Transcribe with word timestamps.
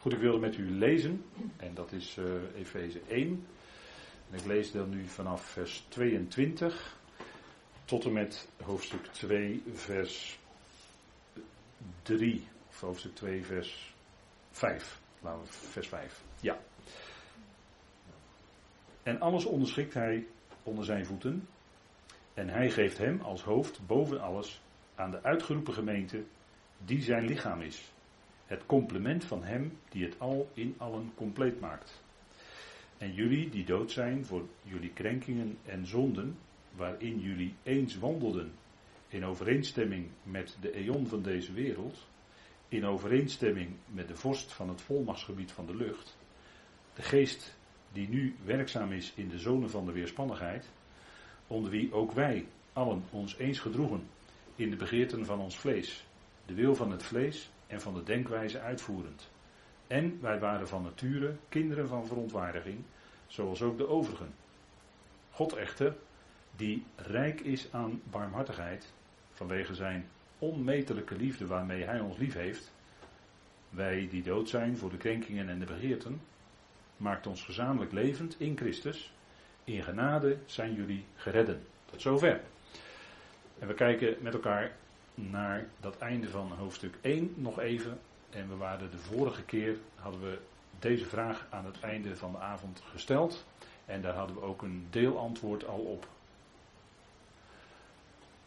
Goed, 0.00 0.12
ik 0.12 0.18
wilde 0.18 0.38
met 0.38 0.56
u 0.56 0.70
lezen, 0.70 1.24
en 1.56 1.74
dat 1.74 1.92
is 1.92 2.16
uh, 2.16 2.24
Efeze 2.54 3.00
1. 3.08 3.46
En 4.30 4.38
ik 4.38 4.44
lees 4.44 4.72
dan 4.72 4.90
nu 4.90 5.06
vanaf 5.06 5.42
vers 5.42 5.84
22 5.88 6.98
tot 7.84 8.04
en 8.04 8.12
met 8.12 8.48
hoofdstuk 8.62 9.06
2, 9.06 9.62
vers 9.72 10.38
3. 12.02 12.46
Of 12.68 12.80
hoofdstuk 12.80 13.14
2, 13.14 13.44
vers 13.44 13.94
5. 14.50 15.00
Laten 15.20 15.40
we 15.40 15.46
vers 15.52 15.88
5. 15.88 16.22
Ja. 16.40 16.58
En 19.02 19.20
alles 19.20 19.44
onderschikt 19.44 19.94
hij 19.94 20.26
onder 20.62 20.84
zijn 20.84 21.06
voeten. 21.06 21.48
En 22.34 22.48
hij 22.48 22.70
geeft 22.70 22.98
hem 22.98 23.20
als 23.20 23.42
hoofd 23.42 23.86
boven 23.86 24.20
alles 24.20 24.60
aan 24.94 25.10
de 25.10 25.22
uitgeroepen 25.22 25.74
gemeente, 25.74 26.24
die 26.84 27.02
zijn 27.02 27.24
lichaam 27.24 27.60
is. 27.60 27.92
Het 28.50 28.66
complement 28.66 29.24
van 29.24 29.42
hem 29.44 29.78
die 29.88 30.04
het 30.04 30.18
al 30.18 30.50
in 30.54 30.74
allen 30.78 31.12
compleet 31.14 31.60
maakt. 31.60 32.02
En 32.98 33.12
jullie 33.12 33.48
die 33.48 33.64
dood 33.64 33.90
zijn 33.90 34.24
voor 34.24 34.48
jullie 34.62 34.92
krenkingen 34.92 35.58
en 35.64 35.86
zonden, 35.86 36.38
waarin 36.76 37.20
jullie 37.20 37.54
eens 37.62 37.98
wandelden, 37.98 38.52
in 39.08 39.24
overeenstemming 39.24 40.08
met 40.22 40.56
de 40.60 40.72
eon 40.72 41.06
van 41.06 41.22
deze 41.22 41.52
wereld, 41.52 42.06
in 42.68 42.86
overeenstemming 42.86 43.68
met 43.86 44.08
de 44.08 44.16
vorst 44.16 44.52
van 44.52 44.68
het 44.68 44.80
volmachtsgebied 44.80 45.52
van 45.52 45.66
de 45.66 45.76
lucht, 45.76 46.16
de 46.94 47.02
geest 47.02 47.56
die 47.92 48.08
nu 48.08 48.34
werkzaam 48.44 48.92
is 48.92 49.12
in 49.14 49.28
de 49.28 49.38
zone 49.38 49.68
van 49.68 49.86
de 49.86 49.92
weerspannigheid, 49.92 50.70
onder 51.46 51.70
wie 51.70 51.92
ook 51.92 52.12
wij 52.12 52.46
allen 52.72 53.02
ons 53.10 53.36
eens 53.36 53.58
gedroegen 53.58 54.08
in 54.56 54.70
de 54.70 54.76
begeerten 54.76 55.24
van 55.24 55.40
ons 55.40 55.58
vlees, 55.58 56.06
de 56.46 56.54
wil 56.54 56.74
van 56.74 56.90
het 56.90 57.02
vlees 57.02 57.50
en 57.70 57.80
van 57.80 57.94
de 57.94 58.02
denkwijze 58.02 58.60
uitvoerend. 58.60 59.30
En 59.86 60.18
wij 60.20 60.38
waren 60.38 60.68
van 60.68 60.82
nature 60.82 61.36
kinderen 61.48 61.88
van 61.88 62.06
verontwaardiging, 62.06 62.78
zoals 63.26 63.62
ook 63.62 63.78
de 63.78 63.88
overigen. 63.88 64.34
God 65.30 65.52
echter, 65.52 65.96
die 66.56 66.84
rijk 66.96 67.40
is 67.40 67.68
aan 67.72 68.02
barmhartigheid, 68.04 68.92
vanwege 69.32 69.74
zijn 69.74 70.08
onmetelijke 70.38 71.16
liefde 71.16 71.46
waarmee 71.46 71.82
hij 71.82 72.00
ons 72.00 72.18
lief 72.18 72.34
heeft, 72.34 72.72
wij 73.70 74.08
die 74.10 74.22
dood 74.22 74.48
zijn 74.48 74.76
voor 74.76 74.90
de 74.90 74.96
krenkingen 74.96 75.48
en 75.48 75.58
de 75.58 75.64
begeerten, 75.64 76.20
maakt 76.96 77.26
ons 77.26 77.44
gezamenlijk 77.44 77.92
levend 77.92 78.34
in 78.38 78.56
Christus. 78.56 79.12
In 79.64 79.82
genade 79.82 80.36
zijn 80.46 80.74
jullie 80.74 81.04
geredden. 81.16 81.66
Tot 81.84 82.00
zover. 82.00 82.40
En 83.58 83.68
we 83.68 83.74
kijken 83.74 84.16
met 84.20 84.34
elkaar 84.34 84.72
naar 85.14 85.66
dat 85.80 85.98
einde 85.98 86.28
van 86.28 86.52
hoofdstuk 86.52 86.98
1 87.00 87.34
nog 87.36 87.60
even. 87.60 88.00
En 88.30 88.48
we 88.48 88.56
waren 88.56 88.90
de 88.90 88.98
vorige 88.98 89.42
keer, 89.42 89.78
hadden 89.94 90.20
we 90.20 90.38
deze 90.78 91.04
vraag 91.04 91.46
aan 91.50 91.64
het 91.64 91.80
einde 91.80 92.16
van 92.16 92.32
de 92.32 92.38
avond 92.38 92.82
gesteld. 92.90 93.44
En 93.84 94.02
daar 94.02 94.14
hadden 94.14 94.36
we 94.36 94.42
ook 94.42 94.62
een 94.62 94.86
deelantwoord 94.90 95.66
al 95.66 95.78
op 95.78 96.08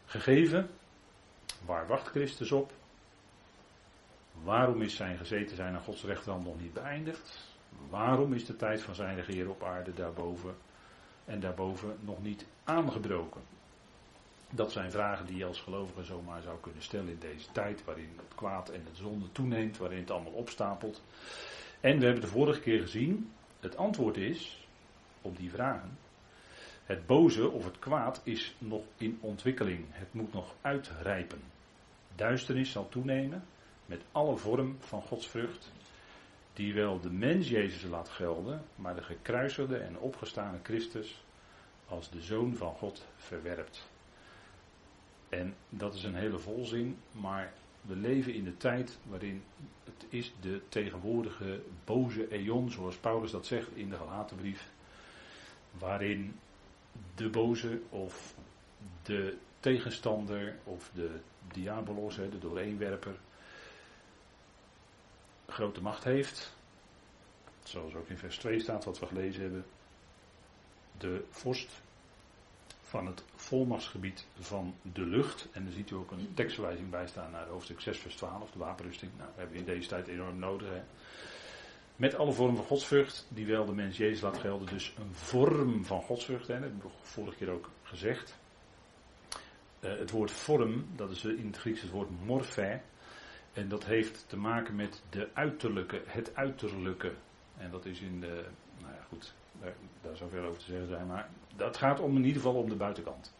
gegeven. 0.04 0.70
Waar 1.64 1.86
wacht 1.86 2.06
Christus 2.06 2.52
op? 2.52 2.72
Waarom 4.42 4.82
is 4.82 4.96
zijn 4.96 5.16
gezeten 5.16 5.56
zijn 5.56 5.74
aan 5.74 5.82
Gods 5.82 6.04
rechterhand 6.04 6.44
nog 6.44 6.60
niet 6.60 6.72
beëindigd? 6.72 7.52
Waarom 7.90 8.32
is 8.32 8.46
de 8.46 8.56
tijd 8.56 8.82
van 8.82 8.94
zijn 8.94 9.16
regeren 9.16 9.50
op 9.50 9.62
aarde 9.62 9.94
daarboven 9.94 10.56
en 11.24 11.40
daarboven 11.40 11.96
nog 12.00 12.22
niet 12.22 12.46
aangebroken? 12.64 13.53
Dat 14.50 14.72
zijn 14.72 14.90
vragen 14.90 15.26
die 15.26 15.36
je 15.36 15.44
als 15.44 15.60
gelovige 15.60 16.04
zomaar 16.04 16.42
zou 16.42 16.60
kunnen 16.60 16.82
stellen 16.82 17.08
in 17.08 17.18
deze 17.18 17.52
tijd, 17.52 17.84
waarin 17.84 18.12
het 18.16 18.34
kwaad 18.34 18.68
en 18.68 18.84
het 18.84 18.96
zonde 18.96 19.32
toeneemt, 19.32 19.76
waarin 19.76 19.98
het 19.98 20.10
allemaal 20.10 20.32
opstapelt. 20.32 21.02
En 21.80 21.98
we 21.98 22.04
hebben 22.04 22.22
de 22.22 22.28
vorige 22.28 22.60
keer 22.60 22.80
gezien, 22.80 23.32
het 23.60 23.76
antwoord 23.76 24.16
is 24.16 24.66
op 25.22 25.36
die 25.36 25.50
vragen. 25.50 25.98
Het 26.84 27.06
boze 27.06 27.50
of 27.50 27.64
het 27.64 27.78
kwaad 27.78 28.20
is 28.24 28.54
nog 28.58 28.82
in 28.96 29.18
ontwikkeling. 29.20 29.84
Het 29.90 30.12
moet 30.12 30.32
nog 30.32 30.54
uitrijpen. 30.60 31.40
Duisternis 32.14 32.70
zal 32.70 32.88
toenemen 32.88 33.44
met 33.86 34.02
alle 34.12 34.36
vorm 34.36 34.76
van 34.78 35.02
godsvrucht, 35.02 35.72
die 36.52 36.74
wel 36.74 37.00
de 37.00 37.10
mens 37.10 37.48
Jezus 37.48 37.82
laat 37.82 38.08
gelden, 38.08 38.64
maar 38.74 38.94
de 38.94 39.02
gekruisigde 39.02 39.76
en 39.76 39.98
opgestane 39.98 40.58
Christus 40.62 41.24
als 41.88 42.10
de 42.10 42.20
Zoon 42.20 42.56
van 42.56 42.74
God 42.74 43.06
verwerpt. 43.16 43.92
En 45.38 45.54
dat 45.68 45.94
is 45.94 46.02
een 46.02 46.14
hele 46.14 46.38
volzin, 46.38 46.98
maar 47.10 47.52
we 47.80 47.96
leven 47.96 48.34
in 48.34 48.44
de 48.44 48.56
tijd 48.56 48.98
waarin 49.08 49.42
het 49.84 50.06
is 50.08 50.34
de 50.40 50.60
tegenwoordige 50.68 51.62
boze 51.84 52.28
eon, 52.28 52.70
zoals 52.70 52.96
Paulus 52.96 53.30
dat 53.30 53.46
zegt 53.46 53.68
in 53.74 53.90
de 53.90 53.96
Galatenbrief, 53.96 54.70
waarin 55.78 56.38
de 57.14 57.28
boze 57.28 57.80
of 57.88 58.34
de 59.02 59.36
tegenstander 59.60 60.56
of 60.64 60.90
de 60.94 61.20
diabolos, 61.52 62.16
de 62.16 62.38
dooreenwerper, 62.38 63.14
grote 65.46 65.82
macht 65.82 66.04
heeft. 66.04 66.56
Zoals 67.62 67.94
ook 67.94 68.08
in 68.08 68.18
vers 68.18 68.36
2 68.38 68.60
staat 68.60 68.84
wat 68.84 68.98
we 68.98 69.06
gelezen 69.06 69.42
hebben. 69.42 69.64
De 70.98 71.24
vorst 71.30 71.82
van 72.94 73.06
het 73.06 73.24
volmachtsgebied 73.34 74.26
van 74.40 74.74
de 74.82 75.06
lucht. 75.06 75.48
En 75.52 75.64
dan 75.64 75.72
ziet 75.72 75.90
u 75.90 75.94
ook 75.94 76.10
een 76.10 76.34
tekstverwijzing 76.34 76.90
bij 76.90 77.06
staan 77.06 77.30
naar 77.30 77.46
hoofdstuk 77.46 77.80
6 77.80 77.98
vers 77.98 78.14
12, 78.14 78.50
de 78.50 78.58
wapenrusting. 78.58 79.12
Nou, 79.16 79.30
we 79.34 79.40
hebben 79.40 79.58
in 79.58 79.64
deze 79.64 79.88
tijd 79.88 80.06
enorm 80.06 80.38
nodig. 80.38 80.68
Hè? 80.68 80.80
Met 81.96 82.14
alle 82.14 82.32
vormen 82.32 82.56
van 82.56 82.64
godsvrucht, 82.64 83.26
die 83.28 83.46
wel 83.46 83.64
de 83.64 83.72
mens 83.72 83.96
Jezus 83.96 84.20
laat 84.20 84.38
gelden. 84.38 84.66
Dus 84.66 84.94
een 84.98 85.14
vorm 85.14 85.84
van 85.84 86.02
godsvrucht, 86.02 86.48
hè? 86.48 86.54
dat 86.54 86.62
heb 86.62 86.84
ik 86.84 86.90
vorige 87.00 87.36
keer 87.36 87.50
ook 87.50 87.70
gezegd. 87.82 88.38
Uh, 89.80 89.98
het 89.98 90.10
woord 90.10 90.30
vorm, 90.30 90.86
dat 90.96 91.10
is 91.10 91.24
in 91.24 91.46
het 91.46 91.56
Grieks 91.56 91.80
het 91.80 91.90
woord 91.90 92.24
morphe. 92.24 92.80
En 93.52 93.68
dat 93.68 93.84
heeft 93.84 94.24
te 94.28 94.36
maken 94.36 94.76
met 94.76 95.02
de 95.10 95.28
uiterlijke, 95.32 96.02
het 96.06 96.36
uiterlijke. 96.36 97.12
En 97.56 97.70
dat 97.70 97.84
is 97.84 98.00
in 98.00 98.20
de, 98.20 98.44
nou 98.80 98.92
ja 98.92 99.02
goed, 99.08 99.34
daar, 99.60 100.16
zou 100.16 100.30
veel 100.30 100.44
over 100.44 100.58
te 100.58 100.70
zeggen 100.70 100.88
zijn, 100.88 101.06
maar 101.06 101.28
dat 101.56 101.76
gaat 101.76 102.00
om 102.00 102.16
in 102.16 102.24
ieder 102.24 102.42
geval 102.42 102.60
om 102.60 102.68
de 102.68 102.76
buitenkant. 102.76 103.34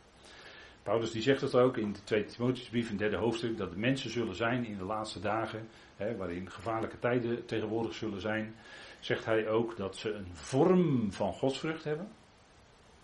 Paulus 0.83 1.11
die 1.11 1.23
zegt 1.23 1.41
het 1.41 1.55
ook 1.55 1.77
in 1.77 1.93
de 1.93 2.05
tweede 2.05 2.29
Timotheusbrief 2.29 2.85
in 2.85 2.91
het 2.91 2.99
derde 2.99 3.17
hoofdstuk, 3.17 3.57
dat 3.57 3.71
de 3.71 3.79
mensen 3.79 4.11
zullen 4.11 4.35
zijn 4.35 4.65
in 4.67 4.79
de 4.79 4.85
laatste 4.85 5.21
dagen, 5.21 5.69
hè, 5.97 6.17
waarin 6.17 6.51
gevaarlijke 6.51 6.99
tijden 6.99 7.47
tegenwoordig 7.47 7.95
zullen 7.95 8.21
zijn, 8.21 8.55
zegt 9.01 9.25
hij 9.25 9.49
ook 9.49 9.77
dat 9.77 9.97
ze 9.97 10.13
een 10.13 10.29
vorm 10.33 11.13
van 11.13 11.33
godsvrucht 11.33 11.85
hebben. 11.85 12.09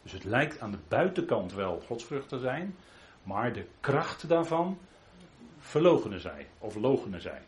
Dus 0.03 0.13
het 0.13 0.25
lijkt 0.25 0.61
aan 0.61 0.71
de 0.71 0.79
buitenkant 0.89 1.53
wel 1.53 1.81
godsvrucht 1.81 2.29
te 2.29 2.39
zijn, 2.39 2.77
maar 3.23 3.53
de 3.53 3.67
kracht 3.81 4.29
daarvan 4.29 4.79
verlogenen 5.59 6.21
zij, 6.21 6.47
of 6.59 6.75
logenen 6.75 7.21
zij. 7.21 7.43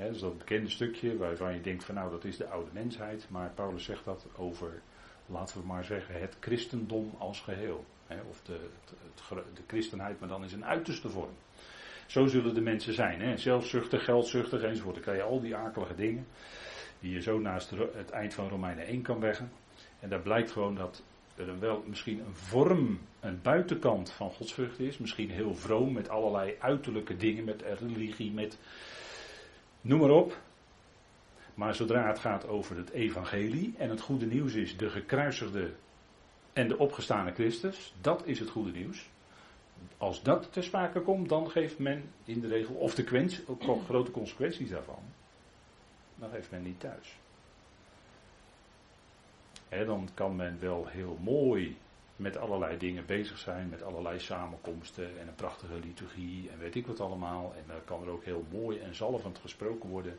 He, 0.00 0.06
dat 0.06 0.14
is 0.14 0.20
dat 0.20 0.38
bekende 0.38 0.70
stukje 0.70 1.16
waarvan 1.16 1.54
je 1.54 1.60
denkt 1.60 1.84
van 1.84 1.94
nou 1.94 2.10
dat 2.10 2.24
is 2.24 2.36
de 2.36 2.48
oude 2.48 2.70
mensheid, 2.72 3.26
maar 3.30 3.50
Paulus 3.54 3.84
zegt 3.84 4.04
dat 4.04 4.26
over, 4.36 4.82
laten 5.26 5.60
we 5.60 5.66
maar 5.66 5.84
zeggen, 5.84 6.20
het 6.20 6.36
christendom 6.40 7.14
als 7.18 7.40
geheel. 7.40 7.84
of 8.28 8.42
de, 8.42 8.58
de 9.54 9.62
christenheid, 9.66 10.20
maar 10.20 10.28
dan 10.28 10.42
in 10.42 10.48
zijn 10.48 10.64
uiterste 10.64 11.08
vorm. 11.08 11.34
Zo 12.06 12.26
zullen 12.26 12.54
de 12.54 12.60
mensen 12.60 12.94
zijn, 12.94 13.20
he, 13.20 13.36
zelfzuchtig, 13.36 14.04
geldzuchtig 14.04 14.62
enzovoort. 14.62 14.94
Dan 14.94 15.02
krijg 15.02 15.18
je 15.18 15.24
al 15.24 15.40
die 15.40 15.56
akelige 15.56 15.94
dingen 15.94 16.26
die 17.00 17.12
je 17.12 17.20
zo 17.20 17.38
naast 17.38 17.70
het 17.70 18.10
eind 18.10 18.34
van 18.34 18.48
Romeinen 18.48 18.86
1 18.86 19.02
kan 19.02 19.20
leggen. 19.20 19.50
En 20.00 20.08
daar 20.08 20.22
blijkt 20.22 20.50
gewoon 20.50 20.74
dat 20.74 21.02
er 21.36 21.58
wel 21.58 21.84
misschien 21.86 22.18
een 22.18 22.34
vorm, 22.34 23.00
een 23.20 23.42
buitenkant 23.42 24.12
van 24.12 24.30
godsvrucht 24.30 24.78
is. 24.78 24.98
Misschien 24.98 25.30
heel 25.30 25.54
vroom 25.54 25.92
met 25.92 26.08
allerlei 26.08 26.56
uiterlijke 26.58 27.16
dingen, 27.16 27.44
met 27.44 27.62
religie, 27.62 28.32
met 28.32 28.58
noem 29.80 30.00
maar 30.00 30.10
op. 30.10 30.38
Maar 31.54 31.74
zodra 31.74 32.06
het 32.06 32.18
gaat 32.18 32.46
over 32.46 32.76
het 32.76 32.90
evangelie 32.90 33.74
en 33.78 33.90
het 33.90 34.00
goede 34.00 34.26
nieuws 34.26 34.54
is 34.54 34.76
de 34.76 34.90
gekruisigde 34.90 35.72
en 36.52 36.68
de 36.68 36.78
opgestane 36.78 37.32
Christus, 37.32 37.94
dat 38.00 38.26
is 38.26 38.38
het 38.38 38.50
goede 38.50 38.70
nieuws. 38.70 39.08
Als 39.98 40.22
dat 40.22 40.52
ter 40.52 40.62
sprake 40.62 41.00
komt, 41.00 41.28
dan 41.28 41.50
geeft 41.50 41.78
men 41.78 42.10
in 42.24 42.40
de 42.40 42.48
regel, 42.48 42.74
of 42.74 42.94
de 42.94 43.42
ook 43.46 43.62
grote 43.84 44.10
consequenties 44.10 44.70
daarvan, 44.70 45.02
dan 46.14 46.30
geeft 46.30 46.50
men 46.50 46.62
niet 46.62 46.80
thuis 46.80 47.18
dan 49.70 50.08
kan 50.14 50.36
men 50.36 50.60
wel 50.60 50.86
heel 50.86 51.18
mooi 51.20 51.76
met 52.20 52.36
allerlei 52.36 52.78
dingen 52.78 53.06
bezig 53.06 53.38
zijn, 53.38 53.68
met 53.68 53.82
allerlei 53.82 54.18
samenkomsten 54.18 55.18
en 55.18 55.28
een 55.28 55.34
prachtige 55.34 55.78
liturgie 55.78 56.50
en 56.50 56.58
weet 56.58 56.74
ik 56.74 56.86
wat 56.86 57.00
allemaal. 57.00 57.54
En 57.56 57.64
dan 57.66 57.84
kan 57.84 58.02
er 58.02 58.08
ook 58.08 58.24
heel 58.24 58.44
mooi 58.50 58.78
en 58.78 58.94
zalvend 58.94 59.38
gesproken 59.38 59.88
worden. 59.88 60.18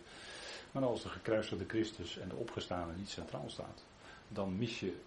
Maar 0.71 0.83
als 0.83 1.01
de 1.01 1.09
gekruisigde 1.09 1.65
Christus 1.67 2.17
en 2.17 2.29
de 2.29 2.35
opgestane 2.35 2.93
niet 2.95 3.09
centraal 3.09 3.49
staat, 3.49 3.85
dan 4.27 4.57
mis 4.57 4.79
je 4.79 4.97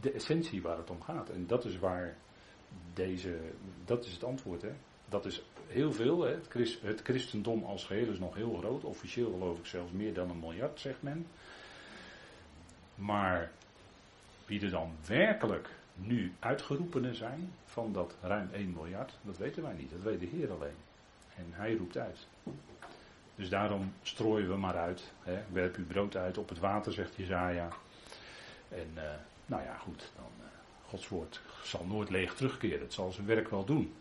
de 0.00 0.12
essentie 0.12 0.62
waar 0.62 0.76
het 0.76 0.90
om 0.90 1.02
gaat. 1.02 1.30
En 1.30 1.46
dat 1.46 1.64
is 1.64 1.78
waar 1.78 2.16
deze, 2.94 3.38
dat 3.84 4.04
is 4.04 4.12
het 4.12 4.24
antwoord. 4.24 4.62
Hè? 4.62 4.72
Dat 5.08 5.26
is 5.26 5.42
heel 5.66 5.92
veel. 5.92 6.22
Hè. 6.22 6.30
Het, 6.30 6.46
Christ, 6.48 6.82
het, 6.82 7.00
christendom 7.02 7.64
als 7.64 7.84
geheel 7.84 8.10
is 8.10 8.18
nog 8.18 8.34
heel 8.34 8.54
groot. 8.54 8.84
Officieel 8.84 9.30
geloof 9.30 9.58
ik 9.58 9.66
zelfs 9.66 9.92
meer 9.92 10.14
dan 10.14 10.30
een 10.30 10.38
miljard, 10.38 10.80
zegt 10.80 11.02
men. 11.02 11.26
Maar 12.94 13.52
wie 14.46 14.60
er 14.60 14.70
dan 14.70 14.92
werkelijk 15.06 15.76
nu 16.00 16.32
uitgeroepenen 16.38 17.14
zijn 17.14 17.52
van 17.64 17.92
dat 17.92 18.16
ruim 18.22 18.48
1 18.52 18.72
miljard, 18.72 19.12
dat 19.22 19.38
weten 19.38 19.62
wij 19.62 19.74
niet. 19.74 19.90
Dat 19.90 20.02
weet 20.02 20.20
de 20.20 20.26
Heer 20.26 20.52
alleen. 20.52 20.76
En 21.36 21.46
hij 21.50 21.76
roept 21.76 21.96
uit. 21.96 22.26
Dus 23.34 23.48
daarom 23.48 23.92
strooien 24.02 24.48
we 24.48 24.56
maar 24.56 24.76
uit. 24.76 25.12
Hè. 25.22 25.42
Werp 25.52 25.76
uw 25.76 25.86
brood 25.86 26.16
uit 26.16 26.38
op 26.38 26.48
het 26.48 26.58
water, 26.58 26.92
zegt 26.92 27.14
Jezaja. 27.16 27.68
En 28.68 28.90
uh, 28.94 29.02
nou 29.46 29.62
ja, 29.62 29.74
goed, 29.74 30.12
dan, 30.16 30.30
uh, 30.40 30.46
Gods 30.88 31.08
woord 31.08 31.40
zal 31.62 31.84
nooit 31.84 32.10
leeg 32.10 32.34
terugkeren. 32.34 32.80
Het 32.80 32.92
zal 32.92 33.12
zijn 33.12 33.26
werk 33.26 33.48
wel 33.48 33.64
doen. 33.64 33.94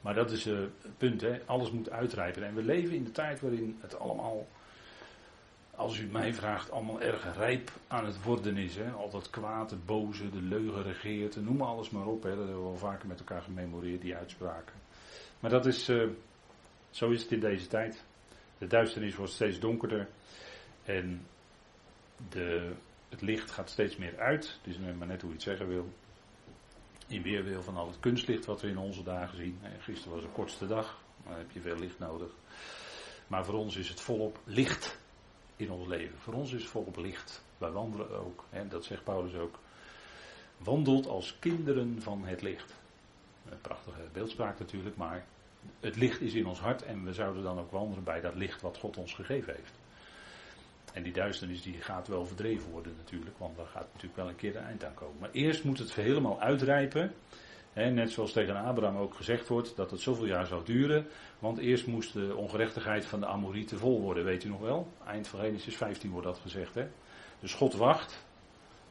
Maar 0.00 0.14
dat 0.14 0.30
is 0.30 0.46
uh, 0.46 0.58
het 0.58 0.98
punt, 0.98 1.20
hè. 1.20 1.40
alles 1.46 1.70
moet 1.70 1.90
uitrijpen. 1.90 2.44
En 2.44 2.54
we 2.54 2.62
leven 2.62 2.94
in 2.94 3.04
de 3.04 3.12
tijd 3.12 3.40
waarin 3.40 3.78
het 3.80 3.98
allemaal, 3.98 4.46
als 5.76 5.98
u 5.98 6.06
mij 6.06 6.34
vraagt, 6.34 6.70
allemaal 6.70 7.00
erg 7.00 7.36
rijp 7.36 7.70
aan 7.88 8.04
het 8.04 8.22
worden 8.22 8.56
is. 8.56 8.76
Hè. 8.76 8.90
Al 8.90 9.10
dat 9.10 9.30
kwaad, 9.30 9.70
het 9.70 9.86
boze, 9.86 10.30
de 10.30 10.42
leugen 10.42 10.82
regeert, 10.82 11.36
noem 11.36 11.62
alles 11.62 11.90
maar 11.90 12.06
op. 12.06 12.22
Hè. 12.22 12.28
Dat 12.28 12.38
hebben 12.38 12.56
we 12.56 12.62
wel 12.62 12.76
vaker 12.76 13.08
met 13.08 13.18
elkaar 13.18 13.42
gememoreerd, 13.42 14.00
die 14.00 14.16
uitspraken. 14.16 14.74
Maar 15.40 15.50
dat 15.50 15.66
is, 15.66 15.88
uh, 15.88 16.10
zo 16.90 17.10
is 17.10 17.22
het 17.22 17.32
in 17.32 17.40
deze 17.40 17.66
tijd. 17.66 18.04
De 18.58 18.66
duisternis 18.66 19.14
wordt 19.14 19.32
steeds 19.32 19.58
donkerder. 19.58 20.08
En 20.84 21.26
de, 22.28 22.72
het 23.08 23.20
licht 23.20 23.50
gaat 23.50 23.70
steeds 23.70 23.96
meer 23.96 24.18
uit. 24.18 24.58
Het 24.62 24.74
is 24.74 24.78
maar 24.78 25.06
net 25.06 25.20
hoe 25.20 25.30
je 25.30 25.36
het 25.36 25.44
zeggen 25.44 25.68
wil. 25.68 25.92
In 27.06 27.22
weerwil 27.22 27.62
van 27.62 27.76
al 27.76 27.86
het 27.86 28.00
kunstlicht 28.00 28.44
wat 28.44 28.60
we 28.60 28.68
in 28.68 28.78
onze 28.78 29.02
dagen 29.02 29.36
zien. 29.36 29.58
Gisteren 29.78 30.12
was 30.12 30.22
de 30.22 30.32
kortste 30.32 30.66
dag. 30.66 31.00
Dan 31.24 31.36
heb 31.36 31.50
je 31.50 31.60
veel 31.60 31.78
licht 31.78 31.98
nodig. 31.98 32.30
Maar 33.26 33.44
voor 33.44 33.54
ons 33.54 33.76
is 33.76 33.88
het 33.88 34.00
volop 34.00 34.40
licht 34.44 35.00
in 35.62 35.70
ons 35.70 35.88
leven. 35.88 36.18
Voor 36.18 36.34
ons 36.34 36.52
is 36.52 36.66
volop 36.66 36.96
licht. 36.96 37.42
Wij 37.58 37.70
wandelen 37.70 38.10
ook. 38.10 38.44
Hè, 38.50 38.68
dat 38.68 38.84
zegt 38.84 39.04
Paulus 39.04 39.34
ook. 39.34 39.58
Wandelt 40.56 41.06
als 41.06 41.36
kinderen 41.38 42.02
van 42.02 42.24
het 42.24 42.42
licht. 42.42 42.74
Een 43.48 43.60
prachtige 43.60 44.00
beeldspraak 44.12 44.58
natuurlijk, 44.58 44.96
maar 44.96 45.24
het 45.80 45.96
licht 45.96 46.20
is 46.20 46.34
in 46.34 46.46
ons 46.46 46.58
hart 46.58 46.82
en 46.82 47.04
we 47.04 47.12
zouden 47.12 47.42
dan 47.42 47.58
ook 47.58 47.70
wandelen 47.70 48.04
bij 48.04 48.20
dat 48.20 48.34
licht 48.34 48.62
wat 48.62 48.78
God 48.78 48.96
ons 48.96 49.14
gegeven 49.14 49.54
heeft. 49.54 49.80
En 50.92 51.02
die 51.02 51.12
duisternis 51.12 51.62
die 51.62 51.80
gaat 51.80 52.08
wel 52.08 52.26
verdreven 52.26 52.70
worden 52.70 52.94
natuurlijk, 52.96 53.38
want 53.38 53.56
daar 53.56 53.66
gaat 53.66 53.88
natuurlijk 53.92 54.16
wel 54.16 54.28
een 54.28 54.36
keer 54.36 54.56
een 54.56 54.64
eind 54.64 54.84
aan 54.84 54.94
komen. 54.94 55.16
Maar 55.20 55.30
eerst 55.32 55.64
moet 55.64 55.78
het 55.78 55.94
helemaal 55.94 56.40
uitrijpen. 56.40 57.14
Net 57.72 58.10
zoals 58.10 58.32
tegen 58.32 58.56
Abraham 58.56 58.96
ook 58.96 59.14
gezegd 59.14 59.48
wordt, 59.48 59.76
dat 59.76 59.90
het 59.90 60.00
zoveel 60.00 60.26
jaar 60.26 60.46
zou 60.46 60.64
duren. 60.64 61.06
Want 61.38 61.58
eerst 61.58 61.86
moest 61.86 62.12
de 62.12 62.36
ongerechtigheid 62.36 63.04
van 63.04 63.20
de 63.20 63.26
Amorieten 63.26 63.78
vol 63.78 64.00
worden, 64.00 64.24
weet 64.24 64.44
u 64.44 64.48
nog 64.48 64.60
wel? 64.60 64.88
Eind 65.06 65.28
van 65.28 65.40
Genesis 65.40 65.76
15 65.76 66.10
wordt 66.10 66.26
dat 66.26 66.38
gezegd. 66.38 66.74
Dus 67.40 67.54
God 67.54 67.74
wacht, 67.74 68.24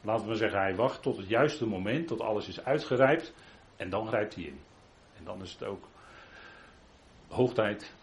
laten 0.02 0.28
we 0.28 0.36
zeggen 0.36 0.60
hij 0.60 0.76
wacht 0.76 1.02
tot 1.02 1.18
het 1.18 1.28
juiste 1.28 1.68
moment, 1.68 2.08
tot 2.08 2.22
alles 2.22 2.48
is 2.48 2.64
uitgerijpt. 2.64 3.34
En 3.76 3.90
dan 3.90 4.08
grijpt 4.08 4.36
hij 4.36 4.44
in. 4.44 4.60
En 5.18 5.24
dan 5.24 5.42
is 5.42 5.52
het 5.52 5.64
ook 5.64 5.88
hoogtijd, 7.28 7.94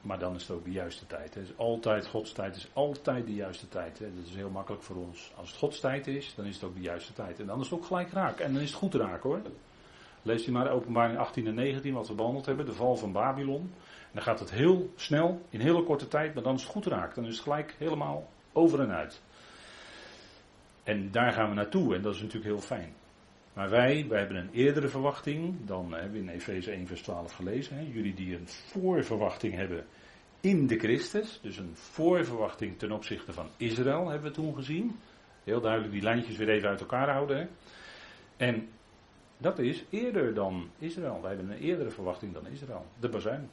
maar 0.00 0.18
dan 0.18 0.34
is 0.34 0.42
het 0.42 0.50
ook 0.50 0.64
de 0.64 0.70
juiste 0.70 1.06
tijd. 1.06 1.34
Het 1.34 1.44
is 1.44 1.56
altijd, 1.56 2.06
Gods 2.06 2.32
tijd 2.32 2.56
is 2.56 2.68
altijd 2.72 3.26
de 3.26 3.34
juiste 3.34 3.68
tijd. 3.68 3.98
Hè. 3.98 4.14
Dat 4.14 4.26
is 4.26 4.34
heel 4.34 4.50
makkelijk 4.50 4.82
voor 4.82 4.96
ons. 4.96 5.32
Als 5.36 5.48
het 5.48 5.58
Gods 5.58 5.80
tijd 5.80 6.06
is, 6.06 6.34
dan 6.34 6.44
is 6.44 6.54
het 6.54 6.64
ook 6.64 6.74
de 6.74 6.80
juiste 6.80 7.12
tijd. 7.12 7.40
En 7.40 7.46
dan 7.46 7.60
is 7.60 7.70
het 7.70 7.78
ook 7.78 7.86
gelijk 7.86 8.10
raak. 8.10 8.40
En 8.40 8.52
dan 8.52 8.62
is 8.62 8.68
het 8.68 8.78
goed 8.78 8.94
raak 8.94 9.22
hoor. 9.22 9.40
Lees 10.28 10.44
je 10.44 10.50
maar 10.50 10.70
openbaring 10.70 11.18
18 11.18 11.46
en 11.46 11.54
19, 11.54 11.94
wat 11.94 12.08
we 12.08 12.14
behandeld 12.14 12.46
hebben, 12.46 12.66
de 12.66 12.72
val 12.72 12.96
van 12.96 13.12
Babylon. 13.12 13.60
En 13.60 14.10
dan 14.12 14.22
gaat 14.22 14.40
het 14.40 14.50
heel 14.50 14.92
snel, 14.96 15.42
in 15.50 15.60
hele 15.60 15.82
korte 15.82 16.08
tijd, 16.08 16.34
maar 16.34 16.42
dan 16.42 16.54
is 16.54 16.62
het 16.62 16.70
goed 16.70 16.86
raak. 16.86 17.14
Dan 17.14 17.24
is 17.24 17.34
het 17.34 17.42
gelijk 17.42 17.74
helemaal 17.78 18.28
over 18.52 18.80
en 18.80 18.90
uit. 18.90 19.22
En 20.82 21.10
daar 21.10 21.32
gaan 21.32 21.48
we 21.48 21.54
naartoe 21.54 21.94
en 21.94 22.02
dat 22.02 22.14
is 22.14 22.20
natuurlijk 22.20 22.46
heel 22.46 22.60
fijn. 22.60 22.92
Maar 23.52 23.70
wij, 23.70 24.06
wij 24.08 24.18
hebben 24.18 24.36
een 24.36 24.50
eerdere 24.52 24.88
verwachting, 24.88 25.54
dan 25.64 25.92
hebben 25.92 26.12
we 26.12 26.18
in 26.18 26.28
Efeze 26.28 26.70
1 26.70 26.86
vers 26.86 27.02
12 27.02 27.32
gelezen. 27.32 27.76
Hè, 27.76 27.82
jullie 27.92 28.14
die 28.14 28.34
een 28.34 28.48
voorverwachting 28.48 29.54
hebben 29.54 29.86
in 30.40 30.66
de 30.66 30.78
Christus, 30.78 31.38
dus 31.42 31.56
een 31.56 31.72
voorverwachting 31.74 32.78
ten 32.78 32.92
opzichte 32.92 33.32
van 33.32 33.48
Israël 33.56 34.08
hebben 34.08 34.28
we 34.28 34.34
toen 34.34 34.54
gezien. 34.54 34.96
Heel 35.44 35.60
duidelijk 35.60 35.92
die 35.92 36.02
lijntjes 36.02 36.36
weer 36.36 36.48
even 36.48 36.68
uit 36.68 36.80
elkaar 36.80 37.10
houden. 37.10 37.38
Hè. 37.38 37.46
En 38.36 38.68
dat 39.38 39.58
is 39.58 39.84
eerder 39.90 40.34
dan 40.34 40.70
Israël. 40.78 41.20
Wij 41.22 41.34
hebben 41.34 41.50
een 41.50 41.62
eerdere 41.62 41.90
verwachting 41.90 42.34
dan 42.34 42.46
Israël. 42.46 42.86
De 43.00 43.08
bazuin. 43.08 43.50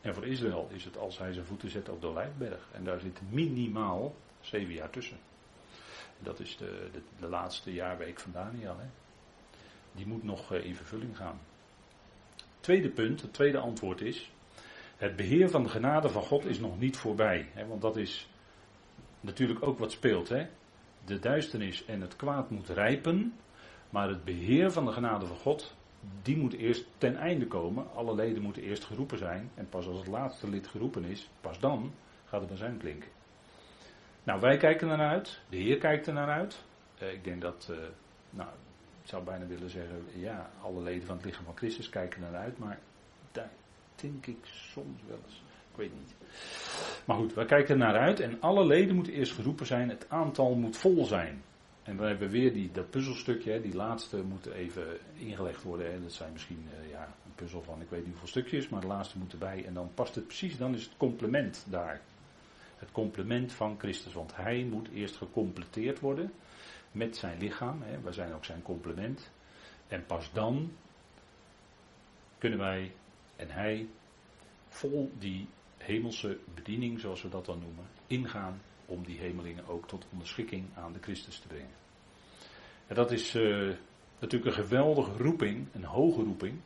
En 0.00 0.14
voor 0.14 0.26
Israël 0.26 0.68
is 0.72 0.84
het 0.84 0.98
als 0.98 1.18
hij 1.18 1.32
zijn 1.32 1.46
voeten 1.46 1.70
zet 1.70 1.88
op 1.88 2.00
de 2.00 2.06
Olijfberg. 2.06 2.68
En 2.72 2.84
daar 2.84 3.00
zit 3.00 3.20
minimaal 3.30 4.14
zeven 4.40 4.74
jaar 4.74 4.90
tussen. 4.90 5.18
Dat 6.18 6.40
is 6.40 6.56
de, 6.56 6.90
de, 7.18 7.28
laatste 7.28 7.72
jaarweek 7.72 8.20
van 8.20 8.32
Daniel. 8.32 8.76
Hè 8.78 8.86
die 9.98 10.06
moet 10.06 10.22
nog 10.22 10.52
eh, 10.52 10.64
in 10.64 10.74
vervulling 10.74 11.16
gaan. 11.16 11.40
Tweede 12.60 12.88
punt, 12.88 13.20
het 13.20 13.32
tweede 13.32 13.58
antwoord 13.58 14.00
is, 14.00 14.32
het 14.96 15.16
beheer 15.16 15.50
van 15.50 15.62
de 15.62 15.68
genade 15.68 16.08
van 16.08 16.22
God 16.22 16.44
is 16.44 16.58
nog 16.58 16.78
niet 16.78 16.96
voorbij. 16.96 17.48
Hè, 17.52 17.66
want 17.66 17.80
dat 17.82 17.96
is 17.96 18.28
natuurlijk 19.20 19.62
ook 19.62 19.78
wat 19.78 19.92
speelt. 19.92 20.28
Hè. 20.28 20.46
De 21.04 21.18
duisternis 21.18 21.84
en 21.84 22.00
het 22.00 22.16
kwaad 22.16 22.50
moet 22.50 22.68
rijpen, 22.68 23.34
maar 23.90 24.08
het 24.08 24.24
beheer 24.24 24.72
van 24.72 24.84
de 24.84 24.92
genade 24.92 25.26
van 25.26 25.36
God, 25.36 25.76
die 26.22 26.36
moet 26.36 26.54
eerst 26.54 26.86
ten 26.98 27.16
einde 27.16 27.46
komen. 27.46 27.86
Alle 27.94 28.14
leden 28.14 28.42
moeten 28.42 28.62
eerst 28.62 28.84
geroepen 28.84 29.18
zijn. 29.18 29.50
En 29.54 29.68
pas 29.68 29.86
als 29.86 29.98
het 29.98 30.06
laatste 30.06 30.48
lid 30.48 30.66
geroepen 30.66 31.04
is, 31.04 31.30
pas 31.40 31.58
dan 31.58 31.92
gaat 32.24 32.40
het 32.40 32.50
bazuin 32.50 32.78
klinken. 32.78 33.10
Nou, 34.22 34.40
wij 34.40 34.56
kijken 34.56 34.88
ernaar 34.88 35.10
uit. 35.10 35.40
De 35.48 35.56
Heer 35.56 35.78
kijkt 35.78 36.06
er 36.06 36.12
naar 36.12 36.28
uit. 36.28 36.64
Uh, 37.02 37.12
ik 37.12 37.24
denk 37.24 37.40
dat, 37.40 37.68
uh, 37.70 37.76
nou, 38.30 38.48
ik 39.02 39.08
zou 39.08 39.24
bijna 39.24 39.46
willen 39.46 39.70
zeggen, 39.70 40.04
ja, 40.14 40.50
alle 40.62 40.82
leden 40.82 41.06
van 41.06 41.16
het 41.16 41.24
lichaam 41.24 41.44
van 41.44 41.56
Christus 41.56 41.88
kijken 41.88 42.20
naar 42.20 42.34
uit, 42.34 42.58
maar 42.58 42.78
daar 43.32 43.50
denk 43.94 44.26
ik 44.26 44.38
soms 44.42 45.02
wel 45.06 45.18
eens. 45.26 45.42
Ik 45.70 45.76
weet 45.76 45.92
niet. 45.94 46.14
Maar 47.04 47.16
goed, 47.16 47.34
we 47.34 47.44
kijken 47.44 47.78
naar 47.78 47.96
uit 47.96 48.20
en 48.20 48.40
alle 48.40 48.66
leden 48.66 48.94
moeten 48.94 49.12
eerst 49.12 49.32
geroepen 49.32 49.66
zijn, 49.66 49.88
het 49.88 50.06
aantal 50.08 50.54
moet 50.54 50.76
vol 50.76 51.04
zijn. 51.04 51.42
En 51.88 51.96
dan 51.96 52.06
hebben 52.06 52.30
we 52.30 52.38
weer 52.38 52.52
die, 52.52 52.70
dat 52.72 52.90
puzzelstukje, 52.90 53.60
die 53.60 53.74
laatste 53.74 54.22
moet 54.22 54.46
even 54.46 54.98
ingelegd 55.14 55.62
worden. 55.62 55.92
Hè. 55.92 56.02
Dat 56.02 56.12
zijn 56.12 56.32
misschien 56.32 56.68
uh, 56.82 56.90
ja, 56.90 57.14
een 57.24 57.34
puzzel 57.34 57.62
van 57.62 57.80
ik 57.80 57.90
weet 57.90 58.00
niet 58.00 58.10
hoeveel 58.10 58.28
stukjes, 58.28 58.68
maar 58.68 58.80
de 58.80 58.86
laatste 58.86 59.18
moet 59.18 59.32
erbij. 59.32 59.64
En 59.64 59.74
dan 59.74 59.90
past 59.94 60.14
het 60.14 60.26
precies, 60.26 60.56
dan 60.56 60.74
is 60.74 60.84
het 60.84 60.96
complement 60.96 61.66
daar. 61.68 62.00
Het 62.76 62.92
complement 62.92 63.52
van 63.52 63.78
Christus, 63.78 64.12
want 64.12 64.36
hij 64.36 64.64
moet 64.64 64.88
eerst 64.88 65.16
gecompleteerd 65.16 66.00
worden 66.00 66.32
met 66.92 67.16
zijn 67.16 67.38
lichaam. 67.38 67.82
Hè, 67.82 68.00
wij 68.00 68.12
zijn 68.12 68.32
ook 68.32 68.44
zijn 68.44 68.62
complement. 68.62 69.30
En 69.88 70.06
pas 70.06 70.32
dan 70.32 70.72
kunnen 72.38 72.58
wij 72.58 72.92
en 73.36 73.50
hij 73.50 73.88
vol 74.68 75.12
die 75.18 75.48
hemelse 75.76 76.38
bediening, 76.54 77.00
zoals 77.00 77.22
we 77.22 77.28
dat 77.28 77.46
dan 77.46 77.58
noemen, 77.58 77.86
ingaan 78.06 78.60
om 78.86 79.04
die 79.04 79.18
hemelingen 79.18 79.66
ook 79.66 79.88
tot 79.88 80.06
onderschikking 80.12 80.66
aan 80.74 80.92
de 80.92 81.00
Christus 81.00 81.38
te 81.38 81.48
brengen. 81.48 81.86
En 82.88 82.94
dat 82.94 83.10
is 83.10 83.34
uh, 83.34 83.74
natuurlijk 84.18 84.56
een 84.56 84.64
geweldige 84.64 85.22
roeping, 85.22 85.66
een 85.72 85.84
hoge 85.84 86.22
roeping. 86.22 86.58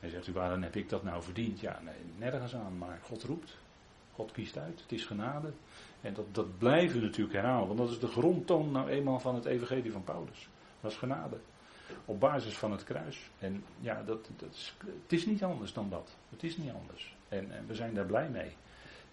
En 0.00 0.10
zegt 0.10 0.26
u, 0.26 0.32
waarom 0.32 0.62
heb 0.62 0.76
ik 0.76 0.88
dat 0.88 1.02
nou 1.02 1.22
verdiend? 1.22 1.60
Ja, 1.60 1.80
nee, 1.84 1.94
nergens 2.18 2.54
aan, 2.54 2.78
maar 2.78 2.98
God 3.02 3.22
roept. 3.22 3.56
God 4.14 4.32
kiest 4.32 4.58
uit, 4.58 4.80
het 4.80 4.92
is 4.92 5.04
genade. 5.04 5.52
En 6.00 6.14
dat, 6.14 6.34
dat 6.34 6.58
blijven 6.58 7.00
we 7.00 7.06
natuurlijk 7.06 7.34
herhalen, 7.34 7.66
want 7.66 7.78
dat 7.78 7.90
is 7.90 7.98
de 7.98 8.06
grondtoon 8.06 8.70
nou 8.70 8.88
eenmaal 8.88 9.20
van 9.20 9.34
het 9.34 9.44
evangelie 9.44 9.92
van 9.92 10.04
Paulus. 10.04 10.48
Dat 10.80 10.90
is 10.90 10.96
genade. 10.96 11.36
Op 12.04 12.20
basis 12.20 12.56
van 12.56 12.72
het 12.72 12.84
kruis. 12.84 13.30
En 13.38 13.64
ja, 13.80 14.02
dat, 14.02 14.28
dat 14.36 14.52
is, 14.52 14.74
het 15.02 15.12
is 15.12 15.26
niet 15.26 15.44
anders 15.44 15.72
dan 15.72 15.90
dat. 15.90 16.16
Het 16.30 16.42
is 16.42 16.56
niet 16.56 16.72
anders. 16.80 17.16
En, 17.28 17.50
en 17.50 17.66
we 17.66 17.74
zijn 17.74 17.94
daar 17.94 18.06
blij 18.06 18.28
mee. 18.28 18.56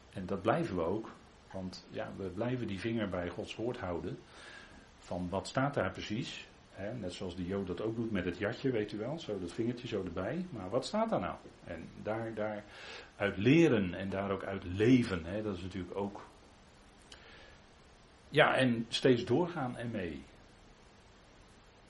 En 0.10 0.26
dat 0.26 0.42
blijven 0.42 0.76
we 0.76 0.82
ook. 0.82 1.12
Want 1.52 1.86
ja, 1.90 2.12
we 2.18 2.24
blijven 2.24 2.68
die 2.68 2.80
vinger 2.80 3.10
bij 3.10 3.30
Gods 3.30 3.56
woord 3.56 3.78
houden. 3.78 4.20
Van 5.12 5.30
wat 5.30 5.48
staat 5.48 5.74
daar 5.74 5.92
precies? 5.92 6.48
net 7.00 7.14
zoals 7.14 7.36
de 7.36 7.46
Jood 7.46 7.68
dat 7.68 7.82
ook 7.82 7.96
doet 7.96 8.12
met 8.12 8.26
het 8.26 8.38
jatje, 8.38 8.72
weet 8.72 8.92
u 8.92 8.98
wel. 8.98 9.20
Zo 9.20 9.40
dat 9.40 9.52
vingertje 9.52 9.88
zo 9.88 10.04
erbij. 10.04 10.46
Maar 10.50 10.70
wat 10.70 10.86
staat 10.86 11.10
daar 11.10 11.20
nou? 11.20 11.36
En 11.64 11.90
daar, 12.04 12.34
daar 12.34 12.64
uit 13.16 13.38
leren 13.38 13.94
en 13.94 14.10
daar 14.10 14.32
ook 14.32 14.44
uit 14.44 14.64
leven. 14.64 15.44
dat 15.44 15.56
is 15.56 15.62
natuurlijk 15.62 15.96
ook 15.96 16.26
ja, 18.30 18.56
en 18.56 18.86
steeds 18.90 19.26
doorgaan 19.26 19.78
ermee. 19.78 20.24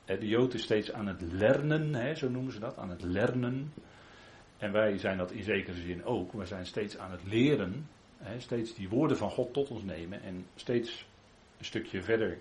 De 0.05 0.27
Jood 0.27 0.53
is 0.53 0.63
steeds 0.63 0.91
aan 0.91 1.07
het 1.07 1.21
lernen, 1.21 1.93
hè, 1.93 2.15
zo 2.15 2.29
noemen 2.29 2.53
ze 2.53 2.59
dat, 2.59 2.77
aan 2.77 2.89
het 2.89 3.03
lernen. 3.03 3.73
En 4.57 4.71
wij 4.71 4.97
zijn 4.97 5.17
dat 5.17 5.31
in 5.31 5.43
zekere 5.43 5.81
zin 5.81 6.05
ook. 6.05 6.31
We 6.31 6.45
zijn 6.45 6.65
steeds 6.65 6.97
aan 6.97 7.11
het 7.11 7.23
leren, 7.23 7.87
steeds 8.37 8.73
die 8.73 8.89
woorden 8.89 9.17
van 9.17 9.29
God 9.29 9.53
tot 9.53 9.69
ons 9.69 9.83
nemen 9.83 10.21
en 10.21 10.45
steeds 10.55 11.05
een 11.57 11.65
stukje 11.65 12.03
verder 12.03 12.37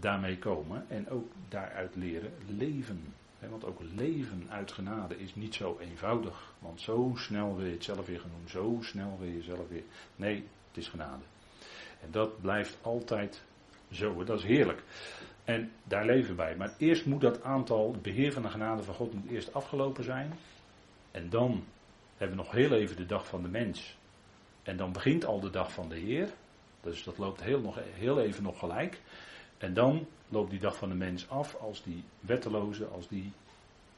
daarmee 0.00 0.38
komen 0.38 0.84
en 0.88 1.10
ook 1.10 1.32
daaruit 1.48 1.96
leren 1.96 2.32
leven. 2.46 3.14
want 3.38 3.64
ook 3.64 3.80
leven 3.94 4.46
uit 4.48 4.72
genade 4.72 5.18
is 5.18 5.34
niet 5.34 5.54
zo 5.54 5.78
eenvoudig. 5.80 6.52
Want 6.58 6.80
zo 6.80 7.12
snel 7.14 7.56
wil 7.56 7.66
je 7.66 7.72
het 7.72 7.84
zelf 7.84 8.06
weer 8.06 8.22
doen. 8.22 8.48
Zo 8.48 8.78
snel 8.80 9.16
wil 9.20 9.28
je 9.28 9.42
zelf 9.42 9.68
weer. 9.68 9.84
Nee, 10.16 10.34
het 10.68 10.76
is 10.76 10.88
genade. 10.88 11.22
En 12.00 12.08
dat 12.10 12.40
blijft 12.40 12.78
altijd 12.82 13.42
zo. 13.90 14.24
Dat 14.24 14.38
is 14.38 14.44
heerlijk. 14.44 14.82
En 15.44 15.70
daar 15.84 16.06
leven 16.06 16.30
we 16.30 16.34
bij. 16.34 16.56
Maar 16.56 16.74
eerst 16.78 17.06
moet 17.06 17.20
dat 17.20 17.42
aantal, 17.42 17.92
het 17.92 18.02
beheer 18.02 18.32
van 18.32 18.42
de 18.42 18.48
genade 18.48 18.82
van 18.82 18.94
God, 18.94 19.14
moet 19.14 19.30
eerst 19.30 19.54
afgelopen 19.54 20.04
zijn. 20.04 20.32
En 21.10 21.28
dan 21.30 21.64
hebben 22.16 22.36
we 22.36 22.42
nog 22.42 22.52
heel 22.52 22.72
even 22.72 22.96
de 22.96 23.06
dag 23.06 23.26
van 23.26 23.42
de 23.42 23.48
mens. 23.48 23.96
En 24.62 24.76
dan 24.76 24.92
begint 24.92 25.24
al 25.24 25.40
de 25.40 25.50
dag 25.50 25.72
van 25.72 25.88
de 25.88 25.96
Heer. 25.96 26.28
Dus 26.80 27.04
dat 27.04 27.18
loopt 27.18 27.42
heel, 27.42 27.60
nog, 27.60 27.78
heel 27.94 28.20
even 28.20 28.42
nog 28.42 28.58
gelijk. 28.58 29.00
En 29.58 29.74
dan 29.74 30.06
loopt 30.28 30.50
die 30.50 30.60
dag 30.60 30.76
van 30.76 30.88
de 30.88 30.94
mens 30.94 31.28
af 31.28 31.54
als 31.54 31.82
die 31.82 32.04
wetteloze, 32.20 32.86
als 32.86 33.08
die 33.08 33.32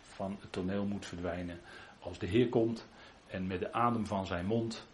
van 0.01 0.37
het 0.41 0.53
toneel 0.53 0.85
moet 0.85 1.07
verdwijnen. 1.07 1.61
Als 1.99 2.19
de 2.19 2.27
Heer 2.27 2.49
komt 2.49 2.87
en 3.27 3.47
met 3.47 3.61
de 3.61 3.73
adem 3.73 4.07
van 4.07 4.27
zijn 4.27 4.47
mond, 4.47 4.87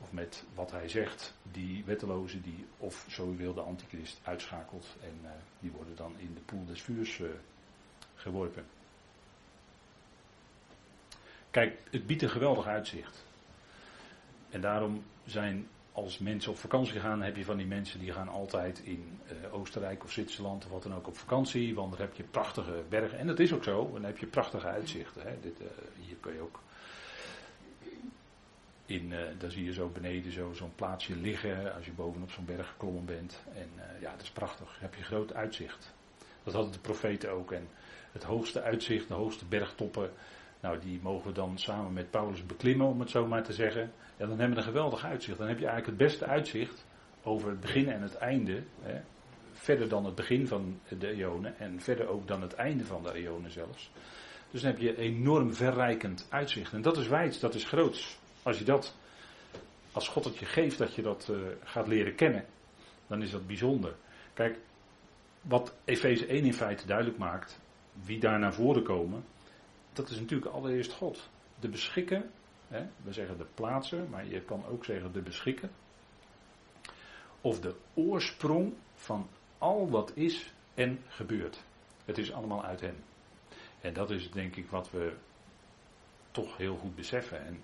of 0.00 0.12
met 0.12 0.44
wat 0.54 0.70
hij 0.70 0.88
zegt, 0.88 1.34
die 1.42 1.84
wetteloze, 1.84 2.40
die, 2.40 2.66
of 2.76 3.06
zo 3.08 3.36
wil, 3.36 3.54
de 3.54 3.60
antichrist 3.60 4.20
uitschakelt. 4.22 4.96
En 5.02 5.18
uh, 5.22 5.30
die 5.58 5.70
worden 5.70 5.96
dan 5.96 6.14
in 6.16 6.34
de 6.34 6.40
poel 6.40 6.64
des 6.64 6.82
vuurs 6.82 7.18
uh, 7.18 7.28
geworpen. 8.14 8.64
Kijk, 11.50 11.78
het 11.90 12.06
biedt 12.06 12.22
een 12.22 12.30
geweldig 12.30 12.66
uitzicht. 12.66 13.24
En 14.50 14.60
daarom 14.60 15.04
zijn 15.24 15.68
als 16.02 16.18
mensen 16.18 16.50
op 16.50 16.58
vakantie 16.58 17.00
gaan, 17.00 17.22
heb 17.22 17.36
je 17.36 17.44
van 17.44 17.56
die 17.56 17.66
mensen 17.66 18.00
die 18.00 18.12
gaan 18.12 18.28
altijd 18.28 18.80
in 18.84 19.18
uh, 19.44 19.54
Oostenrijk 19.54 20.04
of 20.04 20.12
Zwitserland 20.12 20.64
of 20.64 20.70
wat 20.70 20.82
dan 20.82 20.94
ook 20.94 21.06
op 21.06 21.16
vakantie. 21.16 21.74
Want 21.74 21.90
daar 21.90 22.00
heb 22.00 22.16
je 22.16 22.22
prachtige 22.22 22.82
bergen. 22.88 23.18
En 23.18 23.26
dat 23.26 23.38
is 23.38 23.52
ook 23.52 23.64
zo. 23.64 23.90
Dan 23.92 24.04
heb 24.04 24.18
je 24.18 24.26
prachtige 24.26 24.66
uitzichten. 24.66 25.22
Hè. 25.22 25.40
Dit, 25.40 25.60
uh, 25.60 25.66
hier 26.06 26.16
kun 26.20 26.32
je 26.32 26.40
ook. 26.40 26.60
In, 28.86 29.10
uh, 29.10 29.18
daar 29.38 29.50
zie 29.50 29.64
je 29.64 29.72
zo 29.72 29.88
beneden 29.88 30.32
zo, 30.32 30.52
zo'n 30.52 30.74
plaatsje 30.74 31.16
liggen. 31.16 31.74
Als 31.74 31.84
je 31.84 31.92
bovenop 31.92 32.30
zo'n 32.30 32.44
berg 32.44 32.68
geklommen 32.68 33.04
bent. 33.04 33.42
En 33.54 33.68
ja, 34.00 34.10
dat 34.10 34.22
is 34.22 34.30
prachtig. 34.30 34.66
Dan 34.66 34.90
heb 34.90 34.94
je 34.94 35.02
groot 35.02 35.34
uitzicht. 35.34 35.92
Dat 36.42 36.54
hadden 36.54 36.72
de 36.72 36.78
profeten 36.78 37.30
ook. 37.30 37.52
En 37.52 37.68
het 38.12 38.22
hoogste 38.22 38.62
uitzicht, 38.62 39.08
de 39.08 39.14
hoogste 39.14 39.44
bergtoppen. 39.44 40.10
Nou, 40.60 40.78
die 40.78 41.00
mogen 41.02 41.26
we 41.26 41.32
dan 41.32 41.58
samen 41.58 41.92
met 41.92 42.10
Paulus 42.10 42.46
beklimmen, 42.46 42.86
om 42.86 43.00
het 43.00 43.10
zo 43.10 43.26
maar 43.26 43.42
te 43.42 43.52
zeggen. 43.52 43.92
Ja, 44.16 44.26
dan 44.26 44.38
hebben 44.38 44.50
we 44.50 44.56
een 44.56 44.68
geweldig 44.68 45.04
uitzicht. 45.04 45.38
Dan 45.38 45.48
heb 45.48 45.58
je 45.58 45.66
eigenlijk 45.66 45.98
het 45.98 46.08
beste 46.08 46.26
uitzicht 46.26 46.86
over 47.22 47.48
het 47.50 47.60
begin 47.60 47.88
en 47.88 48.02
het 48.02 48.14
einde. 48.14 48.62
Hè. 48.82 49.00
Verder 49.52 49.88
dan 49.88 50.04
het 50.04 50.14
begin 50.14 50.46
van 50.46 50.80
de 50.98 51.10
eonen 51.10 51.58
en 51.58 51.80
verder 51.80 52.08
ook 52.08 52.28
dan 52.28 52.42
het 52.42 52.54
einde 52.54 52.84
van 52.84 53.02
de 53.02 53.12
eonen 53.12 53.50
zelfs. 53.50 53.90
Dus 54.50 54.60
dan 54.60 54.70
heb 54.70 54.80
je 54.80 54.96
enorm 54.96 55.54
verrijkend 55.54 56.26
uitzicht. 56.30 56.72
En 56.72 56.82
dat 56.82 56.96
is 56.96 57.08
wijs, 57.08 57.40
dat 57.40 57.54
is 57.54 57.64
groots. 57.64 58.18
Als 58.42 58.58
je 58.58 58.64
dat, 58.64 58.96
als 59.92 60.08
God 60.08 60.24
het 60.24 60.38
je 60.38 60.46
geeft, 60.46 60.78
dat 60.78 60.94
je 60.94 61.02
dat 61.02 61.28
uh, 61.30 61.38
gaat 61.64 61.86
leren 61.86 62.14
kennen, 62.14 62.44
dan 63.06 63.22
is 63.22 63.30
dat 63.30 63.46
bijzonder. 63.46 63.94
Kijk, 64.34 64.58
wat 65.40 65.74
Efeze 65.84 66.26
1 66.26 66.44
in 66.44 66.54
feite 66.54 66.86
duidelijk 66.86 67.18
maakt, 67.18 67.60
wie 68.04 68.20
daar 68.20 68.38
naar 68.38 68.54
voren 68.54 68.82
komen, 68.82 69.24
dat 69.92 70.08
is 70.10 70.18
natuurlijk 70.18 70.52
allereerst 70.52 70.92
God. 70.92 71.30
De 71.60 71.68
beschikken, 71.68 72.30
hè, 72.68 72.86
we 73.02 73.12
zeggen 73.12 73.38
de 73.38 73.46
plaatser, 73.54 74.08
maar 74.08 74.26
je 74.26 74.40
kan 74.40 74.66
ook 74.66 74.84
zeggen 74.84 75.12
de 75.12 75.22
beschikken. 75.22 75.70
Of 77.40 77.60
de 77.60 77.74
oorsprong 77.94 78.74
van 78.94 79.28
al 79.58 79.90
wat 79.90 80.16
is 80.16 80.52
en 80.74 81.02
gebeurt. 81.06 81.64
Het 82.04 82.18
is 82.18 82.32
allemaal 82.32 82.64
uit 82.64 82.80
hem. 82.80 82.96
En 83.80 83.92
dat 83.92 84.10
is 84.10 84.30
denk 84.30 84.56
ik 84.56 84.70
wat 84.70 84.90
we 84.90 85.12
toch 86.30 86.56
heel 86.56 86.76
goed 86.76 86.94
beseffen. 86.94 87.46
En 87.46 87.62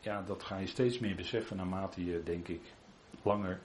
ja, 0.00 0.22
dat 0.22 0.42
ga 0.42 0.56
je 0.56 0.66
steeds 0.66 0.98
meer 0.98 1.16
beseffen 1.16 1.56
naarmate 1.56 2.04
je, 2.04 2.22
denk 2.22 2.48
ik, 2.48 2.74
langer 3.22 3.60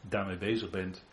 daarmee 0.00 0.38
bezig 0.38 0.70
bent. 0.70 1.04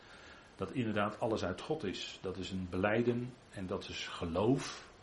Dat 0.55 0.72
inderdaad 0.72 1.19
alles 1.19 1.43
uit 1.43 1.62
God 1.62 1.84
is. 1.84 2.19
Dat 2.22 2.38
is 2.38 2.51
een 2.51 2.67
beleiden 2.69 3.34
en 3.50 3.67
dat 3.67 3.89
is 3.89 4.07
geloof 4.07 4.93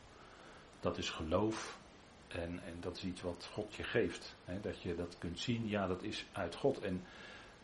dat 0.82 0.98
is 0.98 1.10
geloof. 1.10 1.80
En, 2.28 2.60
en 2.64 2.76
dat 2.80 2.96
is 2.96 3.04
iets 3.04 3.22
wat 3.22 3.48
God 3.52 3.74
je 3.74 3.82
geeft. 3.82 4.36
Hè, 4.44 4.60
dat 4.60 4.82
je 4.82 4.94
dat 4.94 5.18
kunt 5.18 5.38
zien, 5.38 5.68
ja, 5.68 5.86
dat 5.86 6.02
is 6.02 6.26
uit 6.32 6.54
God. 6.54 6.80
En 6.80 7.02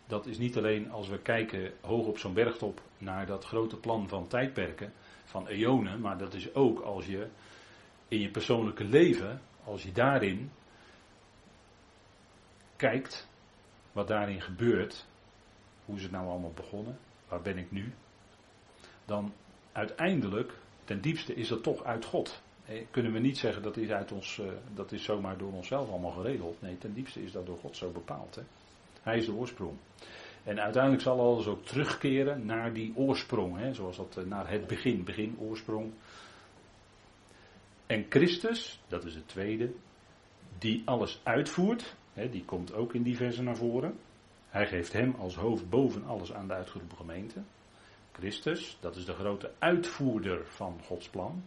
dat 0.07 0.27
is 0.27 0.39
niet 0.39 0.57
alleen 0.57 0.91
als 0.91 1.09
we 1.09 1.19
kijken 1.19 1.73
hoog 1.81 2.07
op 2.07 2.19
zo'n 2.19 2.35
bergtop 2.35 2.83
naar 2.99 3.27
dat 3.27 3.45
grote 3.45 3.77
plan 3.77 4.09
van 4.09 4.27
tijdperken, 4.27 4.93
van 5.25 5.47
eonen, 5.47 6.01
maar 6.01 6.19
dat 6.19 6.35
is 6.35 6.55
ook 6.55 6.81
als 6.81 7.07
je 7.07 7.29
in 8.09 8.21
je 8.21 8.31
persoonlijke 8.31 8.85
leven, 8.85 9.41
als 9.65 9.83
je 9.83 9.93
daarin 9.93 10.51
kijkt 12.77 13.29
wat 13.93 14.09
daarin 14.09 14.41
gebeurt, 14.41 15.07
hoe 15.85 15.97
is 15.97 16.03
het 16.03 16.13
nou 16.13 16.29
allemaal 16.29 16.53
begonnen, 16.53 16.99
waar 17.29 17.43
ben 17.43 17.59
ik 17.59 17.71
nu, 17.71 17.93
dan 19.05 19.33
uiteindelijk, 19.73 20.53
ten 20.85 21.01
diepste 21.01 21.35
is 21.35 21.49
dat 21.49 21.63
toch 21.63 21.85
uit 21.85 22.05
God. 22.05 22.43
Nee, 22.69 22.87
kunnen 22.91 23.13
we 23.13 23.19
niet 23.19 23.39
zeggen 23.39 23.63
dat 23.63 23.77
is, 23.77 23.91
uit 23.91 24.13
ons, 24.13 24.39
uh, 24.39 24.47
dat 24.75 24.93
is 24.93 25.05
zomaar 25.05 25.39
door 25.39 25.53
onszelf 25.53 25.91
allemaal 25.91 26.11
geregeld. 26.11 26.61
Nee, 26.61 26.79
ten 26.79 26.95
diepste 26.95 27.23
is 27.23 27.33
dat 27.33 27.47
door 27.47 27.59
God 27.59 27.77
zo 27.77 27.91
bepaald. 27.91 28.35
Hè? 28.35 28.43
Hij 29.03 29.17
is 29.17 29.27
de 29.27 29.33
oorsprong. 29.33 29.77
En 30.45 30.61
uiteindelijk 30.61 31.03
zal 31.03 31.21
alles 31.21 31.47
ook 31.47 31.65
terugkeren 31.65 32.47
naar 32.47 32.73
die 32.73 32.93
oorsprong. 32.97 33.57
Hè? 33.57 33.75
Zoals 33.75 33.97
dat 33.97 34.17
uh, 34.19 34.25
naar 34.25 34.51
het 34.51 34.67
begin, 34.67 35.05
begin, 35.05 35.37
oorsprong. 35.39 35.93
En 37.87 38.07
Christus, 38.09 38.81
dat 38.89 39.05
is 39.05 39.15
het 39.15 39.29
tweede, 39.29 39.73
die 40.59 40.83
alles 40.85 41.21
uitvoert. 41.23 41.97
Hè, 42.13 42.31
die 42.31 42.45
komt 42.45 42.75
ook 42.75 42.95
in 42.95 43.03
die 43.03 43.43
naar 43.43 43.57
voren. 43.57 43.99
Hij 44.49 44.67
geeft 44.67 44.93
hem 44.93 45.15
als 45.19 45.37
hoofd 45.37 45.69
boven 45.69 46.05
alles 46.05 46.33
aan 46.33 46.47
de 46.47 46.55
uitgeroepen 46.55 46.97
gemeente. 46.97 47.43
Christus, 48.13 48.79
dat 48.81 48.97
is 48.97 49.05
de 49.05 49.13
grote 49.13 49.53
uitvoerder 49.59 50.47
van 50.47 50.81
Gods 50.85 51.09
plan 51.09 51.43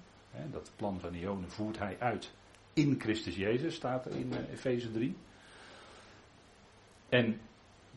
dat 0.52 0.72
plan 0.76 1.00
van 1.00 1.14
Ionen 1.14 1.50
voert 1.50 1.78
hij 1.78 1.96
uit 2.00 2.32
in 2.74 3.00
Christus 3.00 3.36
Jezus, 3.36 3.76
staat 3.76 4.06
er 4.06 4.12
in 4.12 4.32
uh, 4.32 4.52
Efeze 4.52 4.92
3. 4.92 5.18
En 7.10 7.42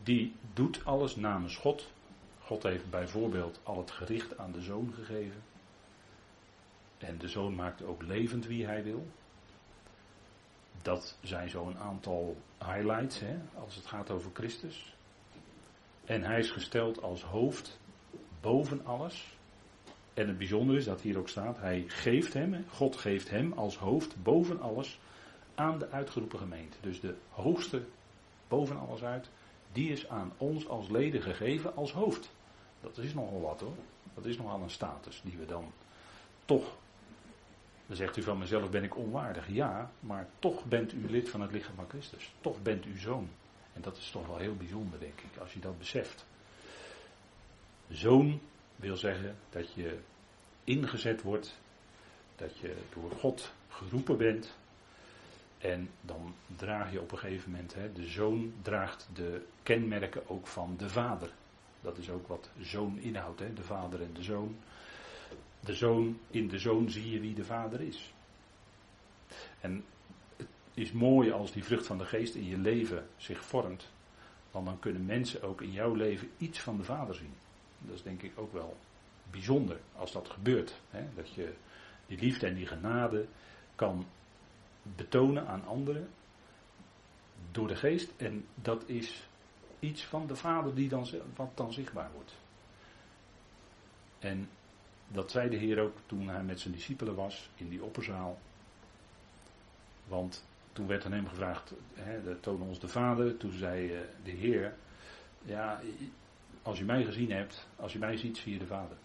die 0.03 0.35
doet 0.53 0.85
alles 0.85 1.15
namens 1.15 1.55
God. 1.55 1.91
God 2.39 2.63
heeft 2.63 2.89
bijvoorbeeld 2.89 3.59
al 3.63 3.77
het 3.77 3.91
gericht 3.91 4.37
aan 4.37 4.51
de 4.51 4.61
zoon 4.61 4.93
gegeven. 4.93 5.43
En 6.97 7.17
de 7.17 7.27
zoon 7.27 7.55
maakt 7.55 7.83
ook 7.83 8.01
levend 8.03 8.45
wie 8.45 8.65
hij 8.65 8.83
wil. 8.83 9.07
Dat 10.81 11.17
zijn 11.21 11.49
zo'n 11.49 11.77
aantal 11.77 12.37
highlights 12.59 13.19
hè, 13.19 13.37
als 13.53 13.75
het 13.75 13.85
gaat 13.85 14.11
over 14.11 14.31
Christus. 14.33 14.95
En 16.05 16.23
hij 16.23 16.39
is 16.39 16.51
gesteld 16.51 17.01
als 17.01 17.23
hoofd 17.23 17.79
boven 18.41 18.85
alles. 18.85 19.34
En 20.15 20.27
het 20.27 20.37
bijzondere 20.37 20.77
is 20.77 20.85
dat 20.85 21.01
hier 21.01 21.17
ook 21.17 21.29
staat, 21.29 21.57
hij 21.57 21.83
geeft 21.87 22.33
hem, 22.33 22.65
God 22.69 22.95
geeft 22.95 23.29
hem 23.29 23.53
als 23.53 23.77
hoofd 23.77 24.23
boven 24.23 24.61
alles 24.61 24.99
aan 25.55 25.79
de 25.79 25.89
uitgeroepen 25.89 26.39
gemeente. 26.39 26.77
Dus 26.81 26.99
de 26.99 27.15
hoogste 27.29 27.85
boven 28.47 28.79
alles 28.79 29.03
uit, 29.03 29.29
die 29.71 29.91
is 29.91 30.09
aan 30.09 30.33
ons 30.37 30.67
als 30.67 30.89
leden 30.89 31.21
gegeven 31.21 31.75
als 31.75 31.91
hoofd. 31.91 32.31
Dat 32.81 32.97
is 32.97 33.13
nogal 33.13 33.41
wat 33.41 33.59
hoor. 33.59 33.75
Dat 34.13 34.25
is 34.25 34.37
nogal 34.37 34.61
een 34.61 34.69
status 34.69 35.21
die 35.23 35.37
we 35.37 35.45
dan 35.45 35.71
toch. 36.45 36.75
Dan 37.87 37.95
zegt 37.95 38.17
u 38.17 38.21
van 38.21 38.37
mezelf 38.37 38.69
ben 38.69 38.83
ik 38.83 38.97
onwaardig. 38.97 39.47
Ja, 39.49 39.91
maar 39.99 40.27
toch 40.39 40.65
bent 40.65 40.93
u 40.93 41.09
lid 41.09 41.29
van 41.29 41.41
het 41.41 41.51
lichaam 41.51 41.75
van 41.75 41.89
Christus. 41.89 42.33
Toch 42.41 42.61
bent 42.61 42.85
u 42.85 42.97
zoon. 42.97 43.29
En 43.73 43.81
dat 43.81 43.97
is 43.97 44.11
toch 44.11 44.27
wel 44.27 44.37
heel 44.37 44.55
bijzonder, 44.55 44.99
denk 44.99 45.19
ik, 45.19 45.39
als 45.39 45.53
je 45.53 45.59
dat 45.59 45.77
beseft. 45.77 46.25
Zoon 47.89 48.39
wil 48.75 48.97
zeggen 48.97 49.35
dat 49.49 49.73
je 49.73 49.97
ingezet 50.63 51.21
wordt, 51.21 51.55
dat 52.35 52.57
je 52.57 52.75
door 52.93 53.11
God 53.11 53.53
geroepen 53.69 54.17
bent. 54.17 54.57
En 55.57 55.89
dan 56.01 56.35
draag 56.55 56.91
je 56.91 57.01
op 57.01 57.11
een 57.11 57.17
gegeven 57.17 57.51
moment, 57.51 57.73
hè, 57.73 57.93
de 57.93 58.07
zoon 58.07 58.53
draagt 58.61 59.09
de 59.13 59.45
kenmerken 59.63 60.29
ook 60.29 60.47
van 60.47 60.75
de 60.77 60.89
vader. 60.89 61.29
Dat 61.81 61.97
is 61.97 62.09
ook 62.09 62.27
wat 62.27 62.49
zoon 62.61 62.97
inhoudt, 62.97 63.39
hè, 63.39 63.53
de 63.53 63.63
vader 63.63 64.01
en 64.01 64.13
de 64.13 64.23
zoon. 64.23 64.55
De 65.59 65.73
zoon, 65.73 66.19
in 66.29 66.47
de 66.47 66.59
zoon 66.59 66.89
zie 66.89 67.11
je 67.11 67.19
wie 67.19 67.33
de 67.33 67.45
vader 67.45 67.81
is. 67.81 68.13
En 69.59 69.85
het 70.37 70.47
is 70.73 70.91
mooi 70.91 71.31
als 71.31 71.51
die 71.51 71.63
vrucht 71.63 71.85
van 71.85 71.97
de 71.97 72.05
geest 72.05 72.35
in 72.35 72.45
je 72.45 72.57
leven 72.57 73.07
zich 73.17 73.43
vormt. 73.43 73.87
Want 74.51 74.65
dan 74.65 74.79
kunnen 74.79 75.05
mensen 75.05 75.41
ook 75.41 75.61
in 75.61 75.71
jouw 75.71 75.93
leven 75.93 76.31
iets 76.37 76.59
van 76.59 76.77
de 76.77 76.83
vader 76.83 77.15
zien. 77.15 77.33
Dat 77.85 77.95
is 77.95 78.03
denk 78.03 78.21
ik 78.21 78.31
ook 78.35 78.53
wel 78.53 78.77
bijzonder 79.31 79.79
als 79.95 80.11
dat 80.11 80.29
gebeurt. 80.29 80.81
Hè? 80.89 81.05
Dat 81.15 81.33
je 81.33 81.53
die 82.07 82.19
liefde 82.19 82.47
en 82.47 82.55
die 82.55 82.67
genade 82.67 83.27
kan 83.75 84.05
betonen 84.95 85.47
aan 85.47 85.65
anderen 85.65 86.07
door 87.51 87.67
de 87.67 87.75
geest. 87.75 88.11
En 88.17 88.45
dat 88.55 88.83
is 88.85 89.27
iets 89.79 90.05
van 90.05 90.27
de 90.27 90.35
Vader 90.35 90.75
die 90.75 90.89
dan, 90.89 91.07
wat 91.35 91.57
dan 91.57 91.73
zichtbaar 91.73 92.11
wordt. 92.13 92.35
En 94.19 94.49
dat 95.07 95.31
zei 95.31 95.49
de 95.49 95.57
Heer 95.57 95.79
ook 95.79 95.97
toen 96.05 96.27
hij 96.27 96.43
met 96.43 96.59
zijn 96.59 96.73
discipelen 96.73 97.15
was 97.15 97.49
in 97.55 97.69
die 97.69 97.83
opperzaal. 97.83 98.39
Want 100.07 100.45
toen 100.73 100.87
werd 100.87 101.05
aan 101.05 101.11
hem 101.11 101.27
gevraagd, 101.27 101.73
hè, 101.93 102.35
toon 102.35 102.61
ons 102.61 102.79
de 102.79 102.87
Vader. 102.87 103.37
Toen 103.37 103.51
zei 103.51 103.93
eh, 103.93 103.99
de 104.23 104.31
Heer, 104.31 104.75
ja, 105.41 105.81
als 106.65 106.79
u 106.79 106.85
mij 106.85 107.03
gezien 107.03 107.31
hebt, 107.31 107.67
als 107.75 107.93
u 107.93 107.99
mij 107.99 108.17
ziet, 108.17 108.37
zie 108.37 108.53
je 108.53 108.59
de 108.59 108.65
Vader. 108.65 108.97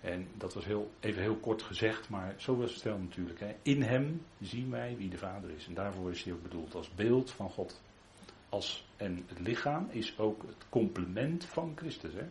En 0.00 0.28
dat 0.34 0.54
was 0.54 0.64
heel, 0.64 0.90
even 1.00 1.22
heel 1.22 1.36
kort 1.36 1.62
gezegd, 1.62 2.08
maar 2.08 2.34
zo 2.36 2.56
was 2.56 2.74
het 2.74 2.82
wel 2.82 2.98
natuurlijk. 2.98 3.40
Hè. 3.40 3.54
In 3.62 3.82
hem 3.82 4.22
zien 4.40 4.70
wij 4.70 4.96
wie 4.96 5.08
de 5.08 5.18
Vader 5.18 5.50
is. 5.50 5.66
En 5.66 5.74
daarvoor 5.74 6.10
is 6.10 6.22
hij 6.24 6.32
ook 6.32 6.42
bedoeld 6.42 6.74
als 6.74 6.94
beeld 6.94 7.30
van 7.30 7.50
God. 7.50 7.80
Als, 8.48 8.86
en 8.96 9.24
het 9.26 9.38
lichaam 9.40 9.88
is 9.90 10.18
ook 10.18 10.42
het 10.42 10.66
complement 10.68 11.44
van 11.44 11.72
Christus. 11.76 12.12
Hè. 12.12 12.28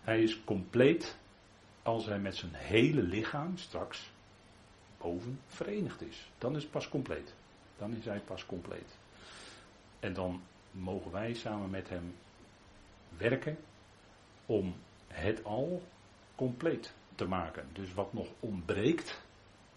Hij 0.00 0.22
is 0.22 0.44
compleet 0.44 1.18
als 1.82 2.06
hij 2.06 2.18
met 2.18 2.36
zijn 2.36 2.54
hele 2.54 3.02
lichaam 3.02 3.56
straks 3.56 4.10
boven 4.98 5.40
verenigd 5.46 6.02
is. 6.02 6.30
Dan 6.38 6.56
is 6.56 6.62
het 6.62 6.72
pas 6.72 6.88
compleet. 6.88 7.34
Dan 7.78 7.92
is 7.92 8.04
hij 8.04 8.20
pas 8.20 8.46
compleet. 8.46 8.98
En 10.00 10.12
dan 10.12 10.42
mogen 10.70 11.10
wij 11.10 11.34
samen 11.34 11.70
met 11.70 11.88
hem 11.88 12.14
werken 13.18 13.56
om 14.46 14.74
het 15.06 15.44
al 15.44 15.82
compleet 16.34 16.92
te 17.14 17.26
maken. 17.26 17.68
Dus 17.72 17.94
wat 17.94 18.12
nog 18.12 18.28
ontbreekt, 18.40 19.20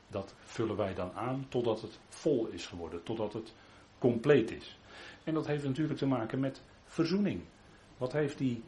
dat 0.08 0.34
vullen 0.40 0.76
wij 0.76 0.94
dan 0.94 1.12
aan 1.14 1.46
totdat 1.50 1.82
het 1.82 2.00
vol 2.08 2.48
is 2.48 2.68
geworden, 2.68 3.04
totdat 3.04 3.34
het 3.34 3.54
compleet 3.98 4.52
is. 4.52 4.80
En 5.24 5.34
dat 5.34 5.48
heeft 5.48 5.64
natuurlijk 5.64 6.00
te 6.00 6.06
maken 6.06 6.40
met 6.40 6.62
verzoening. 6.86 7.42
Wat, 7.98 8.12
heeft 8.12 8.38
die, 8.38 8.64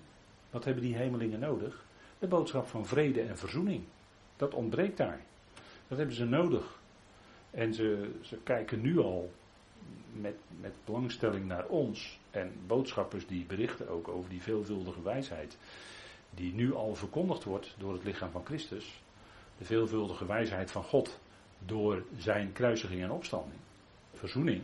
wat 0.50 0.64
hebben 0.64 0.84
die 0.84 0.96
hemelingen 0.96 1.40
nodig? 1.40 1.86
De 2.20 2.28
boodschap 2.28 2.68
van 2.68 2.86
vrede 2.86 3.22
en 3.22 3.38
verzoening. 3.38 3.84
Dat 4.36 4.54
ontbreekt 4.54 4.98
daar. 4.98 5.22
Dat 5.88 5.98
hebben 5.98 6.16
ze 6.16 6.26
nodig. 6.26 6.80
En 7.52 7.74
ze, 7.74 8.12
ze 8.22 8.38
kijken 8.44 8.82
nu 8.82 9.00
al 9.00 9.32
met, 10.14 10.36
met 10.60 10.74
belangstelling 10.86 11.46
naar 11.46 11.66
ons. 11.66 12.20
En 12.32 12.54
boodschappers 12.68 13.28
die 13.28 13.46
berichten 13.46 13.90
ook 13.90 14.08
over 14.08 14.30
die 14.30 14.42
veelvuldige 14.42 15.02
wijsheid. 15.02 15.58
Die 16.30 16.54
nu 16.54 16.74
al 16.74 16.96
verkondigd 16.96 17.44
wordt 17.44 17.76
door 17.78 17.94
het 17.94 18.04
lichaam 18.04 18.32
van 18.32 18.46
Christus. 18.46 19.02
De 19.58 19.66
veelvuldige 19.66 20.26
wijsheid 20.26 20.72
van 20.72 20.84
God 20.84 21.20
door 21.66 22.04
zijn 22.18 22.52
kruisiging 22.52 23.02
en 23.02 23.12
opstanding. 23.12 23.60
Verzoening. 24.14 24.62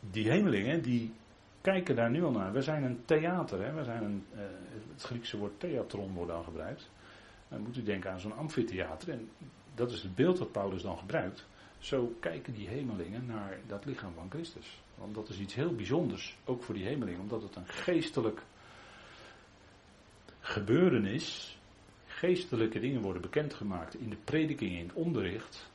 Die 0.00 0.30
hemelingen 0.30 0.82
die 0.82 1.14
kijken 1.60 1.96
daar 1.96 2.10
nu 2.10 2.24
al 2.24 2.30
naar. 2.30 2.52
We 2.52 2.62
zijn 2.62 2.82
een 2.82 3.04
theater. 3.04 3.64
Hè? 3.64 3.72
We 3.72 3.84
zijn 3.84 4.04
een, 4.04 4.24
uh, 4.34 4.40
het 4.92 5.02
Griekse 5.02 5.38
woord 5.38 5.60
theatron 5.60 6.12
wordt 6.12 6.30
dan 6.30 6.44
gebruikt. 6.44 6.90
Dan 7.48 7.60
moet 7.60 7.76
u 7.76 7.82
denken 7.82 8.10
aan 8.10 8.20
zo'n 8.20 8.36
amfitheater. 8.36 9.10
En 9.10 9.30
dat 9.74 9.90
is 9.92 10.02
het 10.02 10.14
beeld 10.14 10.38
dat 10.38 10.52
Paulus 10.52 10.82
dan 10.82 10.98
gebruikt. 10.98 11.46
Zo 11.78 12.16
kijken 12.20 12.54
die 12.54 12.68
hemelingen 12.68 13.26
naar 13.26 13.58
dat 13.66 13.84
lichaam 13.84 14.12
van 14.14 14.30
Christus. 14.30 14.80
Want 14.94 15.14
dat 15.14 15.28
is 15.28 15.38
iets 15.38 15.54
heel 15.54 15.74
bijzonders, 15.74 16.36
ook 16.44 16.62
voor 16.62 16.74
die 16.74 16.84
hemelingen, 16.84 17.20
omdat 17.20 17.42
het 17.42 17.56
een 17.56 17.68
geestelijk 17.68 18.42
gebeuren 20.40 21.04
is. 21.04 21.58
Geestelijke 22.06 22.78
dingen 22.78 23.00
worden 23.00 23.22
bekendgemaakt 23.22 23.94
in 23.94 24.10
de 24.10 24.16
prediking, 24.24 24.72
in 24.72 24.86
het 24.86 24.96
onderricht. 24.96 25.70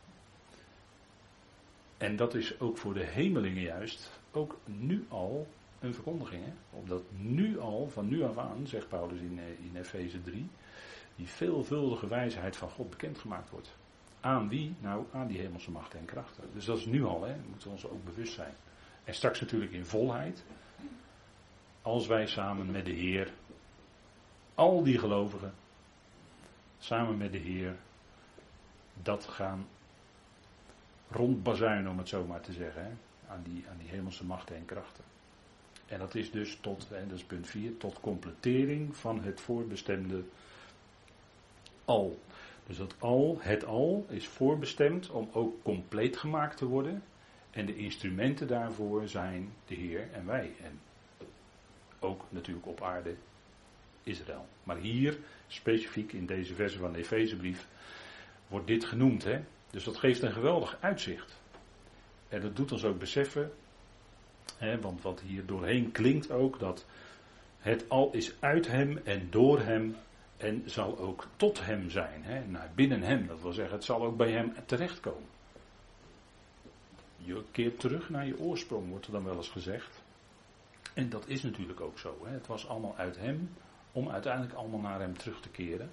En 1.98 2.16
dat 2.16 2.36
is 2.36 2.60
ook 2.60 2.78
voor 2.78 2.94
de 2.94 3.06
hemelingen 3.06 3.62
juist, 3.62 4.20
ook 4.32 4.58
nu 4.66 5.06
al 5.10 5.48
een 5.80 5.94
verkondiging. 5.94 6.46
Hè? 6.46 6.52
Omdat 6.70 7.04
nu 7.18 7.60
al, 7.60 7.90
van 7.90 8.08
nu 8.08 8.24
af 8.24 8.38
aan, 8.38 8.68
zegt 8.68 8.88
Paulus 8.88 9.20
in, 9.20 9.40
eh, 9.40 9.66
in 9.66 9.76
Efeze 9.76 10.22
3, 10.22 10.50
die 11.16 11.28
veelvuldige 11.28 12.08
wijsheid 12.08 12.58
van 12.58 12.70
God 12.70 12.90
bekendgemaakt 12.90 13.50
wordt. 13.50 13.76
Aan 14.22 14.50
wie? 14.50 14.76
Nou, 14.80 15.06
aan 15.14 15.28
die 15.28 15.40
hemelse 15.40 15.72
machten 15.72 16.00
en 16.00 16.06
krachten. 16.06 16.44
Dus 16.54 16.66
dat 16.66 16.78
is 16.78 16.86
nu 16.86 17.04
al, 17.04 17.24
hè. 17.24 17.36
moeten 17.50 17.68
we 17.68 17.74
ons 17.74 17.88
ook 17.88 18.06
bewust 18.06 18.34
zijn. 18.34 18.54
En 19.04 19.14
straks 19.14 19.40
natuurlijk 19.40 19.72
in 19.72 19.86
volheid. 19.86 20.44
Als 21.82 22.08
wij 22.08 22.28
samen 22.28 22.72
met 22.72 22.86
de 22.86 22.92
Heer, 22.92 23.34
al 24.56 24.84
die 24.84 24.98
gelovigen, 24.98 25.54
samen 26.78 27.18
met 27.18 27.32
de 27.32 27.38
Heer, 27.38 27.76
dat 29.02 29.26
gaan 29.26 29.68
rondbazuinen, 31.10 31.92
om 31.92 31.98
het 31.98 32.10
zo 32.10 32.26
maar 32.26 32.42
te 32.42 32.54
zeggen. 32.54 32.84
Hè, 32.84 32.92
aan, 33.28 33.44
die, 33.44 33.66
aan 33.70 33.78
die 33.78 33.90
hemelse 33.90 34.26
machten 34.26 34.56
en 34.56 34.66
krachten. 34.66 35.04
En 35.88 36.00
dat 36.00 36.16
is 36.16 36.32
dus 36.32 36.58
tot, 36.62 36.92
en 36.92 37.08
dat 37.08 37.18
is 37.18 37.24
punt 37.24 37.48
4, 37.48 37.78
tot 37.78 38.00
completering 38.00 38.96
van 38.96 39.22
het 39.22 39.42
voorbestemde 39.42 40.24
al. 41.86 42.20
Dus 42.68 42.78
dat 42.78 42.96
al, 43.00 43.38
het 43.40 43.66
al, 43.66 44.06
is 44.10 44.28
voorbestemd 44.28 45.10
om 45.10 45.30
ook 45.32 45.64
compleet 45.64 46.18
gemaakt 46.18 46.58
te 46.58 46.66
worden. 46.66 47.04
En 47.52 47.66
de 47.66 47.76
instrumenten 47.76 48.48
daarvoor 48.48 49.08
zijn 49.08 49.54
de 49.66 49.76
Heer 49.76 50.08
en 50.12 50.26
wij. 50.26 50.52
En 50.64 50.80
ook 52.00 52.26
natuurlijk 52.30 52.68
op 52.68 52.82
aarde 52.82 53.16
Israël. 54.04 54.46
Maar 54.64 54.78
hier, 54.78 55.18
specifiek 55.48 56.14
in 56.14 56.26
deze 56.26 56.56
verse 56.56 56.78
van 56.78 56.92
de 56.92 57.00
Efezebrief, 57.00 57.68
wordt 58.48 58.68
dit 58.68 58.86
genoemd. 58.86 59.24
Hè? 59.24 59.40
Dus 59.70 59.84
dat 59.84 59.98
geeft 59.98 60.22
een 60.22 60.32
geweldig 60.32 60.78
uitzicht. 60.80 61.40
En 62.30 62.42
dat 62.42 62.56
doet 62.56 62.72
ons 62.72 62.84
ook 62.84 63.00
beseffen, 63.00 63.52
hè, 64.58 64.80
want 64.80 65.02
wat 65.02 65.22
hier 65.22 65.46
doorheen 65.46 65.92
klinkt 65.92 66.32
ook, 66.32 66.60
dat 66.60 66.86
het 67.60 67.90
al 67.90 68.12
is 68.12 68.34
uit 68.40 68.68
hem 68.68 68.98
en 69.04 69.28
door 69.30 69.60
hem 69.60 69.96
en 70.42 70.64
zal 70.66 70.98
ook 70.98 71.28
tot 71.36 71.66
hem 71.66 71.90
zijn, 71.90 72.24
hè, 72.24 72.46
naar 72.48 72.72
binnen 72.76 73.02
hem. 73.02 73.28
Dat 73.28 73.42
wil 73.42 73.52
zeggen, 73.54 73.76
het 73.76 73.84
zal 73.84 74.04
ook 74.04 74.18
bij 74.18 74.32
hem 74.32 74.54
terechtkomen. 74.66 75.30
Je 77.18 77.44
keert 77.52 77.80
terug 77.80 78.10
naar 78.10 78.26
je 78.26 78.40
oorsprong, 78.40 78.90
wordt 78.90 79.06
er 79.06 79.12
dan 79.12 79.24
wel 79.24 79.36
eens 79.36 79.50
gezegd. 79.50 80.02
En 80.94 81.10
dat 81.10 81.28
is 81.28 81.44
natuurlijk 81.44 81.82
ook 81.82 82.00
zo. 82.00 82.18
Hè. 82.24 82.32
Het 82.32 82.48
was 82.48 82.68
allemaal 82.68 82.98
uit 82.98 83.18
hem, 83.18 83.50
om 83.92 84.10
uiteindelijk 84.10 84.54
allemaal 84.54 84.80
naar 84.80 85.00
hem 85.00 85.18
terug 85.18 85.42
te 85.42 85.50
keren. 85.50 85.92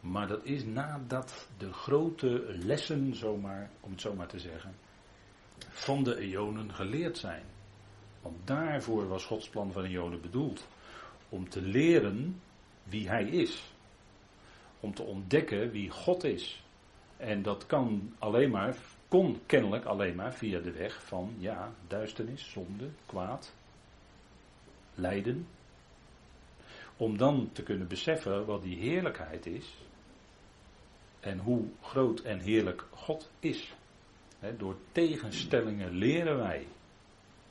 Maar 0.00 0.26
dat 0.26 0.44
is 0.44 0.64
nadat 0.64 1.48
de 1.58 1.72
grote 1.72 2.56
lessen, 2.64 3.14
zomaar, 3.14 3.70
om 3.80 3.90
het 3.90 4.00
zo 4.00 4.14
maar 4.14 4.26
te 4.26 4.38
zeggen, 4.38 4.74
van 5.68 6.04
de 6.04 6.18
eonen 6.18 6.74
geleerd 6.74 7.18
zijn. 7.18 7.44
Want 8.22 8.46
daarvoor 8.46 9.08
was 9.08 9.24
Gods 9.24 9.48
plan 9.48 9.72
van 9.72 9.84
eonen 9.84 10.20
bedoeld. 10.20 10.66
Om 11.28 11.48
te 11.48 11.62
leren 11.62 12.40
wie 12.84 13.08
Hij 13.08 13.24
is. 13.24 13.72
Om 14.80 14.94
te 14.94 15.02
ontdekken 15.02 15.70
wie 15.70 15.90
God 15.90 16.24
is. 16.24 16.62
En 17.16 17.42
dat 17.42 17.66
kan 17.66 18.14
alleen 18.18 18.50
maar, 18.50 18.76
kon 19.08 19.40
kennelijk 19.46 19.84
alleen 19.84 20.14
maar 20.14 20.34
via 20.34 20.60
de 20.60 20.72
weg 20.72 21.04
van, 21.04 21.34
ja, 21.38 21.72
duisternis, 21.86 22.50
zonde, 22.50 22.88
kwaad, 23.06 23.54
lijden. 24.94 25.46
Om 26.96 27.16
dan 27.16 27.50
te 27.52 27.62
kunnen 27.62 27.88
beseffen 27.88 28.46
wat 28.46 28.62
die 28.62 28.78
heerlijkheid 28.78 29.46
is. 29.46 29.76
En 31.20 31.38
hoe 31.38 31.64
groot 31.80 32.20
en 32.20 32.38
heerlijk 32.38 32.86
God 32.90 33.30
is. 33.40 33.74
door 34.58 34.76
tegenstellingen 34.92 35.90
leren 35.90 36.36
wij. 36.36 36.66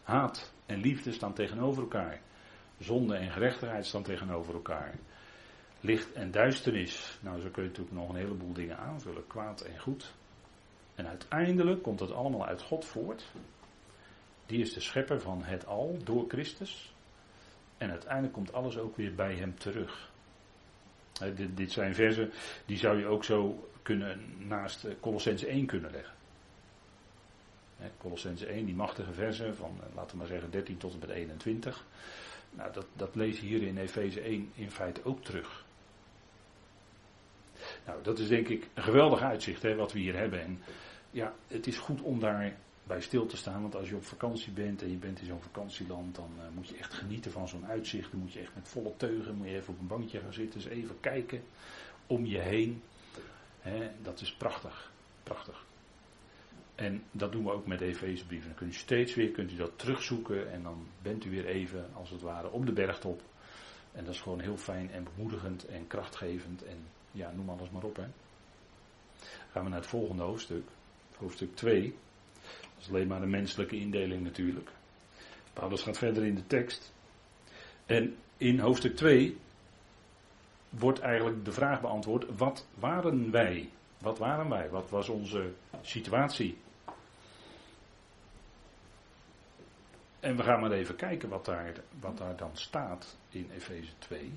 Haat 0.03 0.53
en 0.65 0.79
liefde 0.79 1.11
staan 1.11 1.33
tegenover 1.33 1.81
elkaar. 1.81 2.21
Zonde 2.79 3.15
en 3.15 3.31
gerechtigheid 3.31 3.85
staan 3.85 4.03
tegenover 4.03 4.53
elkaar. 4.53 4.95
Licht 5.81 6.13
en 6.13 6.31
duisternis. 6.31 7.17
Nou, 7.21 7.41
zo 7.41 7.49
kun 7.49 7.63
je 7.63 7.69
natuurlijk 7.69 7.95
nog 7.95 8.09
een 8.09 8.15
heleboel 8.15 8.53
dingen 8.53 8.77
aanvullen. 8.77 9.27
Kwaad 9.27 9.61
en 9.61 9.79
goed. 9.79 10.13
En 10.95 11.07
uiteindelijk 11.07 11.81
komt 11.81 11.99
het 11.99 12.11
allemaal 12.11 12.45
uit 12.45 12.61
God 12.61 12.85
voort. 12.85 13.31
Die 14.45 14.61
is 14.61 14.73
de 14.73 14.79
schepper 14.79 15.21
van 15.21 15.43
het 15.43 15.65
al 15.65 15.97
door 16.03 16.25
Christus. 16.27 16.93
En 17.77 17.89
uiteindelijk 17.89 18.33
komt 18.33 18.53
alles 18.53 18.77
ook 18.77 18.95
weer 18.95 19.15
bij 19.15 19.35
hem 19.35 19.55
terug. 19.55 20.09
dit, 21.35 21.57
dit, 21.57 21.71
zijn 21.71 21.95
versen 21.95 22.31
die 22.65 22.77
zou 22.77 22.97
je 22.97 23.05
ook 23.05 23.23
zo 23.23 23.69
kunnen 23.81 24.47
naast 24.47 24.87
Colossense 24.99 25.47
1 25.47 25.65
kunnen 25.65 25.91
leggen. 25.91 26.13
Colossense 27.97 28.45
1, 28.45 28.65
die 28.65 28.75
machtige 28.75 29.13
versen 29.13 29.55
van, 29.55 29.77
eh, 29.79 29.95
laten 29.95 30.11
we 30.11 30.17
maar 30.17 30.27
zeggen, 30.27 30.51
13 30.51 30.77
tot 30.77 30.93
en 30.93 30.99
met 30.99 31.09
21. 31.09 31.85
Nou, 32.49 32.73
dat, 32.73 32.85
dat 32.93 33.15
lees 33.15 33.39
je 33.39 33.45
hier 33.45 33.61
in 33.61 33.77
Efeze 33.77 34.21
1 34.21 34.51
in 34.55 34.71
feite 34.71 35.03
ook 35.03 35.23
terug. 35.23 35.65
Nou, 37.85 38.03
dat 38.03 38.19
is 38.19 38.27
denk 38.27 38.47
ik 38.47 38.69
een 38.73 38.83
geweldig 38.83 39.21
uitzicht 39.21 39.61
hè, 39.61 39.75
wat 39.75 39.93
we 39.93 39.99
hier 39.99 40.17
hebben. 40.17 40.41
En 40.41 40.59
ja, 41.11 41.33
het 41.47 41.67
is 41.67 41.77
goed 41.77 42.01
om 42.01 42.19
daar 42.19 42.55
bij 42.83 43.01
stil 43.01 43.25
te 43.25 43.37
staan. 43.37 43.61
Want 43.61 43.75
als 43.75 43.89
je 43.89 43.95
op 43.95 44.05
vakantie 44.05 44.51
bent 44.51 44.81
en 44.81 44.91
je 44.91 44.97
bent 44.97 45.19
in 45.19 45.25
zo'n 45.25 45.41
vakantieland, 45.41 46.15
dan 46.15 46.31
uh, 46.37 46.43
moet 46.55 46.67
je 46.67 46.77
echt 46.77 46.93
genieten 46.93 47.31
van 47.31 47.47
zo'n 47.47 47.65
uitzicht. 47.65 48.11
Dan 48.11 48.19
moet 48.19 48.33
je 48.33 48.39
echt 48.39 48.55
met 48.55 48.67
volle 48.67 48.93
teugen, 48.97 49.35
moet 49.35 49.47
je 49.47 49.55
even 49.55 49.73
op 49.73 49.79
een 49.79 49.87
bankje 49.87 50.19
gaan 50.19 50.33
zitten, 50.33 50.59
eens 50.59 50.69
even 50.69 50.99
kijken 50.99 51.43
om 52.07 52.25
je 52.25 52.39
heen. 52.39 52.81
dat 54.01 54.21
is 54.21 54.33
prachtig, 54.33 54.91
prachtig. 55.23 55.65
En 56.75 57.03
dat 57.11 57.31
doen 57.31 57.43
we 57.43 57.51
ook 57.51 57.67
met 57.67 57.81
Efezebrieven. 57.81 58.47
Dan 58.47 58.57
kunt 58.57 58.73
u 58.73 58.77
steeds 58.77 59.15
weer 59.15 59.31
kunt 59.31 59.51
u 59.51 59.55
dat 59.55 59.71
terugzoeken 59.75 60.51
en 60.51 60.63
dan 60.63 60.87
bent 61.01 61.25
u 61.25 61.29
weer 61.29 61.45
even, 61.45 61.89
als 61.93 62.09
het 62.09 62.21
ware, 62.21 62.51
op 62.51 62.65
de 62.65 62.73
bergtop. 62.73 63.21
En 63.91 64.05
dat 64.05 64.13
is 64.13 64.21
gewoon 64.21 64.39
heel 64.39 64.57
fijn 64.57 64.91
en 64.91 65.03
bemoedigend 65.03 65.65
en 65.65 65.87
krachtgevend 65.87 66.63
en 66.63 66.87
ja, 67.11 67.31
noem 67.31 67.49
alles 67.49 67.69
maar 67.69 67.83
op. 67.83 67.95
Hè. 67.95 68.05
Gaan 69.51 69.63
we 69.63 69.69
naar 69.69 69.79
het 69.79 69.89
volgende 69.89 70.23
hoofdstuk, 70.23 70.67
hoofdstuk 71.17 71.55
2. 71.55 71.95
Dat 72.41 72.79
is 72.79 72.89
alleen 72.89 73.07
maar 73.07 73.21
een 73.21 73.29
menselijke 73.29 73.75
indeling 73.75 74.23
natuurlijk. 74.23 74.69
Paulus 75.53 75.81
gaat 75.81 75.97
verder 75.97 76.25
in 76.25 76.35
de 76.35 76.47
tekst. 76.47 76.93
En 77.85 78.15
in 78.37 78.59
hoofdstuk 78.59 78.95
2 78.95 79.37
wordt 80.69 80.99
eigenlijk 80.99 81.45
de 81.45 81.51
vraag 81.51 81.81
beantwoord: 81.81 82.37
wat 82.37 82.65
waren 82.73 83.31
wij? 83.31 83.69
Wat 83.97 84.17
waren 84.17 84.49
wij? 84.49 84.69
Wat 84.69 84.89
was 84.89 85.09
onze 85.09 85.51
situatie? 85.81 86.57
En 90.19 90.35
we 90.37 90.43
gaan 90.43 90.59
maar 90.59 90.71
even 90.71 90.95
kijken 90.95 91.29
wat 91.29 91.45
daar, 91.45 91.73
wat 91.99 92.17
daar 92.17 92.35
dan 92.35 92.51
staat 92.53 93.17
in 93.29 93.49
Efeze 93.51 93.91
2. 93.99 94.33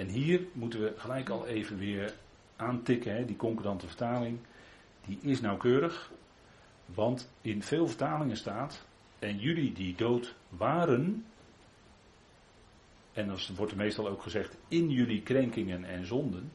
En 0.00 0.08
hier 0.08 0.46
moeten 0.52 0.80
we 0.80 0.94
gelijk 0.96 1.28
al 1.28 1.46
even 1.46 1.78
weer 1.78 2.14
aantikken, 2.56 3.14
hè, 3.14 3.24
die 3.24 3.36
concordante 3.36 3.86
vertaling, 3.86 4.38
die 5.06 5.18
is 5.22 5.40
nauwkeurig, 5.40 6.12
want 6.84 7.32
in 7.40 7.62
veel 7.62 7.86
vertalingen 7.86 8.36
staat, 8.36 8.86
en 9.18 9.38
jullie 9.38 9.72
die 9.72 9.94
dood 9.94 10.34
waren, 10.48 11.26
en 13.12 13.26
dan 13.26 13.38
wordt 13.56 13.72
er 13.72 13.78
meestal 13.78 14.08
ook 14.08 14.22
gezegd, 14.22 14.56
in 14.68 14.90
jullie 14.90 15.22
krenkingen 15.22 15.84
en 15.84 16.06
zonden. 16.06 16.52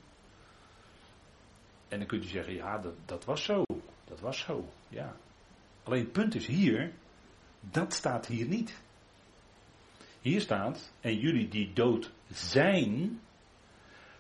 En 1.88 1.98
dan 2.00 2.08
kunt 2.08 2.24
u 2.24 2.28
zeggen, 2.28 2.54
ja, 2.54 2.78
dat, 2.78 2.94
dat 3.06 3.26
was 3.26 3.44
zo, 3.44 3.64
dat 4.06 4.20
was 4.20 4.40
zo, 4.40 4.70
ja. 4.90 5.16
Alleen 5.84 6.04
het 6.04 6.12
punt 6.12 6.36
is 6.36 6.48
hier, 6.48 6.92
dat 7.60 7.94
staat 7.94 8.26
hier 8.26 8.48
niet. 8.48 8.82
Hier 10.22 10.42
staat, 10.42 10.92
en 11.02 11.20
jullie 11.20 11.48
die 11.48 11.74
dood 11.74 12.12
zijn, 12.32 13.20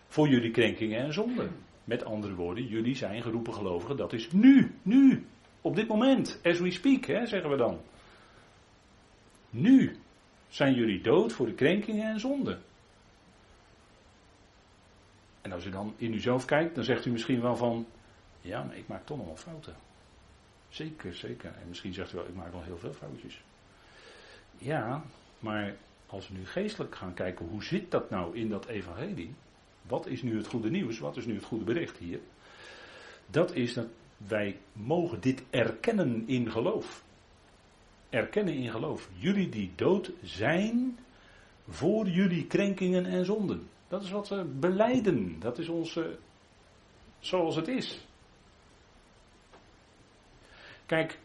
voor 0.07 0.27
jullie 0.27 0.51
krenkingen 0.51 0.99
en 0.99 1.13
zonden. 1.13 1.51
Met 1.83 2.05
andere 2.05 2.35
woorden, 2.35 2.67
jullie 2.67 2.95
zijn 2.95 3.21
geroepen 3.21 3.53
gelovigen, 3.53 3.97
dat 3.97 4.13
is 4.13 4.31
nu, 4.31 4.75
nu, 4.81 5.25
op 5.61 5.75
dit 5.75 5.87
moment, 5.87 6.39
as 6.43 6.59
we 6.59 6.71
speak, 6.71 7.05
hè, 7.05 7.25
zeggen 7.25 7.49
we 7.49 7.57
dan. 7.57 7.79
Nu 9.49 9.97
zijn 10.47 10.73
jullie 10.73 11.01
dood 11.01 11.33
voor 11.33 11.45
de 11.45 11.53
krenkingen 11.53 12.09
en 12.09 12.19
zonden. 12.19 12.61
En 15.41 15.51
als 15.51 15.65
u 15.65 15.69
dan 15.69 15.93
in 15.97 16.13
uzelf 16.13 16.45
kijkt, 16.45 16.75
dan 16.75 16.83
zegt 16.83 17.05
u 17.05 17.11
misschien 17.11 17.41
wel 17.41 17.55
van, 17.55 17.85
ja, 18.41 18.63
maar 18.63 18.77
ik 18.77 18.87
maak 18.87 19.05
toch 19.05 19.17
nog 19.17 19.25
wel 19.25 19.35
fouten. 19.35 19.75
Zeker, 20.69 21.15
zeker. 21.15 21.53
En 21.61 21.67
misschien 21.67 21.93
zegt 21.93 22.13
u 22.13 22.15
wel, 22.15 22.27
ik 22.27 22.35
maak 22.35 22.51
nog 22.51 22.65
heel 22.65 22.77
veel 22.77 22.93
foutjes. 22.93 23.41
Ja, 24.57 25.03
maar 25.39 25.75
als 26.05 26.27
we 26.27 26.33
nu 26.33 26.45
geestelijk 26.45 26.95
gaan 26.95 27.13
kijken, 27.13 27.45
hoe 27.45 27.63
zit 27.63 27.91
dat 27.91 28.09
nou 28.09 28.35
in 28.37 28.49
dat 28.49 28.65
evangelie? 28.65 29.33
Wat 29.87 30.07
is 30.07 30.21
nu 30.21 30.37
het 30.37 30.47
goede 30.47 30.69
nieuws? 30.69 30.99
Wat 30.99 31.17
is 31.17 31.25
nu 31.25 31.35
het 31.35 31.43
goede 31.43 31.63
bericht 31.63 31.97
hier? 31.97 32.19
Dat 33.27 33.53
is 33.53 33.73
dat 33.73 33.87
wij 34.17 34.59
mogen 34.73 35.21
dit 35.21 35.43
erkennen 35.49 36.23
in 36.27 36.51
geloof. 36.51 37.03
Erkennen 38.09 38.53
in 38.53 38.71
geloof. 38.71 39.09
Jullie 39.13 39.49
die 39.49 39.71
dood 39.75 40.11
zijn 40.23 40.97
voor 41.69 42.07
jullie 42.07 42.47
krenkingen 42.47 43.05
en 43.05 43.25
zonden. 43.25 43.67
Dat 43.87 44.03
is 44.03 44.11
wat 44.11 44.29
we 44.29 44.43
beleiden. 44.43 45.39
Dat 45.39 45.57
is 45.57 45.69
onze, 45.69 46.17
zoals 47.19 47.55
het 47.55 47.67
is. 47.67 48.07
Kijk, 50.85 51.19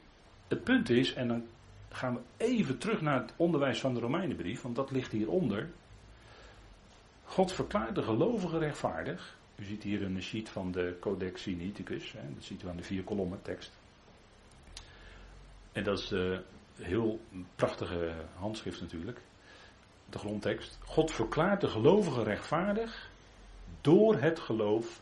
het 0.49 0.65
punt 0.65 0.91
is, 0.91 1.15
en 1.15 1.29
dan 1.29 1.47
gaan 1.89 2.15
we 2.15 2.21
even 2.37 2.79
terug 2.79 3.01
naar 3.01 3.21
het 3.21 3.35
onderwijs 3.37 3.81
van 3.81 3.95
de 3.95 4.01
Romeinenbrief, 4.01 4.63
want 4.63 4.77
dat 4.77 4.91
ligt 4.91 5.13
hieronder. 5.13 5.71
God 7.31 7.53
verklaart 7.53 7.95
de 7.95 8.03
gelovigen 8.03 8.59
rechtvaardig. 8.59 9.37
U 9.57 9.65
ziet 9.65 9.83
hier 9.83 10.03
een 10.03 10.23
sheet 10.23 10.49
van 10.49 10.73
de 10.73 10.97
Codex 11.01 11.43
Sinaiticus. 11.43 12.13
Dat 12.13 12.45
ziet 12.45 12.63
u 12.63 12.69
aan 12.69 12.77
de 12.77 12.83
vier 12.83 13.05
kolommen 13.05 13.43
tekst. 13.43 13.73
En 15.73 15.85
dat 15.85 15.99
is 15.99 16.09
de 16.09 16.43
heel 16.75 17.21
prachtige 17.57 18.15
handschrift 18.35 18.81
natuurlijk. 18.81 19.21
De 20.09 20.19
grondtekst. 20.19 20.79
God 20.85 21.11
verklaart 21.11 21.61
de 21.61 21.69
gelovigen 21.69 22.25
rechtvaardig 22.25 23.11
door 23.81 24.17
het 24.21 24.39
geloof 24.39 25.01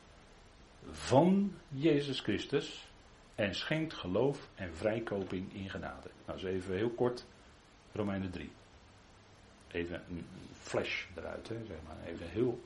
van 0.90 1.54
Jezus 1.68 2.20
Christus. 2.20 2.90
En 3.34 3.54
schenkt 3.54 3.94
geloof 3.94 4.48
en 4.54 4.74
vrijkoping 4.74 5.54
in 5.54 5.70
genade. 5.70 6.10
Nou, 6.26 6.38
eens 6.38 6.48
even 6.48 6.76
heel 6.76 6.90
kort 6.90 7.26
Romeinen 7.92 8.30
3. 8.30 8.50
Even 9.72 10.02
een 10.08 10.26
flash 10.52 11.04
eruit, 11.14 11.48
hè, 11.48 11.56
zeg 11.66 11.76
maar. 11.86 12.12
Even 12.12 12.28
heel. 12.28 12.60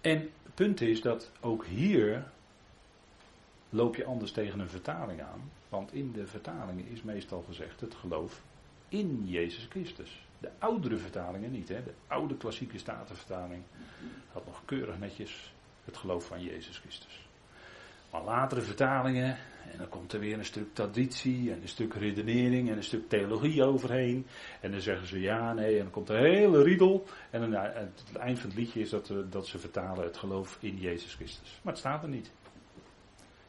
En 0.00 0.18
het 0.18 0.54
punt 0.54 0.80
is 0.80 1.00
dat 1.00 1.30
ook 1.40 1.64
hier 1.64 2.24
loop 3.68 3.96
je 3.96 4.04
anders 4.04 4.32
tegen 4.32 4.60
een 4.60 4.68
vertaling 4.68 5.22
aan. 5.22 5.50
Want 5.68 5.92
in 5.92 6.12
de 6.12 6.26
vertalingen 6.26 6.86
is 6.86 7.02
meestal 7.02 7.44
gezegd 7.48 7.80
het 7.80 7.94
geloof 7.94 8.42
in 8.88 9.22
Jezus 9.26 9.66
Christus. 9.70 10.26
De 10.38 10.50
oudere 10.58 10.96
vertalingen 10.96 11.50
niet. 11.50 11.68
Hè. 11.68 11.82
De 11.82 11.94
oude 12.06 12.36
klassieke 12.36 12.78
statenvertaling 12.78 13.62
had 14.32 14.46
nog 14.46 14.62
keurig 14.64 14.98
netjes 14.98 15.54
het 15.84 15.96
geloof 15.96 16.26
van 16.26 16.42
Jezus 16.42 16.78
Christus. 16.78 17.28
Maar 18.10 18.22
latere 18.22 18.60
vertalingen, 18.60 19.38
en 19.72 19.78
dan 19.78 19.88
komt 19.88 20.12
er 20.12 20.20
weer 20.20 20.38
een 20.38 20.44
stuk 20.44 20.74
traditie 20.74 21.52
en 21.52 21.62
een 21.62 21.68
stuk 21.68 21.94
redenering 21.94 22.70
en 22.70 22.76
een 22.76 22.84
stuk 22.84 23.08
theologie 23.08 23.64
overheen. 23.64 24.26
En 24.60 24.70
dan 24.70 24.80
zeggen 24.80 25.06
ze 25.06 25.20
ja, 25.20 25.52
nee, 25.52 25.76
en 25.76 25.82
dan 25.82 25.90
komt 25.90 26.08
een 26.08 26.24
hele 26.24 26.62
riedel. 26.62 27.06
En 27.30 27.40
dan, 27.40 27.52
het, 27.52 28.02
eind 28.18 28.38
van 28.38 28.48
het 28.48 28.58
liedje 28.58 28.80
is 28.80 28.90
dat, 28.90 29.12
dat 29.30 29.46
ze 29.46 29.58
vertalen 29.58 30.04
het 30.04 30.16
geloof 30.16 30.58
in 30.60 30.78
Jezus 30.78 31.14
Christus. 31.14 31.60
Maar 31.62 31.72
het 31.72 31.82
staat 31.82 32.02
er 32.02 32.08
niet. 32.08 32.30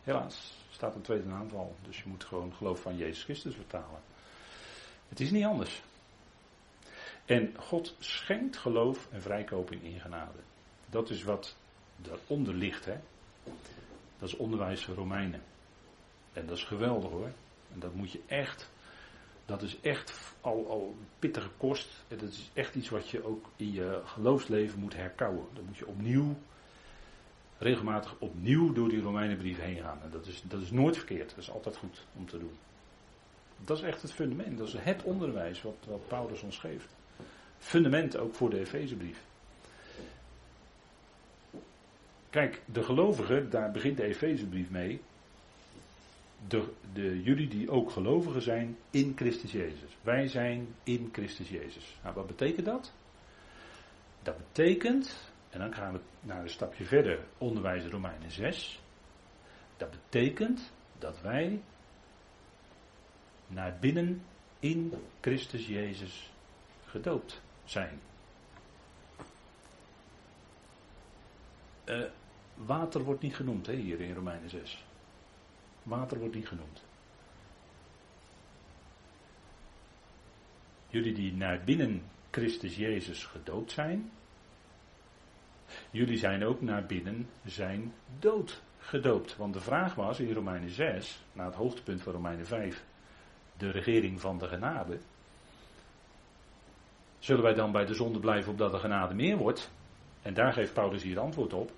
Helaas, 0.04 0.58
staat 0.70 0.96
een 0.96 1.02
tweede 1.02 1.30
aanval. 1.30 1.76
Dus 1.82 1.98
je 1.98 2.10
moet 2.10 2.24
gewoon 2.24 2.54
geloof 2.54 2.82
van 2.82 2.98
Jezus 2.98 3.24
Christus 3.24 3.56
vertalen. 3.56 4.02
Het 5.10 5.20
is 5.20 5.32
niet 5.32 5.46
anders. 5.46 5.82
En 7.26 7.54
God 7.58 7.96
schenkt 8.00 8.58
geloof 8.58 9.08
en 9.12 9.22
vrijkoping 9.22 9.84
in 9.84 10.00
genade. 10.00 10.40
Dat 10.90 11.10
is 11.10 11.24
wat 11.24 11.56
daaronder 11.96 12.54
ligt. 12.54 12.86
Hè? 12.86 12.98
Dat 14.20 14.30
is 14.30 14.36
onderwijs 14.36 14.84
van 14.84 14.94
Romeinen. 14.94 15.42
En 16.34 16.46
dat 16.46 16.58
is 16.58 16.64
geweldig 16.64 17.12
hoor. 17.12 17.32
En 17.74 17.80
dat 17.80 17.94
moet 17.94 18.12
je 18.12 18.22
echt. 18.28 18.70
Dat 19.46 19.62
is 19.62 19.80
echt 19.82 20.36
al, 20.42 20.70
al 20.70 20.96
pittige 21.20 21.50
kost. 21.58 22.04
En 22.08 22.18
dat 22.18 22.30
is 22.30 22.50
echt 22.54 22.76
iets 22.76 22.90
wat 22.90 23.10
je 23.10 23.24
ook 23.24 23.50
in 23.56 23.72
je 23.72 24.02
geloofsleven 24.06 24.80
moet 24.80 24.96
herkouwen. 24.96 25.46
Dan 25.54 25.64
moet 25.66 25.78
je 25.78 25.88
opnieuw, 25.88 26.36
regelmatig 27.58 28.16
opnieuw 28.20 28.74
door 28.74 28.90
die 28.90 29.02
Romeinenbrief 29.02 29.60
heen 29.60 29.82
gaan. 29.82 30.02
En 30.02 30.10
dat 30.12 30.26
is, 30.26 30.44
dat 30.48 30.62
is 30.62 30.72
nooit 30.72 30.98
verkeerd. 30.98 31.30
Dat 31.30 31.38
is 31.38 31.52
altijd 31.52 31.78
goed 31.78 32.06
om 32.16 32.26
te 32.26 32.40
doen. 32.40 32.58
Dat 33.66 33.78
is 33.78 33.84
echt 33.84 34.02
het 34.02 34.14
fundament. 34.14 34.58
Dat 34.58 34.68
is 34.68 34.76
het 34.78 35.04
onderwijs 35.04 35.62
wat, 35.62 35.78
wat 35.88 36.08
Paulus 36.08 36.42
ons 36.42 36.58
geeft. 36.58 36.96
Fundament 37.58 38.18
ook 38.18 38.36
voor 38.36 38.50
de 38.50 38.60
Efezebrief. 38.60 39.28
Kijk, 42.30 42.62
de 42.66 42.84
gelovigen, 42.84 43.50
daar 43.50 43.72
begint 43.72 43.98
de 43.98 44.04
Efezebrief 44.04 44.70
mee. 44.70 45.02
De, 46.48 46.74
de, 46.94 47.22
jullie 47.22 47.48
die 47.48 47.72
ook 47.72 47.92
gelovigen 47.92 48.42
zijn 48.42 48.78
in 48.90 49.14
Christus 49.16 49.52
Jezus. 49.52 49.98
Wij 50.02 50.28
zijn 50.28 50.76
in 50.84 51.10
Christus 51.12 51.50
Jezus. 51.50 52.00
Nou, 52.04 52.16
wat 52.16 52.28
betekent 52.28 52.66
dat? 52.66 52.94
Dat 54.24 54.38
betekent, 54.38 55.32
en 55.50 55.60
dan 55.60 55.74
gaan 55.74 55.94
we 55.94 56.00
naar 56.22 56.42
een 56.42 56.50
stapje 56.50 56.86
verder, 56.86 57.28
onderwijs 57.38 57.86
Romeinen 57.86 58.32
6. 58.32 58.82
Dat 59.78 59.92
betekent 59.92 60.72
dat 60.98 61.22
wij 61.22 61.62
naar 63.48 63.78
binnen 63.80 64.22
in 64.60 64.94
Christus 65.22 65.68
Jezus 65.68 66.32
gedoopt 66.86 67.42
zijn. 67.64 68.00
Uh, 71.86 72.06
Water 72.56 73.04
wordt 73.04 73.22
niet 73.22 73.36
genoemd 73.36 73.68
hier 73.68 74.00
in 74.00 74.14
Romeinen 74.14 74.50
6. 74.50 74.84
Water 75.90 76.20
wordt 76.20 76.36
niet 76.36 76.48
genoemd. 76.48 76.84
Jullie 80.88 81.14
die 81.14 81.34
naar 81.34 81.64
binnen 81.64 82.04
Christus 82.32 82.76
Jezus 82.76 83.26
gedoopt 83.26 83.72
zijn. 83.72 84.12
Jullie 85.92 86.18
zijn 86.18 86.46
ook 86.46 86.62
naar 86.62 86.86
binnen 86.86 87.30
zijn 87.46 87.94
dood 88.20 88.62
gedoopt. 88.80 89.36
Want 89.36 89.54
de 89.54 89.60
vraag 89.60 89.96
was 89.96 90.20
in 90.20 90.34
Romeinen 90.34 90.70
6, 90.70 91.24
na 91.34 91.46
het 91.46 91.56
hoogtepunt 91.56 92.02
van 92.02 92.14
Romeinen 92.14 92.46
5, 92.46 92.84
de 93.58 93.72
regering 93.72 94.22
van 94.22 94.38
de 94.38 94.48
genade. 94.48 95.00
Zullen 97.20 97.44
wij 97.44 97.54
dan 97.54 97.72
bij 97.72 97.86
de 97.86 97.94
zonde 97.94 98.20
blijven 98.20 98.52
opdat 98.52 98.72
de 98.72 98.80
genade 98.80 99.14
meer 99.14 99.38
wordt? 99.38 99.72
En 100.22 100.34
daar 100.34 100.54
geeft 100.54 100.74
Paulus 100.74 101.04
hier 101.04 101.20
antwoord 101.20 101.54
op. 101.54 101.72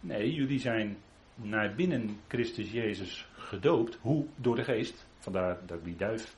Nee, 0.00 0.34
jullie 0.34 0.60
zijn 0.60 0.98
naar 1.34 1.74
binnen 1.74 2.20
Christus 2.28 2.70
Jezus 2.70 3.28
gedoopt. 3.36 3.98
Hoe? 4.00 4.26
Door 4.36 4.56
de 4.56 4.64
geest. 4.64 5.06
Vandaar 5.18 5.58
dat 5.66 5.78
ik 5.78 5.84
die 5.84 5.96
duif 5.96 6.36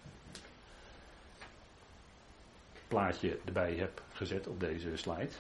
plaatje 2.95 3.39
erbij 3.45 3.75
heb 3.75 4.03
gezet 4.13 4.47
op 4.47 4.61
deze 4.61 4.97
slide. 4.97 5.33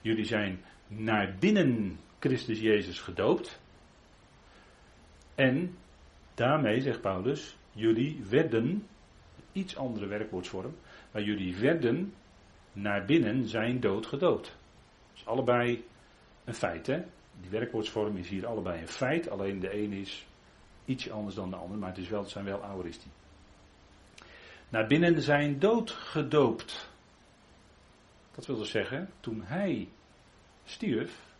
Jullie 0.00 0.24
zijn 0.24 0.64
naar 0.86 1.34
binnen 1.38 1.98
Christus 2.18 2.60
Jezus 2.60 3.00
gedoopt. 3.00 3.60
En 5.34 5.76
daarmee, 6.34 6.80
zegt 6.80 7.00
Paulus, 7.00 7.56
jullie 7.72 8.24
werden, 8.28 8.86
iets 9.52 9.76
andere 9.76 10.06
werkwoordsvorm, 10.06 10.76
maar 11.10 11.22
jullie 11.22 11.56
werden 11.56 12.14
naar 12.72 13.04
binnen 13.04 13.48
zijn 13.48 13.80
dood 13.80 14.06
gedoopt. 14.06 14.46
Dat 14.46 15.16
is 15.16 15.26
allebei 15.26 15.84
een 16.44 16.54
feit, 16.54 16.86
hè? 16.86 17.02
Die 17.40 17.50
werkwoordsvorm 17.50 18.16
is 18.16 18.28
hier 18.28 18.46
allebei 18.46 18.80
een 18.80 18.88
feit, 18.88 19.30
alleen 19.30 19.60
de 19.60 19.82
een 19.82 19.92
is 19.92 20.26
iets 20.84 21.10
anders 21.10 21.34
dan 21.34 21.50
de 21.50 21.56
ander, 21.56 21.78
maar 21.78 21.88
het, 21.88 21.98
is 21.98 22.08
wel, 22.08 22.20
het 22.20 22.30
zijn 22.30 22.44
wel 22.44 22.64
aoristi. 22.64 23.08
Naar 24.68 24.86
binnen 24.86 25.22
zijn 25.22 25.58
dood 25.58 25.90
gedoopt. 25.90 26.90
Dat 28.34 28.46
wil 28.46 28.56
dus 28.56 28.70
zeggen, 28.70 29.10
toen 29.20 29.42
hij 29.42 29.88
stierf, 30.64 31.34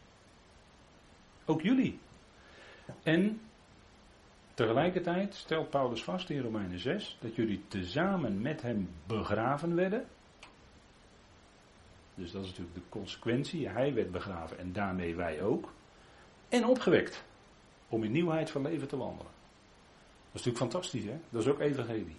ook 1.45 1.63
jullie. 1.63 1.99
En 3.03 3.41
tegelijkertijd 4.55 5.35
stelt 5.35 5.71
Paulus 5.71 6.05
vast 6.05 6.31
in 6.31 6.41
Romeinen 6.41 6.79
6 6.79 7.17
dat 7.21 7.35
jullie 7.35 7.63
tezamen 7.69 8.43
met 8.43 8.63
hem 8.63 8.89
begraven 9.07 9.75
werden. 9.75 10.07
Dus 12.15 12.33
dat 12.33 12.43
is 12.43 12.49
natuurlijk 12.49 12.77
de 12.77 12.89
consequentie. 12.89 13.69
Hij 13.69 13.95
werd 13.95 14.11
begraven 14.11 14.59
en 14.59 14.73
daarmee 14.73 15.17
wij 15.17 15.43
ook. 15.43 15.73
En 16.49 16.67
opgewekt. 16.67 17.25
Om 17.89 18.05
in 18.05 18.13
nieuwheid 18.13 18.51
van 18.51 18.63
leven 18.63 18.89
te 18.89 18.97
wandelen. 18.97 19.33
Dat 20.33 20.41
is 20.41 20.45
natuurlijk 20.45 20.73
fantastisch, 20.73 21.05
hè? 21.05 21.19
Dat 21.31 21.43
is 21.43 21.49
ook 21.49 21.61
evangelie. 21.61 22.17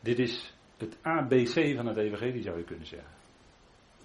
Dit 0.00 0.18
is 0.18 0.54
het 0.76 0.96
ABC 1.02 1.76
van 1.76 1.86
het 1.86 1.96
evangelie, 1.96 2.42
zou 2.42 2.58
je 2.58 2.64
kunnen 2.64 2.86
zeggen. 2.86 3.12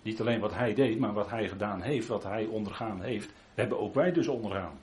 Niet 0.01 0.19
alleen 0.19 0.39
wat 0.39 0.53
hij 0.53 0.73
deed, 0.73 0.99
maar 0.99 1.13
wat 1.13 1.29
hij 1.29 1.47
gedaan 1.47 1.81
heeft, 1.81 2.07
wat 2.07 2.23
hij 2.23 2.45
ondergaan 2.45 3.01
heeft, 3.01 3.31
hebben 3.55 3.79
ook 3.79 3.93
wij 3.93 4.11
dus 4.11 4.27
ondergaan. 4.27 4.79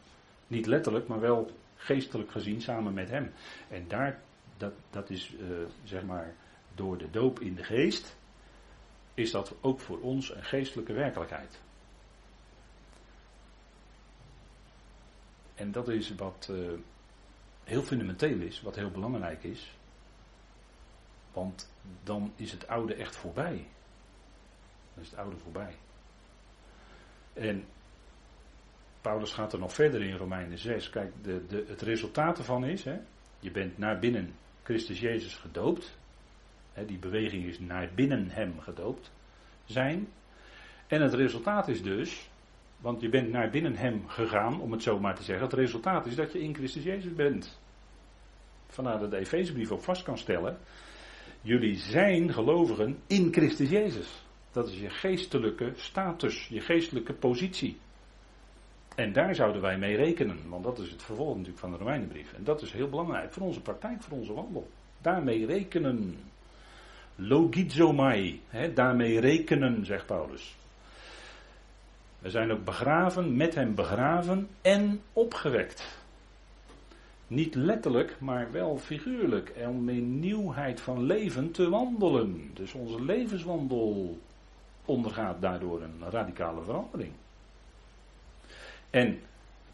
Niet 0.46 0.66
letterlijk, 0.66 1.08
maar 1.08 1.20
wel 1.20 1.50
geestelijk 1.76 2.30
gezien 2.30 2.60
samen 2.60 2.94
met 2.94 3.10
hem. 3.10 3.32
En 3.68 3.84
daar, 3.88 4.20
dat, 4.56 4.72
dat 4.90 5.10
is 5.10 5.34
uh, 5.40 5.56
zeg 5.84 6.02
maar 6.02 6.34
door 6.74 6.98
de 6.98 7.10
doop 7.10 7.40
in 7.40 7.54
de 7.54 7.64
geest, 7.64 8.16
is 9.14 9.30
dat 9.30 9.54
ook 9.60 9.80
voor 9.80 10.00
ons 10.00 10.34
een 10.34 10.44
geestelijke 10.44 10.92
werkelijkheid. 10.92 11.60
En 15.56 15.72
dat 15.72 15.88
is 15.88 16.14
wat 16.14 16.48
uh, 16.50 16.72
heel 17.64 17.82
fundamenteel 17.82 18.40
is, 18.40 18.62
wat 18.62 18.76
heel 18.76 18.90
belangrijk 18.90 19.42
is. 19.42 19.76
Want 21.32 21.72
dan 22.02 22.32
is 22.36 22.52
het 22.52 22.68
oude 22.68 22.94
echt 22.94 23.16
voorbij. 23.16 23.66
Dan 24.94 25.04
is 25.04 25.10
het 25.10 25.18
oude 25.18 25.36
voorbij. 25.36 25.76
En 27.32 27.64
Paulus 29.00 29.32
gaat 29.32 29.52
er 29.52 29.58
nog 29.58 29.72
verder 29.72 30.02
in 30.02 30.16
Romeinen 30.16 30.58
6. 30.58 30.90
Kijk, 30.90 31.12
de, 31.22 31.46
de, 31.46 31.64
het 31.68 31.82
resultaat 31.82 32.38
ervan 32.38 32.64
is, 32.64 32.84
hè, 32.84 32.98
je 33.38 33.50
bent 33.50 33.78
naar 33.78 33.98
binnen 33.98 34.34
Christus 34.62 35.00
Jezus 35.00 35.34
gedoopt. 35.34 35.98
Hè, 36.72 36.84
die 36.84 36.98
beweging 36.98 37.44
is 37.44 37.58
naar 37.58 37.90
binnen 37.94 38.30
hem 38.30 38.60
gedoopt 38.60 39.10
zijn. 39.64 40.08
En 40.86 41.02
het 41.02 41.14
resultaat 41.14 41.68
is 41.68 41.82
dus, 41.82 42.30
want 42.86 43.00
je 43.00 43.08
bent 43.08 43.30
naar 43.30 43.50
binnen 43.50 43.76
hem 43.76 44.08
gegaan, 44.08 44.60
om 44.60 44.72
het 44.72 44.82
zo 44.82 44.98
maar 45.00 45.14
te 45.14 45.22
zeggen. 45.22 45.44
Het 45.44 45.54
resultaat 45.54 46.06
is 46.06 46.14
dat 46.14 46.32
je 46.32 46.42
in 46.42 46.54
Christus 46.54 46.82
Jezus 46.82 47.14
bent. 47.14 47.60
Vandaar 48.66 48.98
dat 48.98 49.10
de 49.10 49.16
Efezebrief 49.16 49.70
ook 49.70 49.82
vast 49.82 50.02
kan 50.02 50.18
stellen. 50.18 50.58
Jullie 51.40 51.76
zijn 51.76 52.32
gelovigen 52.32 52.98
in 53.06 53.32
Christus 53.32 53.70
Jezus. 53.70 54.24
Dat 54.50 54.68
is 54.68 54.80
je 54.80 54.90
geestelijke 54.90 55.72
status, 55.74 56.48
je 56.48 56.60
geestelijke 56.60 57.12
positie. 57.12 57.78
En 58.94 59.12
daar 59.12 59.34
zouden 59.34 59.62
wij 59.62 59.78
mee 59.78 59.96
rekenen, 59.96 60.48
want 60.48 60.64
dat 60.64 60.78
is 60.78 60.90
het 60.90 61.02
vervolg 61.02 61.30
natuurlijk 61.30 61.58
van 61.58 61.70
de 61.70 61.76
Romeinenbrief. 61.76 62.32
En 62.32 62.44
dat 62.44 62.62
is 62.62 62.72
heel 62.72 62.88
belangrijk 62.88 63.32
voor 63.32 63.42
onze 63.42 63.60
praktijk, 63.60 64.02
voor 64.02 64.18
onze 64.18 64.32
wandel. 64.32 64.68
Daarmee 65.00 65.46
rekenen. 65.46 66.16
Logizomai, 67.14 68.40
hè, 68.48 68.72
daarmee 68.72 69.20
rekenen, 69.20 69.84
zegt 69.84 70.06
Paulus. 70.06 70.56
We 72.26 72.32
zijn 72.32 72.52
ook 72.52 72.64
begraven, 72.64 73.36
met 73.36 73.54
hem 73.54 73.74
begraven 73.74 74.48
en 74.62 75.00
opgewekt. 75.12 76.04
Niet 77.26 77.54
letterlijk, 77.54 78.20
maar 78.20 78.52
wel 78.52 78.78
figuurlijk. 78.78 79.52
Om 79.66 79.88
in 79.88 80.18
nieuwheid 80.18 80.80
van 80.80 81.02
leven 81.02 81.50
te 81.50 81.68
wandelen. 81.68 82.50
Dus 82.54 82.72
onze 82.72 83.04
levenswandel 83.04 84.18
ondergaat 84.84 85.40
daardoor 85.40 85.82
een 85.82 86.10
radicale 86.10 86.62
verandering. 86.62 87.12
En 88.90 89.08
het 89.08 89.20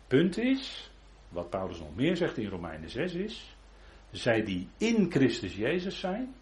punt 0.07 0.39
is, 0.39 0.91
wat 1.29 1.51
Paulus 1.51 1.79
nog 1.79 1.97
meer 1.97 2.17
zegt 2.17 2.37
in 2.37 2.49
Romeinen 2.49 2.91
6 2.91 3.15
is, 3.15 3.57
zij 4.11 4.45
die 4.45 4.69
in 4.79 5.11
Christus 5.11 5.57
Jezus 5.57 5.99
zijn, 5.99 6.35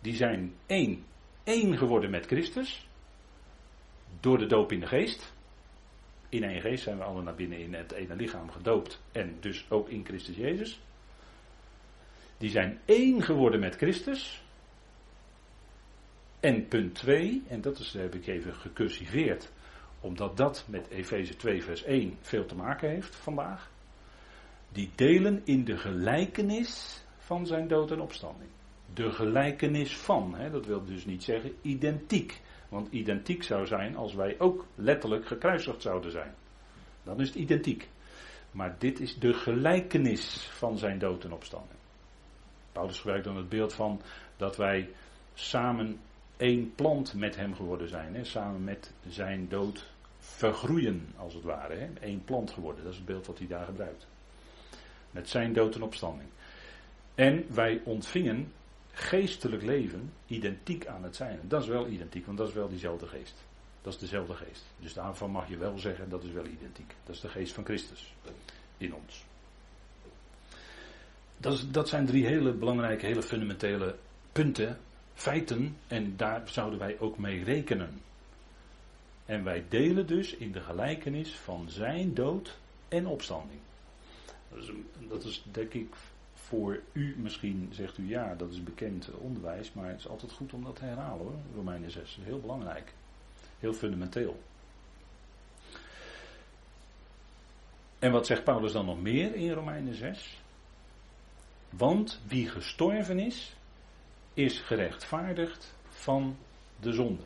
die 0.00 0.14
zijn 0.14 0.54
één, 0.66 1.04
één 1.44 1.78
geworden 1.78 2.10
met 2.10 2.26
Christus, 2.26 2.86
door 4.20 4.38
de 4.38 4.46
doop 4.46 4.72
in 4.72 4.80
de 4.80 4.86
geest. 4.86 5.31
In 6.32 6.44
één 6.44 6.60
geest 6.60 6.82
zijn 6.82 6.96
we 6.96 7.04
allen 7.04 7.24
naar 7.24 7.34
binnen 7.34 7.58
in 7.58 7.74
het 7.74 7.92
ene 7.92 8.16
lichaam 8.16 8.50
gedoopt 8.50 9.02
en 9.12 9.36
dus 9.40 9.66
ook 9.68 9.88
in 9.88 10.04
Christus 10.04 10.36
Jezus. 10.36 10.80
Die 12.38 12.50
zijn 12.50 12.80
één 12.84 13.22
geworden 13.22 13.60
met 13.60 13.76
Christus. 13.76 14.42
En 16.40 16.68
punt 16.68 16.94
2, 16.94 17.42
en 17.48 17.60
dat 17.60 17.78
is, 17.78 17.92
heb 17.92 18.14
ik 18.14 18.26
even 18.26 18.54
gecursiveerd, 18.54 19.52
omdat 20.00 20.36
dat 20.36 20.66
met 20.68 20.88
Efeze 20.88 21.36
2 21.36 21.62
vers 21.62 21.82
1 21.82 22.16
veel 22.20 22.46
te 22.46 22.54
maken 22.54 22.88
heeft 22.88 23.14
vandaag. 23.14 23.70
Die 24.68 24.90
delen 24.94 25.40
in 25.44 25.64
de 25.64 25.76
gelijkenis 25.76 27.04
van 27.18 27.46
zijn 27.46 27.68
dood 27.68 27.90
en 27.90 28.00
opstanding. 28.00 28.50
De 28.94 29.10
gelijkenis 29.10 29.96
van, 29.96 30.34
hè, 30.34 30.50
dat 30.50 30.66
wil 30.66 30.84
dus 30.84 31.04
niet 31.04 31.22
zeggen 31.22 31.54
identiek. 31.62 32.40
Want 32.72 32.92
identiek 32.92 33.42
zou 33.42 33.66
zijn 33.66 33.96
als 33.96 34.14
wij 34.14 34.34
ook 34.38 34.66
letterlijk 34.74 35.26
gekruisigd 35.26 35.82
zouden 35.82 36.10
zijn. 36.10 36.34
Dan 37.02 37.20
is 37.20 37.28
het 37.28 37.36
identiek. 37.36 37.88
Maar 38.50 38.76
dit 38.78 39.00
is 39.00 39.18
de 39.18 39.32
gelijkenis 39.32 40.48
van 40.50 40.78
zijn 40.78 40.98
dood 40.98 41.24
en 41.24 41.32
opstanding. 41.32 41.78
Paulus 42.72 42.98
gebruikt 42.98 43.24
dan 43.24 43.36
het 43.36 43.48
beeld 43.48 43.74
van 43.74 44.00
dat 44.36 44.56
wij 44.56 44.90
samen 45.34 46.00
één 46.36 46.74
plant 46.74 47.14
met 47.14 47.36
hem 47.36 47.54
geworden 47.54 47.88
zijn. 47.88 48.14
Hè? 48.14 48.24
Samen 48.24 48.64
met 48.64 48.92
zijn 49.08 49.48
dood 49.48 49.92
vergroeien, 50.18 51.08
als 51.16 51.34
het 51.34 51.44
ware. 51.44 51.74
Hè? 51.74 51.88
Eén 52.00 52.24
plant 52.24 52.50
geworden, 52.50 52.82
dat 52.82 52.92
is 52.92 52.98
het 52.98 53.06
beeld 53.06 53.26
wat 53.26 53.38
hij 53.38 53.46
daar 53.46 53.66
gebruikt. 53.66 54.06
Met 55.10 55.28
zijn 55.28 55.52
dood 55.52 55.74
en 55.74 55.82
opstanding. 55.82 56.28
En 57.14 57.44
wij 57.54 57.80
ontvingen 57.84 58.52
geestelijk 59.02 59.62
leven 59.62 60.12
identiek 60.26 60.86
aan 60.86 61.02
het 61.02 61.16
zijn. 61.16 61.40
Dat 61.42 61.62
is 61.62 61.68
wel 61.68 61.88
identiek, 61.88 62.26
want 62.26 62.38
dat 62.38 62.48
is 62.48 62.54
wel 62.54 62.68
diezelfde 62.68 63.06
geest. 63.06 63.34
Dat 63.82 63.92
is 63.92 63.98
dezelfde 63.98 64.34
geest. 64.34 64.64
Dus 64.80 64.92
daarvan 64.92 65.30
mag 65.30 65.48
je 65.48 65.56
wel 65.56 65.78
zeggen 65.78 66.08
dat 66.08 66.24
is 66.24 66.30
wel 66.30 66.46
identiek. 66.46 66.94
Dat 67.04 67.14
is 67.14 67.20
de 67.20 67.28
geest 67.28 67.52
van 67.52 67.64
Christus 67.64 68.14
in 68.78 68.94
ons. 68.94 69.24
Dat, 71.36 71.52
is, 71.52 71.70
dat 71.70 71.88
zijn 71.88 72.06
drie 72.06 72.26
hele 72.26 72.52
belangrijke, 72.52 73.06
hele 73.06 73.22
fundamentele 73.22 73.96
punten, 74.32 74.78
feiten, 75.14 75.76
en 75.86 76.16
daar 76.16 76.42
zouden 76.48 76.78
wij 76.78 76.98
ook 76.98 77.18
mee 77.18 77.44
rekenen. 77.44 78.00
En 79.26 79.44
wij 79.44 79.64
delen 79.68 80.06
dus 80.06 80.34
in 80.34 80.52
de 80.52 80.60
gelijkenis 80.60 81.34
van 81.34 81.70
zijn 81.70 82.14
dood 82.14 82.58
en 82.88 83.06
opstanding. 83.06 83.60
Dat 84.48 84.58
is, 84.62 84.70
dat 85.08 85.24
is 85.24 85.42
denk 85.50 85.72
ik 85.72 85.94
voor 86.52 86.80
u 86.92 87.14
misschien, 87.18 87.68
zegt 87.70 87.98
u 87.98 88.08
ja, 88.08 88.34
dat 88.34 88.50
is 88.50 88.62
bekend 88.62 89.10
onderwijs, 89.10 89.72
maar 89.72 89.88
het 89.88 89.98
is 89.98 90.08
altijd 90.08 90.32
goed 90.32 90.52
om 90.52 90.64
dat 90.64 90.76
te 90.76 90.84
herhalen 90.84 91.26
hoor. 91.26 91.34
Romeinen 91.54 91.90
6 91.90 92.02
is 92.02 92.24
heel 92.24 92.40
belangrijk. 92.40 92.94
Heel 93.58 93.72
fundamenteel. 93.72 94.42
En 97.98 98.12
wat 98.12 98.26
zegt 98.26 98.44
Paulus 98.44 98.72
dan 98.72 98.84
nog 98.84 99.00
meer 99.00 99.34
in 99.34 99.52
Romeinen 99.52 99.94
6? 99.94 100.40
Want 101.70 102.20
wie 102.26 102.48
gestorven 102.48 103.18
is, 103.18 103.56
is 104.34 104.60
gerechtvaardigd 104.60 105.74
van 105.88 106.36
de 106.80 106.92
zonde. 106.92 107.22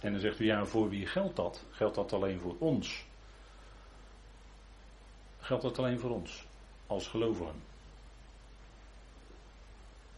En 0.00 0.12
dan 0.12 0.20
zegt 0.20 0.40
u, 0.40 0.44
ja, 0.44 0.64
voor 0.64 0.88
wie 0.88 1.06
geldt 1.06 1.36
dat? 1.36 1.64
Geldt 1.70 1.94
dat 1.94 2.12
alleen 2.12 2.40
voor 2.40 2.56
ons? 2.58 3.06
Geldt 5.38 5.62
dat 5.62 5.78
alleen 5.78 5.98
voor 5.98 6.10
ons, 6.10 6.45
als 6.86 7.08
gelovigen? 7.08 7.54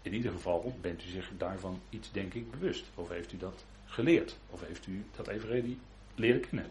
In 0.02 0.14
ieder 0.14 0.32
geval 0.32 0.74
bent 0.80 1.04
u 1.04 1.08
zich 1.08 1.30
daarvan 1.36 1.80
iets, 1.90 2.12
denk 2.12 2.34
ik, 2.34 2.50
bewust. 2.50 2.84
Of 2.94 3.08
heeft 3.08 3.32
u 3.32 3.36
dat 3.36 3.64
geleerd? 3.84 4.36
Of 4.50 4.60
heeft 4.66 4.86
u 4.86 5.04
dat 5.16 5.28
evangelie 5.28 5.78
leren 6.14 6.40
kennen? 6.40 6.70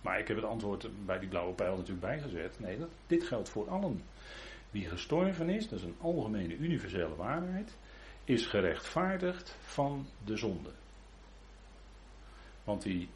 Maar 0.00 0.18
ik 0.18 0.28
heb 0.28 0.36
het 0.36 0.46
antwoord 0.46 0.88
bij 1.06 1.18
die 1.18 1.28
blauwe 1.28 1.54
pijl 1.54 1.76
natuurlijk 1.76 2.00
bijgezet. 2.00 2.60
Nee, 2.60 2.78
dat, 2.78 2.88
dit 3.06 3.24
geldt 3.24 3.48
voor 3.48 3.68
allen. 3.68 4.02
Wie 4.70 4.88
gestorven 4.88 5.48
is, 5.48 5.68
dat 5.68 5.78
is 5.78 5.84
een 5.84 5.96
algemene 6.00 6.56
universele 6.56 7.16
waarheid, 7.16 7.76
is 8.24 8.46
gerechtvaardigd 8.46 9.56
van 9.60 10.06
de 10.24 10.36
zonde. 10.36 10.70
Want 12.64 12.82
die, 12.82 13.08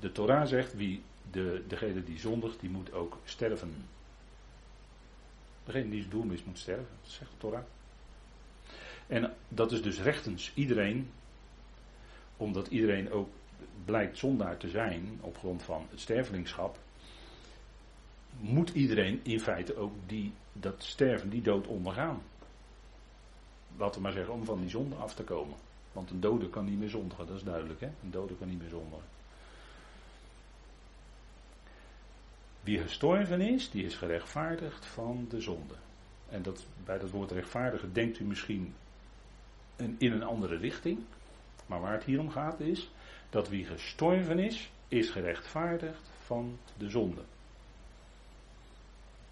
de 0.00 0.12
Torah 0.12 0.46
zegt, 0.46 0.74
wie 0.74 1.02
de, 1.30 1.64
degene 1.68 2.04
die 2.04 2.18
zondigt, 2.18 2.60
die 2.60 2.70
moet 2.70 2.92
ook 2.92 3.18
sterven. 3.24 3.88
Degene 5.64 5.90
die 5.90 6.08
doel 6.08 6.24
mis 6.24 6.44
moet 6.44 6.58
sterven, 6.58 6.86
dat 7.02 7.10
zegt 7.10 7.30
de 7.30 7.36
Torah. 7.36 7.62
En 9.06 9.32
dat 9.48 9.72
is 9.72 9.82
dus 9.82 10.00
rechtens 10.00 10.52
iedereen, 10.54 11.10
omdat 12.36 12.66
iedereen 12.66 13.10
ook 13.10 13.28
blijkt 13.84 14.18
zondaar 14.18 14.56
te 14.56 14.68
zijn 14.68 15.18
op 15.20 15.38
grond 15.38 15.62
van 15.62 15.86
het 15.90 16.00
stervelingschap, 16.00 16.78
moet 18.40 18.70
iedereen 18.70 19.20
in 19.22 19.40
feite 19.40 19.76
ook 19.76 19.92
die, 20.06 20.32
dat 20.52 20.82
sterven, 20.82 21.30
die 21.30 21.42
dood 21.42 21.66
ondergaan. 21.66 22.22
Laten 23.76 23.94
we 23.94 24.00
maar 24.00 24.12
zeggen, 24.12 24.34
om 24.34 24.44
van 24.44 24.60
die 24.60 24.70
zonde 24.70 24.94
af 24.94 25.14
te 25.14 25.22
komen. 25.22 25.56
Want 25.92 26.10
een 26.10 26.20
dode 26.20 26.48
kan 26.48 26.64
niet 26.64 26.78
meer 26.78 26.88
zondigen, 26.88 27.26
dat 27.26 27.36
is 27.36 27.42
duidelijk. 27.42 27.80
Hè? 27.80 27.86
Een 27.86 28.10
dode 28.10 28.36
kan 28.36 28.48
niet 28.48 28.58
meer 28.58 28.68
zondigen. 28.68 29.13
Wie 32.64 32.78
gestorven 32.78 33.40
is, 33.40 33.70
die 33.70 33.84
is 33.84 33.94
gerechtvaardigd 33.94 34.86
van 34.86 35.26
de 35.28 35.40
zonde. 35.40 35.74
En 36.28 36.42
dat, 36.42 36.66
bij 36.84 36.98
dat 36.98 37.10
woord 37.10 37.30
rechtvaardigen 37.30 37.92
denkt 37.92 38.18
u 38.18 38.24
misschien 38.24 38.74
een, 39.76 39.96
in 39.98 40.12
een 40.12 40.22
andere 40.22 40.56
richting. 40.56 40.98
Maar 41.66 41.80
waar 41.80 41.92
het 41.92 42.04
hier 42.04 42.20
om 42.20 42.30
gaat 42.30 42.60
is 42.60 42.90
dat 43.30 43.48
wie 43.48 43.64
gestorven 43.64 44.38
is, 44.38 44.70
is 44.88 45.10
gerechtvaardigd 45.10 46.10
van 46.24 46.58
de 46.76 46.90
zonde. 46.90 47.22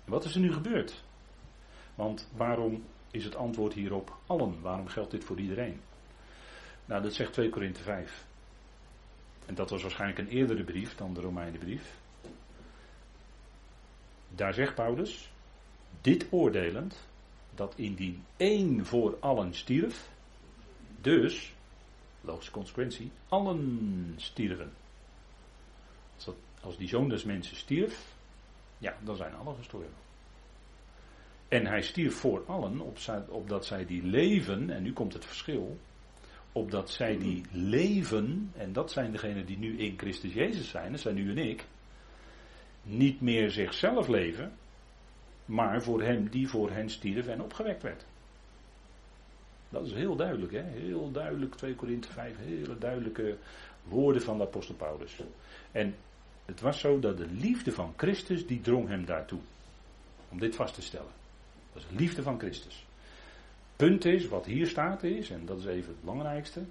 Wat 0.05 0.25
is 0.25 0.35
er 0.35 0.41
nu 0.41 0.53
gebeurd? 0.53 1.05
Want 1.95 2.29
waarom 2.37 2.85
is 3.11 3.25
het 3.25 3.37
antwoord 3.37 3.73
hierop 3.73 4.17
allen? 4.27 4.61
Waarom 4.61 4.89
geldt 4.89 5.11
dit 5.11 5.25
voor 5.25 5.39
iedereen? 5.39 5.81
Nou, 6.85 7.03
dat 7.03 7.15
zegt 7.15 7.33
2 7.33 7.49
Korinthe 7.49 7.83
5. 7.83 8.25
En 9.47 9.55
dat 9.55 9.71
was 9.71 9.83
waarschijnlijk 9.83 10.19
een 10.19 10.37
eerdere 10.37 10.65
brief 10.65 10.95
dan 10.95 11.15
de 11.15 11.21
Romeinenbrief. 11.21 12.01
Daar 14.35 14.55
zegt 14.55 14.75
Paulus, 14.75 15.31
dit 16.01 16.27
oordelend, 16.31 17.09
dat 17.55 17.75
indien 17.77 18.25
één 18.37 18.87
voor 18.87 19.17
allen 19.21 19.55
stierf, 19.55 20.11
dus, 21.01 21.55
logische 22.21 22.53
consequentie, 22.53 23.11
allen 23.29 24.15
stierven. 24.17 24.73
Als, 26.15 26.35
als 26.61 26.77
die 26.77 26.89
zoon 26.89 27.09
des 27.09 27.25
mensen 27.25 27.57
stierf, 27.57 28.15
ja, 28.79 28.97
dan 29.01 29.17
zijn 29.17 29.35
allen 29.35 29.57
gestorven. 29.57 29.95
En 31.49 31.67
hij 31.67 31.83
stierf 31.83 32.15
voor 32.15 32.45
allen, 32.47 32.81
opdat 33.29 33.67
zij 33.67 33.87
die 33.87 34.03
leven, 34.03 34.71
en 34.71 34.83
nu 34.83 34.93
komt 34.93 35.13
het 35.13 35.25
verschil, 35.25 35.79
opdat 36.53 36.91
zij 36.91 37.19
die 37.19 37.45
leven, 37.51 38.51
en 38.57 38.73
dat 38.73 38.93
zijn 38.93 39.13
degenen 39.13 39.47
die 39.47 39.59
nu 39.59 39.79
in 39.79 39.99
Christus 39.99 40.33
Jezus 40.33 40.69
zijn, 40.69 40.93
dat 40.93 41.01
zijn 41.01 41.19
u 41.19 41.31
en 41.31 41.39
ik, 41.39 41.67
niet 42.83 43.21
meer 43.21 43.51
zichzelf 43.51 44.09
leven, 44.09 44.53
maar 45.45 45.83
voor 45.83 46.03
hem 46.03 46.29
die 46.29 46.49
voor 46.49 46.71
hen 46.71 46.91
stierf 46.91 47.27
en 47.27 47.43
opgewekt 47.43 47.83
werd. 47.83 48.05
Dat 49.69 49.87
is 49.87 49.93
heel 49.93 50.17
duidelijk, 50.17 50.53
hè? 50.53 50.63
heel 50.63 51.11
duidelijk, 51.11 51.55
2 51.55 51.75
Korinthe 51.75 52.13
5, 52.13 52.37
hele 52.37 52.79
duidelijke 52.79 53.37
woorden 53.83 54.23
van 54.23 54.39
de 54.39 54.45
apostel 54.45 54.75
Paulus. 54.75 55.21
En 55.73 55.95
het 56.45 56.61
was 56.61 56.81
zo 56.81 56.99
dat 56.99 57.17
de 57.17 57.27
liefde 57.27 57.73
van 57.73 57.95
Christus, 57.97 58.47
die 58.47 58.61
drong 58.61 58.89
hem 58.89 59.05
daartoe. 59.05 59.41
Om 60.29 60.39
dit 60.39 60.55
vast 60.55 60.75
te 60.75 60.83
stellen. 60.83 61.13
Dat 61.73 61.83
is 61.83 61.89
de 61.89 61.95
liefde 61.95 62.23
van 62.23 62.39
Christus. 62.39 62.87
Punt 63.77 64.05
is, 64.05 64.29
wat 64.29 64.47
hier 64.47 64.67
staat 64.67 65.03
is, 65.03 65.31
en 65.31 65.47
dat 65.47 65.59
is 65.59 65.65
even 65.65 65.89
het 65.89 66.01
belangrijkste, 66.01 66.63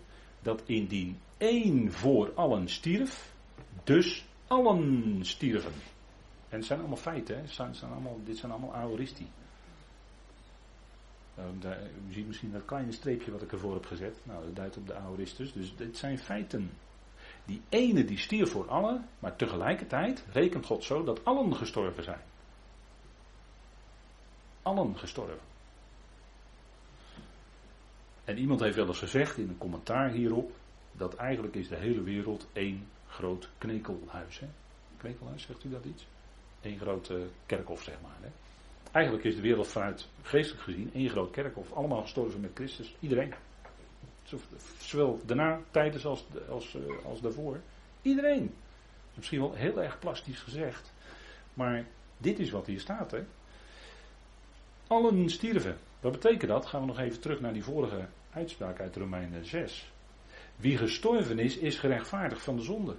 dat 0.41 0.61
indien 0.65 1.19
één 1.37 1.91
voor 1.91 2.31
allen 2.35 2.69
stierf, 2.69 3.33
dus 3.83 4.25
allen 4.47 5.19
stierven. 5.25 5.73
En 6.51 6.57
het 6.57 6.65
zijn 6.65 6.79
allemaal 6.79 6.97
feiten, 6.97 7.37
hè? 7.37 7.47
zijn, 7.47 7.75
zijn 7.75 7.91
allemaal, 7.91 8.19
dit 8.23 8.37
zijn 8.37 8.51
allemaal 8.51 8.75
aoristi. 8.75 9.27
Uh, 11.37 11.71
u 12.09 12.13
ziet 12.13 12.27
misschien 12.27 12.51
dat 12.51 12.65
kleine 12.65 12.91
streepje 12.91 13.31
wat 13.31 13.41
ik 13.41 13.51
ervoor 13.51 13.73
heb 13.73 13.85
gezet. 13.85 14.17
Nou, 14.23 14.45
dat 14.45 14.55
duidt 14.55 14.77
op 14.77 14.87
de 14.87 14.95
aoristus. 14.95 15.53
Dus 15.53 15.75
dit 15.75 15.97
zijn 15.97 16.19
feiten. 16.19 16.71
Die 17.45 17.61
ene 17.69 18.05
die 18.05 18.17
stierf 18.17 18.51
voor 18.51 18.69
allen, 18.69 19.07
maar 19.19 19.35
tegelijkertijd 19.35 20.25
rekent 20.31 20.65
God 20.65 20.83
zo 20.83 21.03
dat 21.03 21.25
allen 21.25 21.55
gestorven 21.55 22.03
zijn. 22.03 22.21
Allen 24.61 24.97
gestorven. 24.97 25.49
En 28.23 28.37
iemand 28.37 28.59
heeft 28.59 28.75
wel 28.75 28.87
eens 28.87 28.99
gezegd 28.99 29.37
in 29.37 29.49
een 29.49 29.57
commentaar 29.57 30.09
hierop, 30.09 30.51
dat 30.91 31.15
eigenlijk 31.15 31.55
is 31.55 31.67
de 31.67 31.75
hele 31.75 32.01
wereld 32.01 32.47
één 32.53 32.87
groot 33.07 33.49
knekelhuis. 33.57 34.39
Hè? 34.39 34.47
Knekelhuis, 34.97 35.43
zegt 35.43 35.63
u 35.63 35.69
dat 35.69 35.85
iets? 35.85 36.07
Eén 36.61 36.79
groot 36.79 37.11
kerkhof, 37.45 37.83
zeg 37.83 37.95
maar. 38.01 38.17
Hè? 38.21 38.27
Eigenlijk 38.91 39.25
is 39.25 39.35
de 39.35 39.41
wereld 39.41 39.67
vanuit 39.67 40.07
geestelijk 40.21 40.63
gezien 40.63 40.89
één 40.93 41.09
groot 41.09 41.31
kerkhof. 41.31 41.71
Allemaal 41.71 42.01
gestorven 42.01 42.39
met 42.39 42.51
Christus. 42.53 42.95
Iedereen. 42.99 43.33
Zowel 44.79 45.19
daarna, 45.25 45.61
tijdens 45.71 46.05
als, 46.05 46.25
als, 46.49 46.75
eh, 46.75 47.05
als 47.05 47.21
daarvoor. 47.21 47.59
Iedereen. 48.01 48.53
Misschien 49.13 49.39
wel 49.39 49.53
heel 49.53 49.81
erg 49.81 49.99
plastisch 49.99 50.39
gezegd. 50.39 50.91
Maar 51.53 51.85
dit 52.17 52.39
is 52.39 52.51
wat 52.51 52.65
hier 52.65 52.79
staat. 52.79 53.11
Hè? 53.11 53.23
Allen 54.87 55.29
stierven. 55.29 55.77
Wat 55.99 56.11
betekent 56.11 56.51
dat? 56.51 56.65
Gaan 56.65 56.81
we 56.81 56.87
nog 56.87 56.99
even 56.99 57.19
terug 57.19 57.39
naar 57.39 57.53
die 57.53 57.63
vorige 57.63 58.07
uitspraak 58.31 58.79
uit 58.79 58.95
Romeinen 58.95 59.45
6. 59.45 59.91
Wie 60.55 60.77
gestorven 60.77 61.39
is, 61.39 61.57
is 61.57 61.79
gerechtvaardigd 61.79 62.43
van 62.43 62.55
de 62.55 62.61
zonde. 62.61 62.95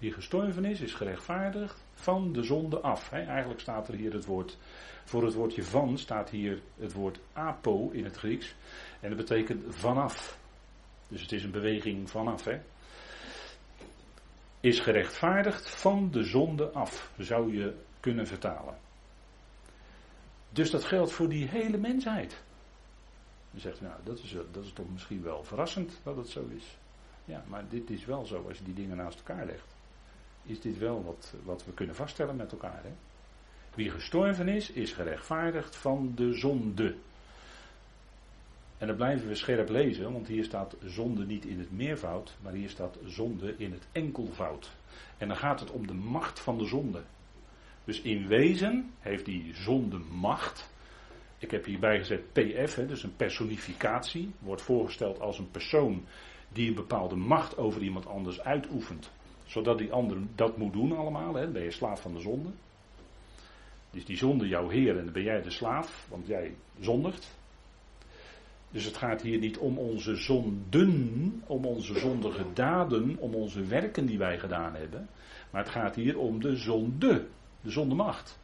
Wie 0.00 0.12
gestorven 0.12 0.64
is, 0.64 0.80
is 0.80 0.94
gerechtvaardigd 0.94 1.84
van 1.94 2.32
de 2.32 2.42
zonde 2.42 2.80
af. 2.80 3.12
eigenlijk 3.12 3.60
staat 3.60 3.88
er 3.88 3.94
hier 3.94 4.12
het 4.12 4.24
woord, 4.24 4.58
voor 5.04 5.24
het 5.24 5.34
woordje 5.34 5.64
van 5.64 5.98
staat 5.98 6.30
hier 6.30 6.60
het 6.78 6.92
woord 6.92 7.20
apo 7.32 7.90
in 7.90 8.04
het 8.04 8.16
Grieks. 8.16 8.54
En 9.00 9.08
dat 9.08 9.18
betekent 9.18 9.74
vanaf. 9.74 10.38
Dus 11.08 11.22
het 11.22 11.32
is 11.32 11.44
een 11.44 11.50
beweging 11.50 12.10
vanaf. 12.10 12.44
He. 12.44 12.60
Is 14.60 14.80
gerechtvaardigd 14.80 15.70
van 15.70 16.10
de 16.10 16.24
zonde 16.24 16.70
af, 16.70 17.12
zou 17.18 17.56
je 17.56 17.74
kunnen 18.00 18.26
vertalen. 18.26 18.78
Dus 20.50 20.70
dat 20.70 20.84
geldt 20.84 21.12
voor 21.12 21.28
die 21.28 21.48
hele 21.48 21.78
mensheid. 21.78 22.42
Dan 23.50 23.60
zegt 23.60 23.80
nou, 23.80 23.94
dat 24.04 24.18
is, 24.18 24.36
dat 24.52 24.64
is 24.64 24.72
toch 24.72 24.90
misschien 24.92 25.22
wel 25.22 25.44
verrassend 25.44 26.00
dat 26.02 26.16
het 26.16 26.28
zo 26.28 26.48
is. 26.56 26.78
Ja, 27.24 27.44
maar 27.46 27.68
dit 27.68 27.90
is 27.90 28.04
wel 28.04 28.26
zo 28.26 28.44
als 28.48 28.58
je 28.58 28.64
die 28.64 28.74
dingen 28.74 28.96
naast 28.96 29.18
elkaar 29.18 29.46
legt 29.46 29.69
is 30.50 30.60
dit 30.60 30.78
wel 30.78 31.04
wat, 31.04 31.34
wat 31.44 31.64
we 31.64 31.72
kunnen 31.72 31.94
vaststellen 31.94 32.36
met 32.36 32.52
elkaar. 32.52 32.80
Hè? 32.82 32.90
Wie 33.74 33.90
gestorven 33.90 34.48
is, 34.48 34.70
is 34.70 34.92
gerechtvaardigd 34.92 35.76
van 35.76 36.12
de 36.14 36.32
zonde. 36.32 36.94
En 38.78 38.86
dan 38.86 38.96
blijven 38.96 39.28
we 39.28 39.34
scherp 39.34 39.68
lezen, 39.68 40.12
want 40.12 40.26
hier 40.26 40.44
staat 40.44 40.76
zonde 40.84 41.26
niet 41.26 41.44
in 41.44 41.58
het 41.58 41.70
meervoud, 41.70 42.36
maar 42.42 42.52
hier 42.52 42.70
staat 42.70 42.98
zonde 43.04 43.54
in 43.56 43.72
het 43.72 43.86
enkelvoud. 43.92 44.70
En 45.18 45.28
dan 45.28 45.36
gaat 45.36 45.60
het 45.60 45.70
om 45.70 45.86
de 45.86 45.94
macht 45.94 46.40
van 46.40 46.58
de 46.58 46.64
zonde. 46.64 47.02
Dus 47.84 48.00
in 48.00 48.26
wezen 48.26 48.90
heeft 49.00 49.24
die 49.24 49.54
zonde 49.54 49.98
macht. 49.98 50.70
Ik 51.38 51.50
heb 51.50 51.64
hierbij 51.64 51.98
gezet 51.98 52.32
PF, 52.32 52.74
hè, 52.74 52.86
dus 52.86 53.02
een 53.02 53.16
personificatie. 53.16 54.32
Wordt 54.38 54.62
voorgesteld 54.62 55.20
als 55.20 55.38
een 55.38 55.50
persoon 55.50 56.04
die 56.48 56.68
een 56.68 56.74
bepaalde 56.74 57.16
macht 57.16 57.56
over 57.56 57.82
iemand 57.82 58.06
anders 58.06 58.40
uitoefent 58.40 59.10
zodat 59.50 59.78
die 59.78 59.92
ander 59.92 60.18
dat 60.34 60.56
moet 60.56 60.72
doen 60.72 60.96
allemaal. 60.96 61.34
Hè? 61.34 61.48
Ben 61.48 61.62
je 61.62 61.70
slaaf 61.70 62.00
van 62.00 62.14
de 62.14 62.20
zonde. 62.20 62.50
Dus 63.90 64.04
die 64.04 64.16
zonde 64.16 64.48
jouw 64.48 64.68
heer 64.68 64.98
en 64.98 65.04
dan 65.04 65.12
ben 65.12 65.22
jij 65.22 65.42
de 65.42 65.50
slaaf, 65.50 66.06
want 66.08 66.26
jij 66.26 66.54
zondigt. 66.80 67.38
Dus 68.70 68.84
het 68.84 68.96
gaat 68.96 69.22
hier 69.22 69.38
niet 69.38 69.58
om 69.58 69.78
onze 69.78 70.16
zonden, 70.16 71.42
om 71.46 71.64
onze 71.64 71.98
zondige 71.98 72.44
daden, 72.52 73.16
om 73.18 73.34
onze 73.34 73.64
werken 73.64 74.06
die 74.06 74.18
wij 74.18 74.38
gedaan 74.38 74.74
hebben. 74.74 75.08
Maar 75.50 75.62
het 75.62 75.72
gaat 75.72 75.94
hier 75.94 76.18
om 76.18 76.40
de 76.40 76.56
zonde, 76.56 77.26
de 77.60 77.70
zondemacht. 77.70 78.38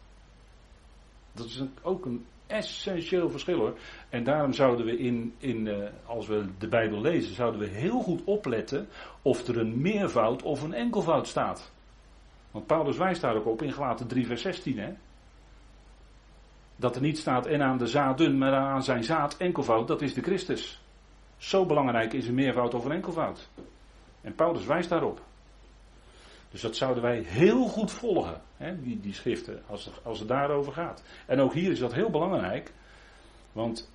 Dat 1.33 1.47
is 1.47 1.63
ook 1.83 2.05
een 2.05 2.25
essentieel 2.47 3.31
verschil 3.31 3.59
hoor. 3.59 3.79
En 4.09 4.25
daarom 4.25 4.53
zouden 4.53 4.87
we 4.87 4.99
in, 4.99 5.35
in 5.39 5.67
uh, 5.67 5.77
als 6.07 6.27
we 6.27 6.47
de 6.59 6.69
Bijbel 6.69 7.01
lezen, 7.01 7.35
zouden 7.35 7.61
we 7.61 7.67
heel 7.67 8.01
goed 8.01 8.25
opletten 8.25 8.89
of 9.23 9.49
er 9.49 9.59
een 9.59 9.81
meervoud 9.81 10.43
of 10.43 10.63
een 10.63 10.75
enkelvoud 10.75 11.27
staat. 11.27 11.73
Want 12.51 12.67
Paulus 12.67 12.97
wijst 12.97 13.21
daar 13.21 13.37
ook 13.37 13.47
op 13.47 13.63
in 13.63 13.73
Galaten 13.73 14.07
3 14.07 14.27
vers 14.27 14.43
16 14.43 14.79
hè. 14.79 14.93
Dat 16.77 16.97
er 16.97 17.03
niet 17.03 17.19
staat 17.19 17.47
en 17.47 17.63
aan 17.63 17.79
de 17.79 17.87
zaden, 17.87 18.39
maar 18.39 18.53
aan 18.53 18.83
zijn 18.83 19.05
zaad 19.05 19.37
enkelvoud, 19.37 19.89
dat 19.89 20.03
is 20.03 20.15
de 20.15 20.23
Christus. 20.23 20.83
Zo 21.37 21.67
belangrijk 21.67 22.13
is 22.13 22.29
een 22.29 22.35
meervoud 22.35 22.75
of 22.75 22.85
een 22.85 22.93
enkelvoud. 22.93 23.49
En 24.21 24.35
Paulus 24.35 24.67
wijst 24.67 24.89
daarop. 24.89 25.21
Dus 26.51 26.61
dat 26.61 26.77
zouden 26.77 27.03
wij 27.03 27.21
heel 27.21 27.67
goed 27.67 27.91
volgen, 27.91 28.41
hè, 28.57 28.81
die, 28.83 29.01
die 29.01 29.15
schriften, 29.15 29.63
als, 29.67 29.91
als 30.03 30.19
het 30.19 30.29
daarover 30.29 30.73
gaat. 30.73 31.03
En 31.27 31.41
ook 31.41 31.55
hier 31.55 31.71
is 31.71 31.79
dat 31.79 31.95
heel 31.95 32.11
belangrijk, 32.11 32.73
want 33.53 33.91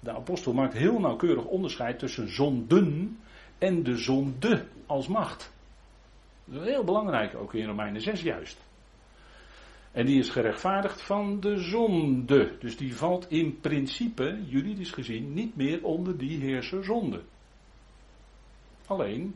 de 0.00 0.12
apostel 0.12 0.52
maakt 0.52 0.72
heel 0.72 1.00
nauwkeurig 1.00 1.44
onderscheid 1.44 1.98
tussen 1.98 2.34
zonden 2.34 3.18
en 3.58 3.82
de 3.82 3.96
zonde 3.96 4.64
als 4.86 5.08
macht. 5.08 5.52
Dat 6.44 6.62
is 6.62 6.68
heel 6.68 6.84
belangrijk, 6.84 7.34
ook 7.34 7.54
in 7.54 7.66
Romeinen 7.66 8.00
6 8.00 8.22
juist. 8.22 8.64
En 9.92 10.06
die 10.06 10.18
is 10.18 10.30
gerechtvaardigd 10.30 11.02
van 11.02 11.40
de 11.40 11.58
zonde. 11.58 12.56
Dus 12.58 12.76
die 12.76 12.96
valt 12.96 13.30
in 13.30 13.60
principe, 13.60 14.42
juridisch 14.46 14.90
gezien, 14.90 15.34
niet 15.34 15.56
meer 15.56 15.84
onder 15.84 16.18
die 16.18 16.40
heerser 16.40 16.84
zonde. 16.84 17.22
Alleen, 18.86 19.34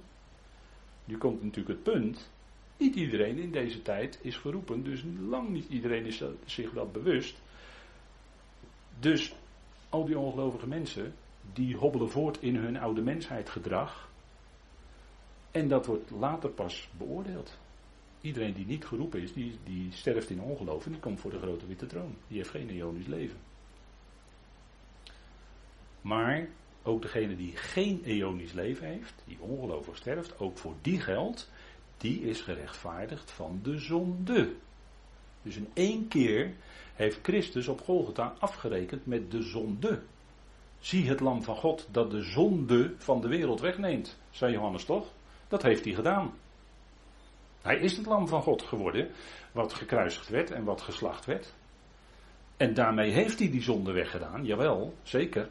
nu 1.05 1.19
komt 1.19 1.43
natuurlijk 1.43 1.69
het 1.69 1.93
punt. 1.95 2.31
Niet 2.81 2.95
iedereen 2.95 3.39
in 3.39 3.51
deze 3.51 3.83
tijd 3.83 4.19
is 4.23 4.37
geroepen, 4.37 4.85
dus 4.85 5.05
lang 5.29 5.49
niet 5.49 5.69
iedereen 5.69 6.05
is 6.05 6.23
zich 6.45 6.73
dat 6.73 6.93
bewust. 6.93 7.41
Dus 9.01 9.35
al 9.89 10.05
die 10.05 10.19
ongelovige 10.19 10.67
mensen, 10.67 11.15
die 11.53 11.77
hobbelen 11.77 12.11
voort 12.11 12.43
in 12.43 12.57
hun 12.57 12.79
oude 12.79 13.03
mensheid 13.03 13.51
gedrag. 13.51 14.11
En 15.51 15.69
dat 15.69 15.87
wordt 15.87 16.11
later 16.11 16.51
pas 16.51 16.89
beoordeeld. 16.99 17.59
Iedereen 18.21 18.55
die 18.55 18.67
niet 18.67 18.85
geroepen 18.85 19.23
is, 19.23 19.33
die, 19.33 19.59
die 19.65 19.93
sterft 19.93 20.31
in 20.31 20.41
ongeloof 20.41 20.85
en 20.85 20.93
die 20.93 21.01
komt 21.01 21.21
voor 21.21 21.31
de 21.31 21.39
grote 21.39 21.67
witte 21.67 21.87
troon. 21.87 22.17
Die 22.29 22.37
heeft 22.37 22.51
geen 22.51 22.71
eonisch 22.71 23.07
leven. 23.07 23.39
Maar 26.01 26.49
ook 26.83 27.03
degene 27.03 27.37
die 27.37 27.57
geen 27.57 28.03
eonisch 28.05 28.53
leven 28.53 28.87
heeft, 28.87 29.15
die 29.27 29.41
ongelovig 29.41 29.97
sterft, 29.97 30.39
ook 30.39 30.59
voor 30.59 30.75
die 30.83 31.01
geldt, 31.01 31.51
die 32.01 32.21
is 32.21 32.41
gerechtvaardigd 32.41 33.31
van 33.31 33.61
de 33.63 33.79
zonde. 33.79 34.55
Dus 35.43 35.57
in 35.57 35.69
één 35.75 36.09
keer 36.09 36.55
heeft 36.95 37.19
Christus 37.23 37.69
op 37.69 37.81
Golgotha 37.81 38.35
afgerekend 38.39 39.07
met 39.07 39.31
de 39.31 39.43
zonde. 39.43 40.03
Zie 40.79 41.09
het 41.09 41.21
lam 41.21 41.43
van 41.43 41.57
God 41.57 41.89
dat 41.91 42.11
de 42.11 42.23
zonde 42.23 42.95
van 42.97 43.21
de 43.21 43.29
wereld 43.29 43.61
wegneemt, 43.61 44.19
zei 44.31 44.53
Johannes 44.53 44.85
toch? 44.85 45.07
Dat 45.49 45.63
heeft 45.63 45.85
hij 45.85 45.95
gedaan. 45.95 46.33
Hij 47.63 47.79
is 47.79 47.97
het 47.97 48.07
lam 48.07 48.29
van 48.29 48.43
God 48.43 48.63
geworden, 48.63 49.11
wat 49.53 49.73
gekruisigd 49.73 50.29
werd 50.29 50.51
en 50.51 50.65
wat 50.65 50.81
geslacht 50.81 51.25
werd. 51.25 51.55
En 52.57 52.75
daarmee 52.75 53.11
heeft 53.11 53.39
hij 53.39 53.51
die 53.51 53.63
zonde 53.63 53.93
weggedaan, 53.93 54.45
jawel, 54.45 54.95
zeker. 55.03 55.49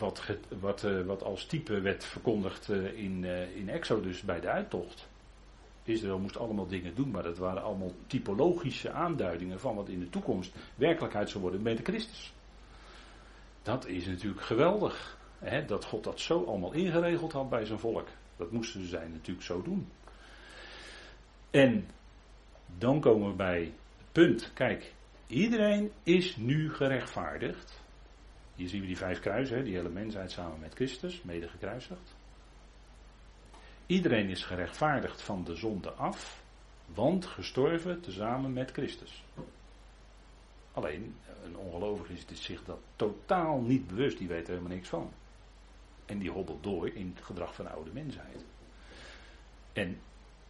Wat, 0.00 0.22
wat, 0.60 0.84
eh, 0.84 1.00
wat 1.00 1.22
als 1.22 1.44
type 1.46 1.80
werd 1.80 2.04
verkondigd 2.04 2.68
eh, 2.68 2.98
in, 2.98 3.22
uh, 3.22 3.56
in 3.56 3.68
Exodus 3.68 4.22
bij 4.22 4.40
de 4.40 4.48
uittocht. 4.48 5.08
Israël 5.82 6.18
moest 6.18 6.36
allemaal 6.36 6.66
dingen 6.66 6.94
doen, 6.94 7.10
maar 7.10 7.22
dat 7.22 7.38
waren 7.38 7.62
allemaal 7.62 7.92
typologische 8.06 8.90
aanduidingen 8.90 9.60
van 9.60 9.74
wat 9.74 9.88
in 9.88 10.00
de 10.00 10.08
toekomst 10.08 10.54
werkelijkheid 10.74 11.30
zou 11.30 11.42
worden 11.42 11.62
met 11.62 11.76
de 11.76 11.82
Christus. 11.82 12.32
Dat 13.62 13.86
is 13.86 14.06
natuurlijk 14.06 14.42
geweldig, 14.42 15.18
hè, 15.38 15.64
dat 15.64 15.84
God 15.84 16.04
dat 16.04 16.20
zo 16.20 16.44
allemaal 16.44 16.72
ingeregeld 16.72 17.32
had 17.32 17.50
bij 17.50 17.64
zijn 17.64 17.78
volk. 17.78 18.08
Dat 18.36 18.50
moesten 18.50 18.88
zij 18.88 19.08
natuurlijk 19.08 19.46
zo 19.46 19.62
doen. 19.62 19.88
En 21.50 21.88
dan 22.78 23.00
komen 23.00 23.28
we 23.28 23.34
bij 23.34 23.60
het 23.98 24.12
punt, 24.12 24.50
kijk, 24.54 24.94
iedereen 25.26 25.90
is 26.02 26.36
nu 26.36 26.72
gerechtvaardigd. 26.72 27.79
Hier 28.60 28.68
zien 28.68 28.80
we 28.80 28.86
die 28.86 28.96
vijf 28.96 29.20
kruisen, 29.20 29.64
die 29.64 29.74
hele 29.74 29.88
mensheid 29.88 30.30
samen 30.30 30.60
met 30.60 30.74
Christus, 30.74 31.22
mede 31.22 31.48
gekruisigd. 31.48 32.14
Iedereen 33.86 34.28
is 34.28 34.44
gerechtvaardigd 34.44 35.22
van 35.22 35.44
de 35.44 35.54
zonde 35.54 35.90
af, 35.90 36.42
want 36.86 37.26
gestorven 37.26 38.00
tezamen 38.00 38.52
met 38.52 38.70
Christus. 38.70 39.24
Alleen, 40.72 41.16
een 41.44 41.56
ongelovige 41.56 42.12
is 42.12 42.44
zich 42.44 42.64
dat 42.64 42.78
totaal 42.96 43.60
niet 43.60 43.86
bewust, 43.86 44.18
die 44.18 44.28
weet 44.28 44.42
er 44.42 44.54
helemaal 44.54 44.76
niks 44.76 44.88
van. 44.88 45.12
En 46.06 46.18
die 46.18 46.30
hobbelt 46.30 46.62
door 46.62 46.88
in 46.88 47.12
het 47.14 47.24
gedrag 47.24 47.54
van 47.54 47.64
de 47.64 47.70
oude 47.70 47.92
mensheid. 47.92 48.44
En 49.72 50.00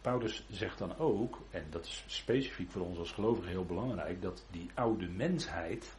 Paulus 0.01 0.45
zegt 0.49 0.77
dan 0.77 0.97
ook, 0.97 1.41
en 1.49 1.65
dat 1.69 1.85
is 1.85 2.03
specifiek 2.07 2.71
voor 2.71 2.81
ons 2.81 2.97
als 2.97 3.11
gelovigen 3.11 3.51
heel 3.51 3.65
belangrijk, 3.65 4.21
dat 4.21 4.45
die 4.49 4.69
oude 4.73 5.07
mensheid, 5.07 5.95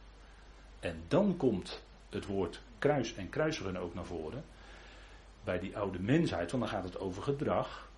en 0.79 1.03
dan 1.07 1.37
komt 1.37 1.83
het 2.13 2.25
woord 2.25 2.61
kruis 2.79 3.15
en 3.15 3.29
kruisigen 3.29 3.77
ook 3.77 3.93
naar 3.93 4.05
voren, 4.05 4.43
bij 5.43 5.59
die 5.59 5.77
oude 5.77 5.99
mensheid, 5.99 6.51
want 6.51 6.63
dan 6.63 6.73
gaat 6.73 6.83
het 6.83 6.99
over 6.99 7.23
gedrag, 7.23 7.91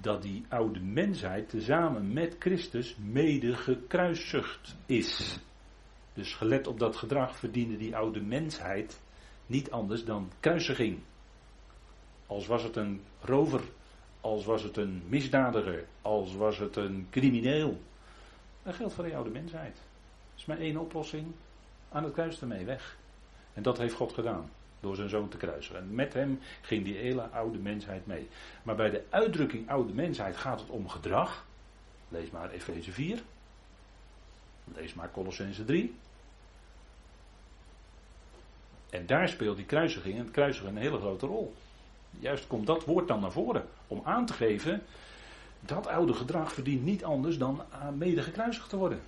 dat 0.00 0.22
die 0.22 0.44
oude 0.48 0.80
mensheid 0.80 1.48
tezamen 1.48 2.12
met 2.12 2.36
Christus 2.38 2.96
mede 2.96 3.54
gekruisigd 3.54 4.76
is. 4.86 5.38
Dus 6.12 6.34
gelet 6.34 6.66
op 6.66 6.78
dat 6.78 6.96
gedrag 6.96 7.36
verdiende 7.36 7.76
die 7.76 7.96
oude 7.96 8.20
mensheid 8.20 9.00
niet 9.46 9.70
anders 9.70 10.04
dan 10.04 10.30
kruisiging. 10.40 10.98
Als 12.26 12.46
was 12.46 12.62
het 12.62 12.76
een 12.76 13.02
rover, 13.20 13.60
als 14.20 14.44
was 14.44 14.62
het 14.62 14.76
een 14.76 15.02
misdadiger, 15.08 15.84
als 16.02 16.34
was 16.34 16.58
het 16.58 16.76
een 16.76 17.06
crimineel. 17.10 17.80
Dat 18.62 18.74
geldt 18.74 18.94
voor 18.94 19.04
die 19.04 19.16
oude 19.16 19.30
mensheid. 19.30 19.76
Er 19.76 20.40
is 20.40 20.44
maar 20.44 20.58
één 20.58 20.76
oplossing. 20.76 21.26
Aan 21.88 22.04
het 22.04 22.12
kruis 22.12 22.40
ermee 22.40 22.64
weg. 22.64 22.96
En 23.54 23.62
dat 23.62 23.78
heeft 23.78 23.94
God 23.94 24.12
gedaan 24.12 24.50
door 24.80 24.96
zijn 24.96 25.08
zoon 25.08 25.28
te 25.28 25.36
kruisen. 25.36 25.76
En 25.76 25.94
met 25.94 26.12
hem 26.12 26.40
ging 26.60 26.84
die 26.84 26.96
hele 26.96 27.22
oude 27.22 27.58
mensheid 27.58 28.06
mee. 28.06 28.28
Maar 28.62 28.76
bij 28.76 28.90
de 28.90 29.04
uitdrukking 29.10 29.70
oude 29.70 29.92
mensheid 29.92 30.36
gaat 30.36 30.60
het 30.60 30.70
om 30.70 30.88
gedrag. 30.88 31.44
Lees 32.08 32.30
maar 32.30 32.50
Efeze 32.50 32.92
4. 32.92 33.22
Lees 34.74 34.94
maar 34.94 35.10
Colossense 35.10 35.64
3. 35.64 35.94
En 38.90 39.06
daar 39.06 39.28
speelt 39.28 39.56
die 39.56 39.66
kruisiging 39.66 40.14
en 40.14 40.24
het 40.24 40.30
kruisigen 40.30 40.68
een 40.68 40.76
hele 40.76 40.98
grote 40.98 41.26
rol. 41.26 41.54
Juist 42.10 42.46
komt 42.46 42.66
dat 42.66 42.84
woord 42.84 43.08
dan 43.08 43.20
naar 43.20 43.32
voren 43.32 43.68
om 43.86 44.00
aan 44.04 44.26
te 44.26 44.32
geven 44.32 44.82
dat 45.60 45.86
oude 45.86 46.14
gedrag 46.14 46.52
verdient 46.52 46.84
niet 46.84 47.04
anders 47.04 47.38
dan 47.38 47.62
mede 47.96 48.22
gekruisigd 48.22 48.68
te 48.68 48.76
worden. 48.76 49.00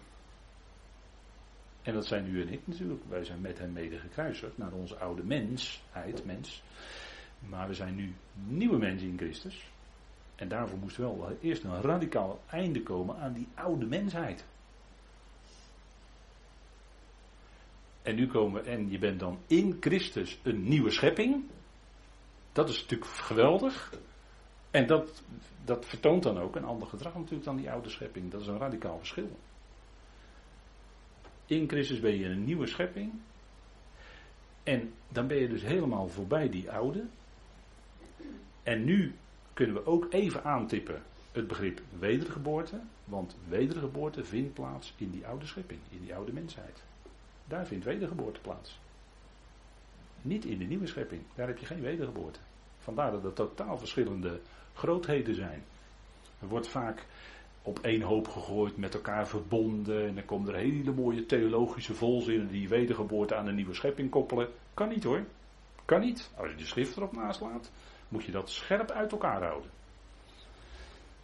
En 1.87 1.95
dat 1.95 2.07
zijn 2.07 2.35
u 2.35 2.41
en 2.41 2.53
ik 2.53 2.61
natuurlijk. 2.65 3.03
Wij 3.09 3.25
zijn 3.25 3.41
met 3.41 3.59
hem 3.59 3.73
mede 3.73 3.99
gekruisigd 3.99 4.59
naar 4.59 4.73
onze 4.73 4.97
oude 4.97 5.25
mensheid, 5.25 6.25
mens. 6.25 6.63
Maar 7.39 7.69
we 7.69 7.75
zijn 7.75 7.95
nu 7.95 8.15
nieuwe 8.35 8.79
mensen 8.79 9.09
in 9.09 9.19
Christus. 9.19 9.71
En 10.37 10.49
daarvoor 10.49 10.79
moest 10.79 10.97
wel 10.97 11.37
eerst 11.41 11.65
een 11.65 11.81
radicaal 11.81 12.41
einde 12.51 12.83
komen 12.83 13.17
aan 13.17 13.33
die 13.33 13.49
oude 13.55 13.87
mensheid. 13.87 14.45
En 18.03 18.15
nu 18.15 18.27
komen 18.27 18.63
we, 18.63 18.71
en 18.71 18.91
je 18.91 18.99
bent 18.99 19.21
dan 19.21 19.39
in 19.47 19.77
Christus 19.81 20.39
een 20.43 20.69
nieuwe 20.69 20.91
schepping. 20.91 21.45
Dat 22.53 22.69
is 22.69 22.81
natuurlijk 22.81 23.11
geweldig. 23.11 23.93
En 24.71 24.87
dat, 24.87 25.23
dat 25.65 25.87
vertoont 25.87 26.23
dan 26.23 26.39
ook 26.39 26.57
een 26.57 26.65
ander 26.65 26.89
gedrag 26.89 27.15
natuurlijk 27.15 27.45
dan 27.45 27.57
die 27.57 27.71
oude 27.71 27.89
schepping. 27.89 28.31
Dat 28.31 28.41
is 28.41 28.47
een 28.47 28.59
radicaal 28.59 28.99
verschil. 28.99 29.39
In 31.47 31.69
Christus 31.69 32.01
ben 32.01 32.19
je 32.19 32.27
een 32.27 32.45
nieuwe 32.45 32.67
schepping. 32.67 33.13
En 34.63 34.93
dan 35.09 35.27
ben 35.27 35.37
je 35.37 35.49
dus 35.49 35.63
helemaal 35.63 36.09
voorbij 36.09 36.49
die 36.49 36.71
oude. 36.71 37.05
En 38.63 38.85
nu 38.85 39.15
kunnen 39.53 39.75
we 39.75 39.87
ook 39.87 40.07
even 40.13 40.45
aantippen 40.45 41.03
het 41.33 41.47
begrip 41.47 41.81
wedergeboorte. 41.99 42.81
Want 43.05 43.37
wedergeboorte 43.49 44.25
vindt 44.25 44.55
plaats 44.55 44.95
in 44.97 45.11
die 45.11 45.27
oude 45.27 45.47
schepping, 45.47 45.81
in 45.91 46.01
die 46.01 46.15
oude 46.15 46.33
mensheid. 46.33 46.83
Daar 47.45 47.67
vindt 47.67 47.85
wedergeboorte 47.85 48.41
plaats. 48.41 48.79
Niet 50.23 50.45
in 50.45 50.59
de 50.59 50.65
nieuwe 50.65 50.87
schepping, 50.87 51.23
daar 51.35 51.47
heb 51.47 51.59
je 51.59 51.67
geen 51.67 51.81
wedergeboorte. 51.81 52.39
Vandaar 52.79 53.11
dat 53.11 53.25
er 53.25 53.33
totaal 53.33 53.79
verschillende 53.79 54.41
grootheden 54.75 55.35
zijn. 55.35 55.63
Er 56.41 56.49
wordt 56.49 56.69
vaak 56.69 57.07
op 57.67 57.79
één 57.79 58.03
hoop 58.03 58.29
gegooid, 58.29 58.77
met 58.77 58.95
elkaar 58.95 59.29
verbonden. 59.29 60.07
En 60.07 60.15
dan 60.15 60.25
komen 60.25 60.55
er 60.55 60.61
hele 60.61 60.93
mooie 60.93 61.27
theologische 61.27 61.95
volzinnen 61.95 62.49
die 62.49 62.69
wedergeboorte 62.69 63.35
aan 63.35 63.47
een 63.47 63.55
nieuwe 63.55 63.75
schepping 63.75 64.11
koppelen. 64.11 64.49
Kan 64.75 64.89
niet 64.89 65.05
hoor. 65.05 65.25
Kan 65.85 66.01
niet. 66.01 66.31
Als 66.37 66.51
je 66.51 66.57
de 66.57 66.67
schrift 66.67 66.97
erop 66.97 67.13
naslaat, 67.13 67.71
moet 68.09 68.25
je 68.25 68.33
dat 68.33 68.51
scherp 68.51 68.91
uit 68.91 69.13
elkaar 69.13 69.43
houden. 69.43 69.71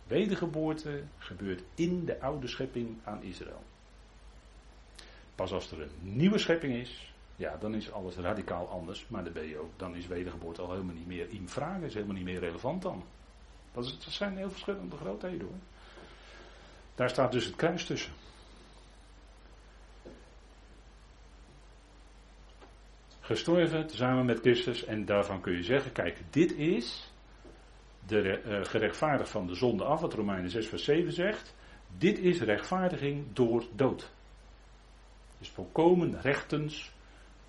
Wedergeboorte 0.06 1.02
gebeurt 1.18 1.62
in 1.74 2.04
de 2.04 2.20
oude 2.20 2.46
schepping 2.46 2.96
aan 3.04 3.22
Israël. 3.22 3.62
Pas 5.34 5.52
als 5.52 5.70
er 5.70 5.82
een 5.82 5.90
nieuwe 6.00 6.38
schepping 6.38 6.74
is, 6.74 7.14
ja, 7.36 7.56
dan 7.56 7.74
is 7.74 7.92
alles 7.92 8.16
radicaal 8.16 8.68
anders. 8.68 9.08
Maar 9.08 9.24
dan, 9.24 9.32
ben 9.32 9.48
je 9.48 9.58
ook, 9.58 9.78
dan 9.78 9.96
is 9.96 10.06
wedergeboorte 10.06 10.62
al 10.62 10.70
helemaal 10.70 10.94
niet 10.94 11.06
meer 11.06 11.30
in 11.30 11.48
vraag, 11.48 11.80
is 11.80 11.94
helemaal 11.94 12.16
niet 12.16 12.24
meer 12.24 12.40
relevant 12.40 12.82
dan. 12.82 13.04
Dat, 13.72 13.84
dat 13.84 14.02
zijn 14.12 14.36
heel 14.36 14.50
verschillende 14.50 14.96
grootheden 14.96 15.46
hoor. 15.46 15.58
Daar 16.94 17.10
staat 17.10 17.32
dus 17.32 17.44
het 17.44 17.56
kruis 17.56 17.84
tussen. 17.84 18.12
Gestorven 23.20 23.90
samen 23.90 24.24
met 24.24 24.40
Christus 24.40 24.84
en 24.84 25.04
daarvan 25.04 25.40
kun 25.40 25.52
je 25.52 25.62
zeggen, 25.62 25.92
kijk, 25.92 26.18
dit 26.30 26.52
is 26.52 27.12
de 28.06 28.42
uh, 28.42 28.64
gerechtvaardigd 28.64 29.30
van 29.30 29.46
de 29.46 29.54
zonde 29.54 29.84
af, 29.84 30.00
wat 30.00 30.14
Romeinen 30.14 30.50
6 30.50 30.66
vers 30.66 30.84
7 30.84 31.12
zegt. 31.12 31.54
Dit 31.98 32.18
is 32.18 32.40
rechtvaardiging 32.40 33.26
door 33.32 33.64
dood. 33.74 34.10
Dus 35.38 35.48
volkomen 35.48 36.20
rechtens 36.20 36.92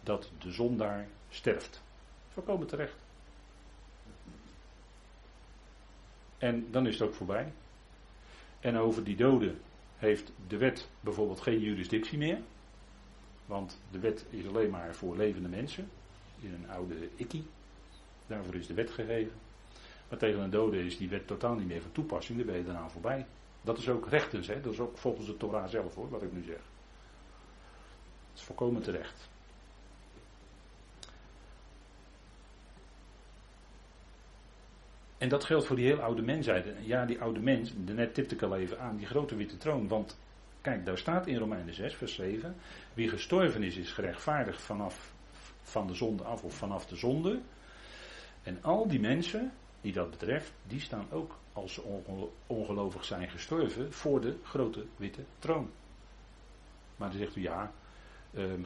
dat 0.03 0.31
de 0.39 0.51
zondaar 0.51 1.07
sterft. 1.29 1.81
Voorkomen 2.33 2.67
terecht. 2.67 3.03
En 6.37 6.71
dan 6.71 6.87
is 6.87 6.99
het 6.99 7.07
ook 7.07 7.13
voorbij. 7.13 7.51
En 8.63 8.77
over 8.77 9.03
die 9.03 9.15
doden 9.15 9.59
heeft 9.97 10.31
de 10.47 10.57
wet 10.57 10.89
bijvoorbeeld 10.99 11.41
geen 11.41 11.59
jurisdictie 11.59 12.17
meer. 12.17 12.37
Want 13.45 13.79
de 13.91 13.99
wet 13.99 14.25
is 14.29 14.47
alleen 14.47 14.69
maar 14.69 14.95
voor 14.95 15.17
levende 15.17 15.49
mensen. 15.49 15.89
In 16.39 16.53
een 16.53 16.69
oude 16.69 16.95
ikkie. 17.15 17.45
Daarvoor 18.27 18.55
is 18.55 18.67
de 18.67 18.73
wet 18.73 18.91
gegeven. 18.91 19.33
Maar 20.09 20.17
tegen 20.17 20.39
een 20.39 20.49
dode 20.49 20.85
is 20.85 20.97
die 20.97 21.09
wet 21.09 21.27
totaal 21.27 21.55
niet 21.55 21.67
meer 21.67 21.81
van 21.81 21.91
toepassing. 21.91 22.37
Daar 22.37 22.47
ben 22.47 22.57
je 22.57 22.63
daarna 22.63 22.89
voorbij. 22.89 23.25
Dat 23.61 23.77
is 23.77 23.89
ook 23.89 24.07
rechtens. 24.07 24.47
Hè? 24.47 24.61
Dat 24.61 24.73
is 24.73 24.79
ook 24.79 24.97
volgens 24.97 25.25
de 25.25 25.37
Torah 25.37 25.67
zelf 25.69 25.95
hoor, 25.95 26.09
wat 26.09 26.23
ik 26.23 26.33
nu 26.33 26.43
zeg. 26.43 26.55
Dat 26.55 28.35
is 28.35 28.41
volkomen 28.41 28.81
terecht. 28.81 29.29
En 35.23 35.29
dat 35.29 35.43
geldt 35.43 35.65
voor 35.65 35.75
die 35.75 35.85
heel 35.85 36.01
oude 36.01 36.21
mensheid. 36.21 36.67
Ja, 36.81 37.05
die 37.05 37.21
oude 37.21 37.39
mens, 37.39 37.73
net 37.75 38.13
tipte 38.13 38.35
ik 38.35 38.41
al 38.41 38.55
even 38.55 38.79
aan, 38.79 38.97
die 38.97 39.05
grote 39.05 39.35
witte 39.35 39.57
troon. 39.57 39.87
Want 39.87 40.19
kijk, 40.61 40.85
daar 40.85 40.97
staat 40.97 41.27
in 41.27 41.37
Romeinen 41.37 41.73
6, 41.73 41.95
vers 41.95 42.15
7. 42.15 42.55
Wie 42.93 43.09
gestorven 43.09 43.63
is, 43.63 43.77
is 43.77 43.91
gerechtvaardigd 43.91 44.61
vanaf 44.61 45.13
van 45.61 45.87
de 45.87 45.93
zonde 45.93 46.23
af 46.23 46.43
of 46.43 46.53
vanaf 46.53 46.85
de 46.85 46.95
zonde. 46.95 47.41
En 48.43 48.63
al 48.63 48.87
die 48.87 48.99
mensen 48.99 49.51
die 49.81 49.93
dat 49.93 50.09
betreft, 50.09 50.53
die 50.67 50.79
staan 50.79 51.07
ook 51.11 51.37
als 51.53 51.73
ze 51.73 52.01
ongelovig 52.47 53.05
zijn 53.05 53.29
gestorven 53.29 53.93
voor 53.93 54.21
de 54.21 54.37
grote 54.43 54.85
witte 54.95 55.23
troon. 55.39 55.71
Maar 56.95 57.09
dan 57.09 57.17
zegt 57.17 57.35
u 57.35 57.41
ja, 57.41 57.71
ehm, 58.33 58.63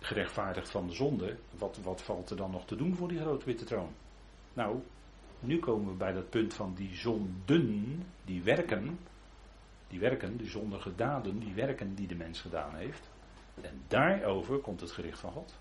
gerechtvaardigd 0.00 0.70
van 0.70 0.86
de 0.86 0.94
zonde, 0.94 1.36
wat, 1.58 1.78
wat 1.82 2.02
valt 2.02 2.30
er 2.30 2.36
dan 2.36 2.50
nog 2.50 2.66
te 2.66 2.76
doen 2.76 2.94
voor 2.94 3.08
die 3.08 3.20
grote 3.20 3.44
witte 3.44 3.64
troon? 3.64 3.94
Nou, 4.52 4.80
nu 5.40 5.58
komen 5.58 5.88
we 5.88 5.96
bij 5.96 6.12
dat 6.12 6.30
punt 6.30 6.54
van 6.54 6.74
die 6.74 6.94
zonden, 6.94 8.04
die 8.24 8.42
werken, 8.42 8.98
die 9.88 10.00
werken, 10.00 10.36
die 10.36 10.48
zondige 10.48 10.94
daden, 10.94 11.38
die 11.38 11.54
werken 11.54 11.94
die 11.94 12.06
de 12.06 12.14
mens 12.14 12.40
gedaan 12.40 12.74
heeft. 12.74 13.10
En 13.60 13.82
daarover 13.88 14.58
komt 14.58 14.80
het 14.80 14.90
gericht 14.90 15.18
van 15.18 15.32
God. 15.32 15.54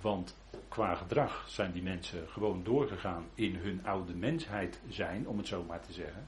Want 0.00 0.36
qua 0.68 0.94
gedrag 0.94 1.48
zijn 1.48 1.72
die 1.72 1.82
mensen 1.82 2.28
gewoon 2.28 2.64
doorgegaan 2.64 3.24
in 3.34 3.54
hun 3.54 3.86
oude 3.86 4.14
mensheid 4.14 4.80
zijn, 4.88 5.28
om 5.28 5.38
het 5.38 5.46
zo 5.46 5.62
maar 5.62 5.80
te 5.80 5.92
zeggen. 5.92 6.26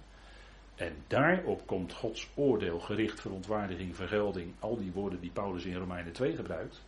En 0.74 0.96
daarop 1.06 1.66
komt 1.66 1.92
Gods 1.92 2.30
oordeel, 2.34 2.80
gericht, 2.80 3.20
verontwaardiging, 3.20 3.96
vergelding, 3.96 4.54
al 4.58 4.76
die 4.76 4.92
woorden 4.92 5.20
die 5.20 5.30
Paulus 5.30 5.64
in 5.64 5.76
Romeinen 5.76 6.12
2 6.12 6.36
gebruikt 6.36 6.84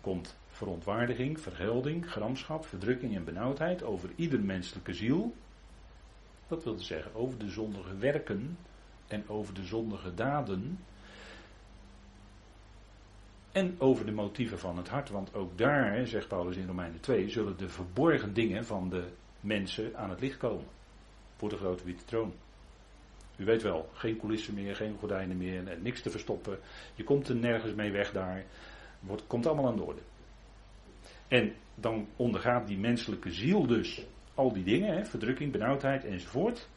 komt 0.00 0.36
verontwaardiging, 0.48 1.40
vergelding, 1.40 2.10
gramschap, 2.10 2.66
verdrukking 2.66 3.16
en 3.16 3.24
benauwdheid 3.24 3.82
over 3.82 4.10
ieder 4.16 4.40
menselijke 4.40 4.94
ziel. 4.94 5.34
Dat 6.48 6.64
wil 6.64 6.78
zeggen 6.78 7.14
over 7.14 7.38
de 7.38 7.48
zondige 7.48 7.96
werken 7.96 8.58
en 9.06 9.28
over 9.28 9.54
de 9.54 9.64
zondige 9.64 10.14
daden. 10.14 10.78
En 13.52 13.74
over 13.78 14.06
de 14.06 14.12
motieven 14.12 14.58
van 14.58 14.76
het 14.76 14.88
hart. 14.88 15.10
Want 15.10 15.34
ook 15.34 15.58
daar, 15.58 16.06
zegt 16.06 16.28
Paulus 16.28 16.56
in 16.56 16.66
Romeinen 16.66 17.00
2, 17.00 17.28
zullen 17.28 17.56
de 17.56 17.68
verborgen 17.68 18.34
dingen 18.34 18.64
van 18.64 18.88
de 18.88 19.04
mensen 19.40 19.96
aan 19.96 20.10
het 20.10 20.20
licht 20.20 20.36
komen. 20.36 20.66
Voor 21.36 21.48
de 21.48 21.56
grote 21.56 21.84
witte 21.84 22.04
troon. 22.04 22.32
U 23.36 23.44
weet 23.44 23.62
wel, 23.62 23.88
geen 23.92 24.18
coulissen 24.18 24.54
meer, 24.54 24.76
geen 24.76 24.96
gordijnen 24.98 25.36
meer, 25.36 25.78
niks 25.80 26.02
te 26.02 26.10
verstoppen. 26.10 26.58
Je 26.94 27.04
komt 27.04 27.28
er 27.28 27.36
nergens 27.36 27.74
mee 27.74 27.92
weg 27.92 28.12
daar. 28.12 28.44
Wordt, 29.00 29.26
komt 29.26 29.46
allemaal 29.46 29.66
aan 29.66 29.76
de 29.76 29.82
orde. 29.82 30.02
En 31.28 31.54
dan 31.74 32.08
ondergaat 32.16 32.66
die 32.66 32.78
menselijke 32.78 33.32
ziel 33.32 33.66
dus 33.66 34.06
al 34.34 34.52
die 34.52 34.64
dingen, 34.64 34.96
hè, 34.96 35.04
verdrukking, 35.04 35.52
benauwdheid 35.52 36.04
enzovoort. 36.04 36.68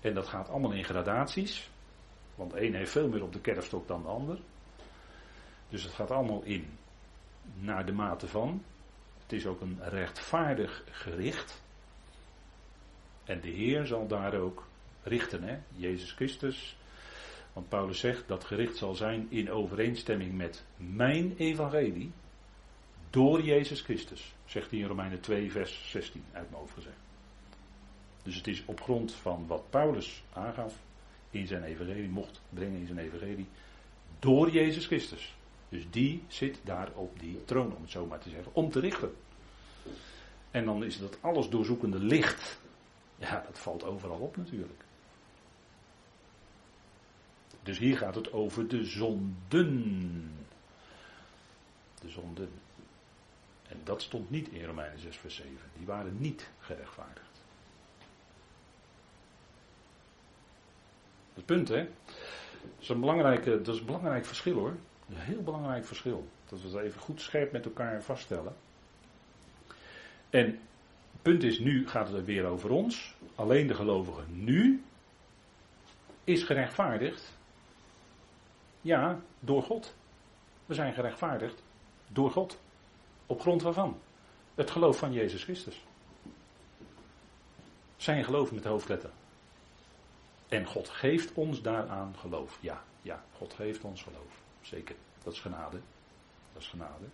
En 0.00 0.14
dat 0.14 0.28
gaat 0.28 0.48
allemaal 0.48 0.72
in 0.72 0.84
gradaties. 0.84 1.70
Want 2.34 2.50
de 2.50 2.66
een 2.66 2.74
heeft 2.74 2.90
veel 2.90 3.08
meer 3.08 3.22
op 3.22 3.32
de 3.32 3.40
kerfstok 3.40 3.88
dan 3.88 4.02
de 4.02 4.08
ander. 4.08 4.38
Dus 5.68 5.82
het 5.82 5.92
gaat 5.92 6.10
allemaal 6.10 6.42
in 6.42 6.78
naar 7.54 7.86
de 7.86 7.92
mate 7.92 8.28
van. 8.28 8.62
Het 9.22 9.32
is 9.32 9.46
ook 9.46 9.60
een 9.60 9.78
rechtvaardig 9.82 10.84
gericht. 10.90 11.62
En 13.24 13.40
de 13.40 13.50
Heer 13.50 13.86
zal 13.86 14.06
daar 14.06 14.34
ook 14.34 14.66
richten. 15.02 15.42
Hè? 15.42 15.58
Jezus 15.68 16.12
Christus 16.12 16.76
want 17.56 17.68
Paulus 17.68 17.98
zegt 17.98 18.28
dat 18.28 18.44
gericht 18.44 18.76
zal 18.76 18.94
zijn 18.94 19.26
in 19.30 19.50
overeenstemming 19.50 20.36
met 20.36 20.64
mijn 20.76 21.34
evangelie 21.36 22.12
door 23.10 23.42
Jezus 23.42 23.80
Christus. 23.80 24.34
Zegt 24.44 24.70
hij 24.70 24.80
in 24.80 24.86
Romeinen 24.86 25.20
2, 25.20 25.50
vers 25.50 25.90
16 25.90 26.24
uit 26.32 26.50
mijn 26.50 26.60
hoofd 26.60 26.74
gezegd. 26.74 26.96
Dus 28.22 28.36
het 28.36 28.46
is 28.46 28.62
op 28.64 28.80
grond 28.80 29.12
van 29.12 29.46
wat 29.46 29.70
Paulus 29.70 30.24
aangaf 30.32 30.74
in 31.30 31.46
zijn 31.46 31.62
evangelie, 31.62 32.08
mocht 32.08 32.40
brengen 32.48 32.80
in 32.80 32.86
zijn 32.86 32.98
evangelie, 32.98 33.46
door 34.18 34.50
Jezus 34.50 34.86
Christus. 34.86 35.36
Dus 35.68 35.86
die 35.90 36.22
zit 36.26 36.60
daar 36.64 36.90
op 36.94 37.20
die 37.20 37.44
troon, 37.44 37.76
om 37.76 37.82
het 37.82 37.90
zo 37.90 38.06
maar 38.06 38.20
te 38.20 38.30
zeggen, 38.30 38.54
om 38.54 38.70
te 38.70 38.80
richten. 38.80 39.14
En 40.50 40.64
dan 40.64 40.84
is 40.84 40.98
dat 40.98 41.18
alles 41.20 41.48
doorzoekende 41.48 41.98
licht. 41.98 42.60
Ja, 43.18 43.44
dat 43.46 43.58
valt 43.58 43.84
overal 43.84 44.18
op 44.18 44.36
natuurlijk. 44.36 44.85
Dus 47.66 47.78
hier 47.78 47.96
gaat 47.98 48.14
het 48.14 48.32
over 48.32 48.68
de 48.68 48.84
zonden. 48.84 50.30
De 52.00 52.08
zonden. 52.08 52.50
En 53.68 53.80
dat 53.84 54.02
stond 54.02 54.30
niet 54.30 54.48
in 54.48 54.64
Romeinen 54.64 54.98
6, 54.98 55.16
vers 55.16 55.34
7. 55.34 55.52
Die 55.76 55.86
waren 55.86 56.16
niet 56.18 56.50
gerechtvaardigd. 56.60 57.42
Het 61.34 61.44
punt, 61.44 61.68
hè? 61.68 61.88
Dat 62.62 62.70
is 62.78 62.88
een, 62.88 63.00
belangrijke, 63.00 63.62
dat 63.62 63.74
is 63.74 63.80
een 63.80 63.86
belangrijk 63.86 64.24
verschil 64.26 64.54
hoor. 64.54 64.76
Een 65.08 65.16
heel 65.16 65.42
belangrijk 65.42 65.84
verschil. 65.84 66.28
Dat 66.48 66.62
we 66.62 66.70
dat 66.70 66.80
even 66.80 67.00
goed 67.00 67.20
scherp 67.20 67.52
met 67.52 67.64
elkaar 67.64 68.02
vaststellen. 68.02 68.56
En 70.30 70.46
het 71.12 71.22
punt 71.22 71.42
is, 71.42 71.58
nu 71.58 71.88
gaat 71.88 72.08
het 72.08 72.24
weer 72.24 72.44
over 72.44 72.70
ons. 72.70 73.14
Alleen 73.34 73.66
de 73.66 73.74
gelovige 73.74 74.22
nu 74.28 74.82
is 76.24 76.42
gerechtvaardigd 76.42 77.35
ja, 78.86 79.20
door 79.40 79.62
God. 79.62 79.94
We 80.66 80.74
zijn 80.74 80.92
gerechtvaardigd 80.92 81.62
door 82.08 82.30
God. 82.30 82.58
Op 83.26 83.40
grond 83.40 83.62
waarvan? 83.62 83.98
Het 84.54 84.70
geloof 84.70 84.98
van 84.98 85.12
Jezus 85.12 85.44
Christus. 85.44 85.84
Zijn 87.96 88.24
geloof 88.24 88.52
met 88.52 88.62
de 88.62 88.68
hoofdletter. 88.68 89.10
En 90.48 90.66
God 90.66 90.88
geeft 90.88 91.32
ons 91.34 91.62
daaraan 91.62 92.14
geloof. 92.18 92.58
Ja, 92.60 92.82
ja, 93.02 93.24
God 93.36 93.54
geeft 93.54 93.84
ons 93.84 94.02
geloof. 94.02 94.42
Zeker. 94.60 94.96
Dat 95.22 95.32
is 95.32 95.40
genade. 95.40 95.80
Dat 96.52 96.62
is 96.62 96.68
genade. 96.68 97.04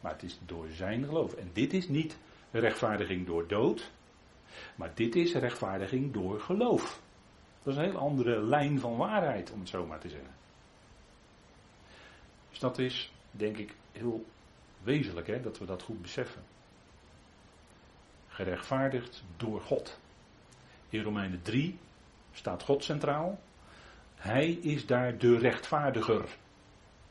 Maar 0.00 0.12
het 0.12 0.22
is 0.22 0.38
door 0.46 0.68
zijn 0.68 1.04
geloof. 1.04 1.34
En 1.34 1.50
dit 1.52 1.72
is 1.72 1.88
niet 1.88 2.16
rechtvaardiging 2.50 3.26
door 3.26 3.48
dood. 3.48 3.90
Maar 4.74 4.90
dit 4.94 5.16
is 5.16 5.34
rechtvaardiging 5.34 6.12
door 6.12 6.40
geloof. 6.40 7.00
Dat 7.62 7.72
is 7.72 7.78
een 7.78 7.90
heel 7.90 7.98
andere 7.98 8.42
lijn 8.42 8.80
van 8.80 8.96
waarheid, 8.96 9.50
om 9.50 9.60
het 9.60 9.68
zo 9.68 9.86
maar 9.86 10.00
te 10.00 10.08
zeggen. 10.08 10.39
Dus 12.60 12.68
dat 12.68 12.78
is, 12.78 13.12
denk 13.30 13.56
ik, 13.56 13.74
heel 13.92 14.26
wezenlijk 14.82 15.26
hè, 15.26 15.40
dat 15.40 15.58
we 15.58 15.64
dat 15.64 15.82
goed 15.82 16.02
beseffen. 16.02 16.42
Gerechtvaardigd 18.28 19.22
door 19.36 19.60
God. 19.60 19.98
In 20.88 21.02
Romeinen 21.02 21.42
3 21.42 21.78
staat 22.32 22.62
God 22.62 22.84
centraal. 22.84 23.40
Hij 24.14 24.50
is 24.50 24.86
daar 24.86 25.18
de 25.18 25.38
rechtvaardiger. 25.38 26.28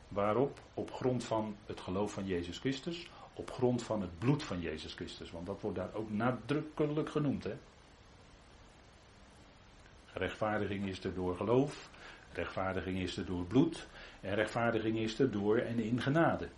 Waarop? 0.08 0.60
Op 0.74 0.92
grond 0.92 1.24
van 1.24 1.56
het 1.66 1.80
geloof 1.80 2.12
van 2.12 2.26
Jezus 2.26 2.58
Christus. 2.58 3.10
Op 3.34 3.50
grond 3.50 3.82
van 3.82 4.00
het 4.00 4.18
bloed 4.18 4.42
van 4.42 4.60
Jezus 4.60 4.94
Christus. 4.94 5.30
Want 5.30 5.46
dat 5.46 5.60
wordt 5.60 5.76
daar 5.76 5.94
ook 5.94 6.10
nadrukkelijk 6.10 7.10
genoemd. 7.10 7.44
Hè? 7.44 7.56
Rechtvaardiging 10.12 10.86
is 10.86 11.04
er 11.04 11.14
door 11.14 11.36
geloof. 11.36 11.90
Rechtvaardiging 12.32 12.98
is 12.98 13.16
er 13.16 13.26
door 13.26 13.44
bloed. 13.44 13.86
En 14.20 14.34
rechtvaardiging 14.34 14.98
is 14.98 15.18
er 15.18 15.30
door 15.30 15.58
en 15.58 15.78
in 15.78 16.00
genade. 16.00 16.48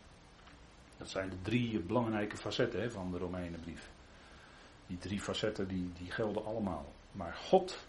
Dat 0.96 1.10
zijn 1.10 1.30
de 1.30 1.42
drie 1.42 1.80
belangrijke 1.80 2.36
facetten 2.36 2.80
hè, 2.80 2.90
van 2.90 3.10
de 3.10 3.18
Romeinenbrief. 3.18 3.90
Die 4.86 4.98
drie 4.98 5.20
facetten 5.20 5.68
die, 5.68 5.92
die 5.98 6.10
gelden 6.10 6.44
allemaal. 6.44 6.92
Maar 7.12 7.34
God 7.34 7.86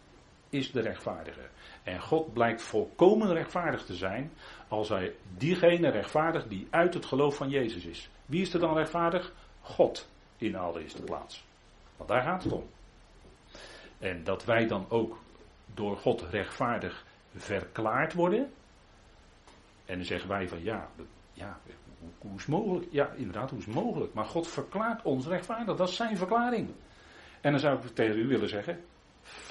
is 0.50 0.72
de 0.72 0.82
rechtvaardige. 0.82 1.50
En 1.84 2.02
God 2.02 2.34
blijkt 2.34 2.62
volkomen 2.62 3.34
rechtvaardig 3.34 3.86
te 3.86 3.96
zijn 3.96 4.32
als 4.68 4.90
hij 4.90 5.16
diegene 5.38 5.90
rechtvaardigt 5.90 6.50
die 6.50 6.68
uit 6.70 6.94
het 6.94 7.06
geloof 7.06 7.36
van 7.36 7.50
Jezus 7.50 7.86
is. 7.86 8.10
Wie 8.26 8.42
is 8.42 8.54
er 8.54 8.60
dan 8.60 8.76
rechtvaardig? 8.76 9.34
God 9.62 10.10
in 10.38 10.52
de 10.52 10.58
allereerste 10.58 11.02
plaats. 11.02 11.46
Want 11.98 12.10
daar 12.10 12.24
gaat 12.24 12.44
het 12.44 12.52
om. 12.52 12.70
En 14.00 14.24
dat 14.24 14.46
wij 14.46 14.68
dan 14.68 14.86
ook 14.90 15.20
door 15.74 15.98
God 15.98 16.22
rechtvaardig 16.22 17.06
verklaard 17.36 18.14
worden. 18.14 18.52
En 19.86 19.96
dan 19.96 20.06
zeggen 20.06 20.30
wij 20.30 20.48
van 20.48 20.64
ja, 20.64 20.90
ja 21.34 21.60
hoe, 22.00 22.30
hoe 22.30 22.38
is 22.38 22.46
mogelijk? 22.46 22.88
Ja, 22.92 23.12
inderdaad, 23.12 23.50
hoe 23.50 23.60
is 23.60 23.66
het 23.66 23.76
mogelijk? 23.76 24.14
Maar 24.14 24.26
God 24.26 24.48
verklaart 24.48 25.02
ons 25.02 25.26
rechtvaardig, 25.26 25.76
dat 25.76 25.90
is 25.90 25.96
zijn 25.96 26.18
verklaring. 26.18 26.70
En 27.42 27.52
dan 27.52 27.60
zou 27.60 27.78
ik 27.78 27.96
tegen 27.96 28.18
u 28.18 28.28
willen 28.28 28.50
zeggen, 28.50 28.84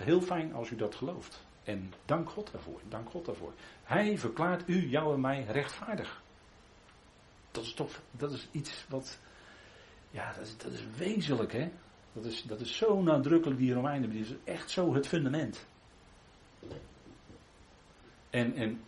heel 0.02 0.20
fijn 0.20 0.54
als 0.54 0.70
u 0.70 0.76
dat 0.76 0.94
gelooft. 0.94 1.44
En 1.64 1.92
dank 2.04 2.30
God 2.30 2.52
daarvoor, 2.52 2.80
dank 2.88 3.10
God 3.10 3.24
daarvoor. 3.24 3.52
Hij 3.82 4.18
verklaart 4.18 4.68
u, 4.68 4.88
jou 4.88 5.14
en 5.14 5.20
mij 5.20 5.44
rechtvaardig. 5.44 6.22
Dat 7.50 7.64
is 7.64 7.74
toch, 7.74 8.00
dat 8.10 8.32
is 8.32 8.48
iets 8.50 8.86
wat, 8.88 9.18
ja, 10.10 10.32
dat 10.32 10.46
is, 10.46 10.56
dat 10.56 10.72
is 10.72 10.84
wezenlijk 10.96 11.52
hè. 11.52 11.70
Dat 12.12 12.24
is, 12.24 12.42
dat 12.42 12.60
is 12.60 12.76
zo 12.76 13.02
nadrukkelijk, 13.02 13.60
die 13.60 13.74
Romeinen, 13.74 14.10
die 14.10 14.20
is 14.20 14.34
echt 14.44 14.70
zo 14.70 14.94
het 14.94 15.06
fundament. 15.06 15.66
En, 18.30 18.54
en 18.54 18.80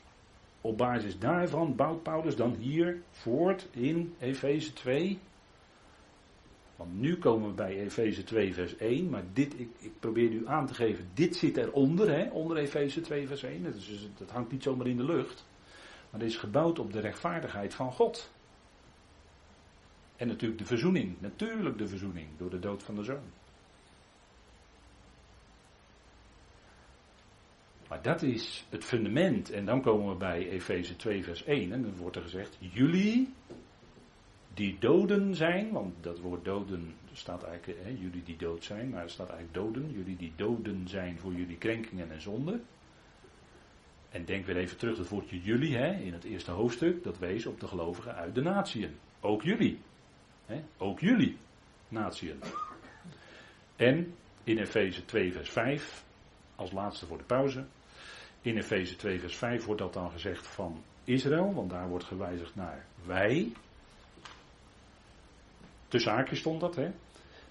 op 0.65 0.79
basis 0.79 1.19
daarvan 1.19 1.75
bouwt 1.77 2.03
Paulus 2.03 2.37
dan 2.37 2.55
hier 2.55 3.03
voort 3.11 3.69
in 3.71 4.15
Efeze 4.19 4.73
2. 4.73 5.19
Want 6.77 7.01
nu 7.01 7.19
komen 7.19 7.49
we 7.49 7.55
bij 7.55 7.81
Efeze 7.81 8.25
2 8.25 8.55
vers 8.55 8.77
1, 8.77 9.11
maar 9.11 9.23
dit, 9.33 9.59
ik, 9.59 9.69
ik 9.79 9.93
probeer 10.01 10.31
u 10.31 10.49
aan 10.49 10.67
te 10.67 10.75
geven, 10.75 11.09
dit 11.15 11.37
zit 11.37 11.57
eronder, 11.57 12.11
hè, 12.11 12.31
onder 12.31 12.57
Efeze 12.57 13.01
2 13.01 13.27
vers 13.27 13.43
1. 13.43 13.63
Dat, 13.63 13.75
is, 13.75 14.09
dat 14.19 14.31
hangt 14.31 14.53
niet 14.53 14.63
zomaar 14.63 14.87
in 14.87 14.97
de 14.97 15.05
lucht. 15.05 15.47
Maar 16.11 16.21
dit 16.21 16.29
is 16.29 16.37
gebouwd 16.37 16.79
op 16.79 16.93
de 16.93 17.01
rechtvaardigheid 17.01 17.75
van 17.75 17.93
God. 17.93 18.31
En 20.17 20.29
natuurlijk 20.29 20.61
de 20.61 20.67
verzoening, 20.67 21.15
natuurlijk 21.19 21.79
de 21.79 21.89
verzoening 21.89 22.27
door 22.37 22.51
de 22.51 22.59
dood 22.59 22.83
van 22.83 22.95
de 22.95 23.03
zoon. 23.03 23.31
Maar 27.89 28.03
dat 28.03 28.23
is 28.23 28.67
het 28.69 28.85
fundament. 28.85 29.51
En 29.51 29.65
dan 29.65 29.83
komen 29.83 30.09
we 30.09 30.17
bij 30.17 30.49
Efeze 30.49 30.97
2, 30.97 31.25
vers 31.25 31.45
1. 31.45 31.73
En 31.73 31.83
dan 31.83 31.97
wordt 31.97 32.17
er 32.17 32.23
gezegd: 32.23 32.57
Jullie 32.61 33.33
die 34.55 34.77
doden 34.79 35.35
zijn, 35.35 35.71
want 35.71 35.95
dat 36.01 36.21
woord 36.21 36.45
doden 36.45 36.95
staat 37.13 37.43
eigenlijk, 37.43 37.83
hè, 37.83 37.89
jullie 37.89 38.23
die 38.23 38.37
dood 38.37 38.65
zijn, 38.65 38.91
maar 38.91 39.03
er 39.03 39.11
staat 39.11 39.29
eigenlijk 39.31 39.59
doden. 39.59 39.93
Jullie 39.93 40.17
die 40.17 40.33
doden 40.37 40.89
zijn 40.89 41.19
voor 41.19 41.33
jullie 41.33 41.59
krenkingen 41.59 42.11
en 42.11 42.21
zonden. 42.21 42.63
En 44.11 44.25
denk 44.25 44.47
weer 44.47 44.57
even 44.57 44.77
terug, 44.77 44.99
het 44.99 45.09
woordje 45.09 45.41
jullie 45.41 45.77
hè, 45.77 45.93
in 45.93 46.13
het 46.13 46.25
eerste 46.25 46.51
hoofdstuk, 46.51 47.03
dat 47.03 47.19
wees 47.19 47.47
op 47.47 47.61
de 47.61 47.67
gelovigen 47.67 48.15
uit 48.15 48.35
de 48.35 48.43
natieën. 48.43 48.95
Ook 49.21 49.43
jullie. 49.43 49.79
Hè, 50.47 50.63
ook 50.79 51.01
jullie, 51.01 51.37
natieën. 51.89 52.41
En 53.77 54.15
in 54.45 54.59
Efeze 54.59 55.05
2, 55.05 55.33
vers 55.33 55.51
5, 55.51 56.05
als 56.57 56.73
laatste 56.73 57.07
voor 57.07 57.19
de 57.19 57.25
pauze. 57.25 57.65
In 58.41 58.57
Efeze 58.57 58.97
2, 58.97 59.21
vers 59.21 59.37
5 59.37 59.65
wordt 59.65 59.81
dat 59.81 59.93
dan 59.93 60.11
gezegd 60.11 60.47
van 60.47 60.83
Israël, 61.05 61.55
want 61.55 61.71
daar 61.71 61.89
wordt 61.89 62.05
gewijzigd 62.05 62.55
naar 62.55 62.87
wij. 63.07 63.53
Tussen 65.89 66.13
haakjes 66.13 66.39
stond 66.39 66.61
dat, 66.61 66.77
hè? 66.77 66.91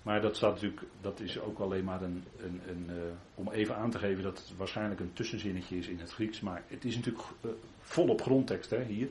Maar 0.03 0.21
dat 0.21 0.35
staat 0.35 0.53
natuurlijk, 0.53 0.81
dat 1.01 1.19
is 1.19 1.39
ook 1.39 1.59
alleen 1.59 1.83
maar 1.83 2.01
een, 2.01 2.23
een, 2.37 2.61
een 2.67 2.85
uh, 2.89 3.01
om 3.35 3.51
even 3.51 3.75
aan 3.75 3.91
te 3.91 3.99
geven 3.99 4.23
dat 4.23 4.37
het 4.37 4.57
waarschijnlijk 4.57 4.99
een 4.99 5.13
tussenzinnetje 5.13 5.77
is 5.77 5.87
in 5.87 5.99
het 5.99 6.11
Grieks, 6.11 6.39
maar 6.39 6.63
het 6.67 6.85
is 6.85 6.95
natuurlijk 6.95 7.25
uh, 7.41 7.51
volop 7.79 8.21
grondtekst 8.21 8.69
hè, 8.69 8.83
hier. 8.83 9.07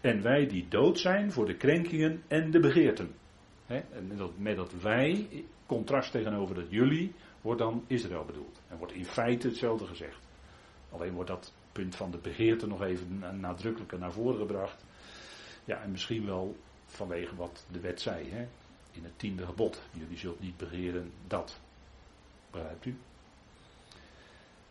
En 0.00 0.22
wij 0.22 0.46
die 0.46 0.68
dood 0.68 0.98
zijn 0.98 1.32
voor 1.32 1.46
de 1.46 1.56
krenkingen 1.56 2.22
en 2.28 2.50
de 2.50 2.60
begeerten. 2.60 3.14
Hè? 3.66 3.76
En 3.76 4.32
met 4.36 4.56
dat 4.56 4.72
wij, 4.80 5.28
contrast 5.66 6.10
tegenover 6.10 6.54
dat 6.54 6.70
jullie, 6.70 7.12
wordt 7.40 7.60
dan 7.60 7.84
Israël 7.86 8.24
bedoeld. 8.24 8.60
En 8.72 8.78
wordt 8.78 8.92
in 8.92 9.04
feite 9.04 9.48
hetzelfde 9.48 9.86
gezegd. 9.86 10.18
Alleen 10.90 11.12
wordt 11.12 11.30
dat 11.30 11.52
punt 11.72 11.96
van 11.96 12.10
de 12.10 12.18
begeerte 12.18 12.66
nog 12.66 12.82
even 12.82 13.40
nadrukkelijker 13.40 13.98
naar 13.98 14.12
voren 14.12 14.38
gebracht. 14.38 14.84
Ja, 15.64 15.82
en 15.82 15.90
misschien 15.90 16.26
wel 16.26 16.56
vanwege 16.86 17.36
wat 17.36 17.66
de 17.70 17.80
wet 17.80 18.00
zei, 18.00 18.30
hè? 18.30 18.48
in 18.92 19.04
het 19.04 19.18
tiende 19.18 19.46
gebod. 19.46 19.80
Jullie 19.90 20.18
zult 20.18 20.40
niet 20.40 20.56
begeren 20.56 21.12
dat. 21.26 21.60
Begrijpt 22.50 22.84
u? 22.84 22.96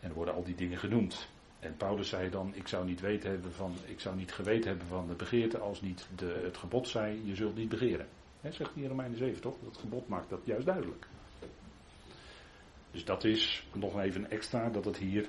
En 0.00 0.08
er 0.08 0.14
worden 0.14 0.34
al 0.34 0.44
die 0.44 0.54
dingen 0.54 0.78
genoemd. 0.78 1.28
En 1.58 1.76
Paulus 1.76 2.08
zei 2.08 2.30
dan, 2.30 2.54
ik 2.54 2.68
zou 2.68 2.86
niet 2.86 3.00
weten 3.00 3.30
hebben 3.30 3.52
van, 3.52 3.74
ik 3.84 4.00
zou 4.00 4.16
niet 4.16 4.32
geweten 4.32 4.68
hebben 4.68 4.86
van 4.86 5.08
de 5.08 5.14
begeerte 5.14 5.58
als 5.58 5.80
niet 5.80 6.06
de, 6.16 6.40
het 6.44 6.56
gebod 6.56 6.88
zei, 6.88 7.26
je 7.26 7.34
zult 7.34 7.56
niet 7.56 7.68
begeren. 7.68 8.06
He, 8.40 8.52
zegt 8.52 8.70
hier 8.74 8.88
Romeinen 8.88 9.18
7 9.18 9.40
toch? 9.40 9.56
Dat 9.64 9.76
gebod 9.76 10.08
maakt 10.08 10.30
dat 10.30 10.40
juist 10.44 10.66
duidelijk. 10.66 11.06
Dus 12.92 13.04
dat 13.04 13.24
is 13.24 13.66
nog 13.72 14.00
even 14.00 14.30
extra 14.30 14.68
dat 14.70 14.84
het 14.84 14.96
hier 14.96 15.28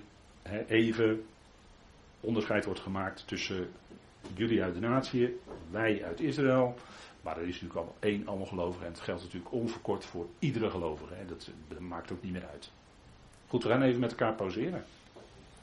even 0.68 1.26
onderscheid 2.20 2.66
wordt 2.66 2.80
gemaakt 2.80 3.28
tussen 3.28 3.70
jullie 4.36 4.64
uit 4.64 4.74
de 4.74 4.80
natie, 4.80 5.39
wij 5.72 6.03
uit 6.05 6.20
Israël. 6.20 6.76
Maar 7.22 7.38
er 7.38 7.47
is 7.47 7.61
natuurlijk 7.61 7.88
al 7.88 7.95
één 7.99 8.28
allemaal 8.28 8.45
gelovige 8.45 8.86
en 8.86 8.91
het 8.91 8.99
geldt 8.99 9.22
natuurlijk 9.22 9.51
onverkort 9.51 10.05
voor 10.05 10.28
iedere 10.39 10.70
gelovige. 10.70 11.26
Dat, 11.28 11.51
dat 11.68 11.80
maakt 11.80 12.11
ook 12.11 12.22
niet 12.22 12.32
meer 12.32 12.47
uit. 12.47 12.72
Goed, 13.47 13.64
we 13.64 13.70
gaan 13.70 13.82
even 13.82 13.99
met 13.99 14.11
elkaar 14.11 14.36
pauzeren. 14.36 14.84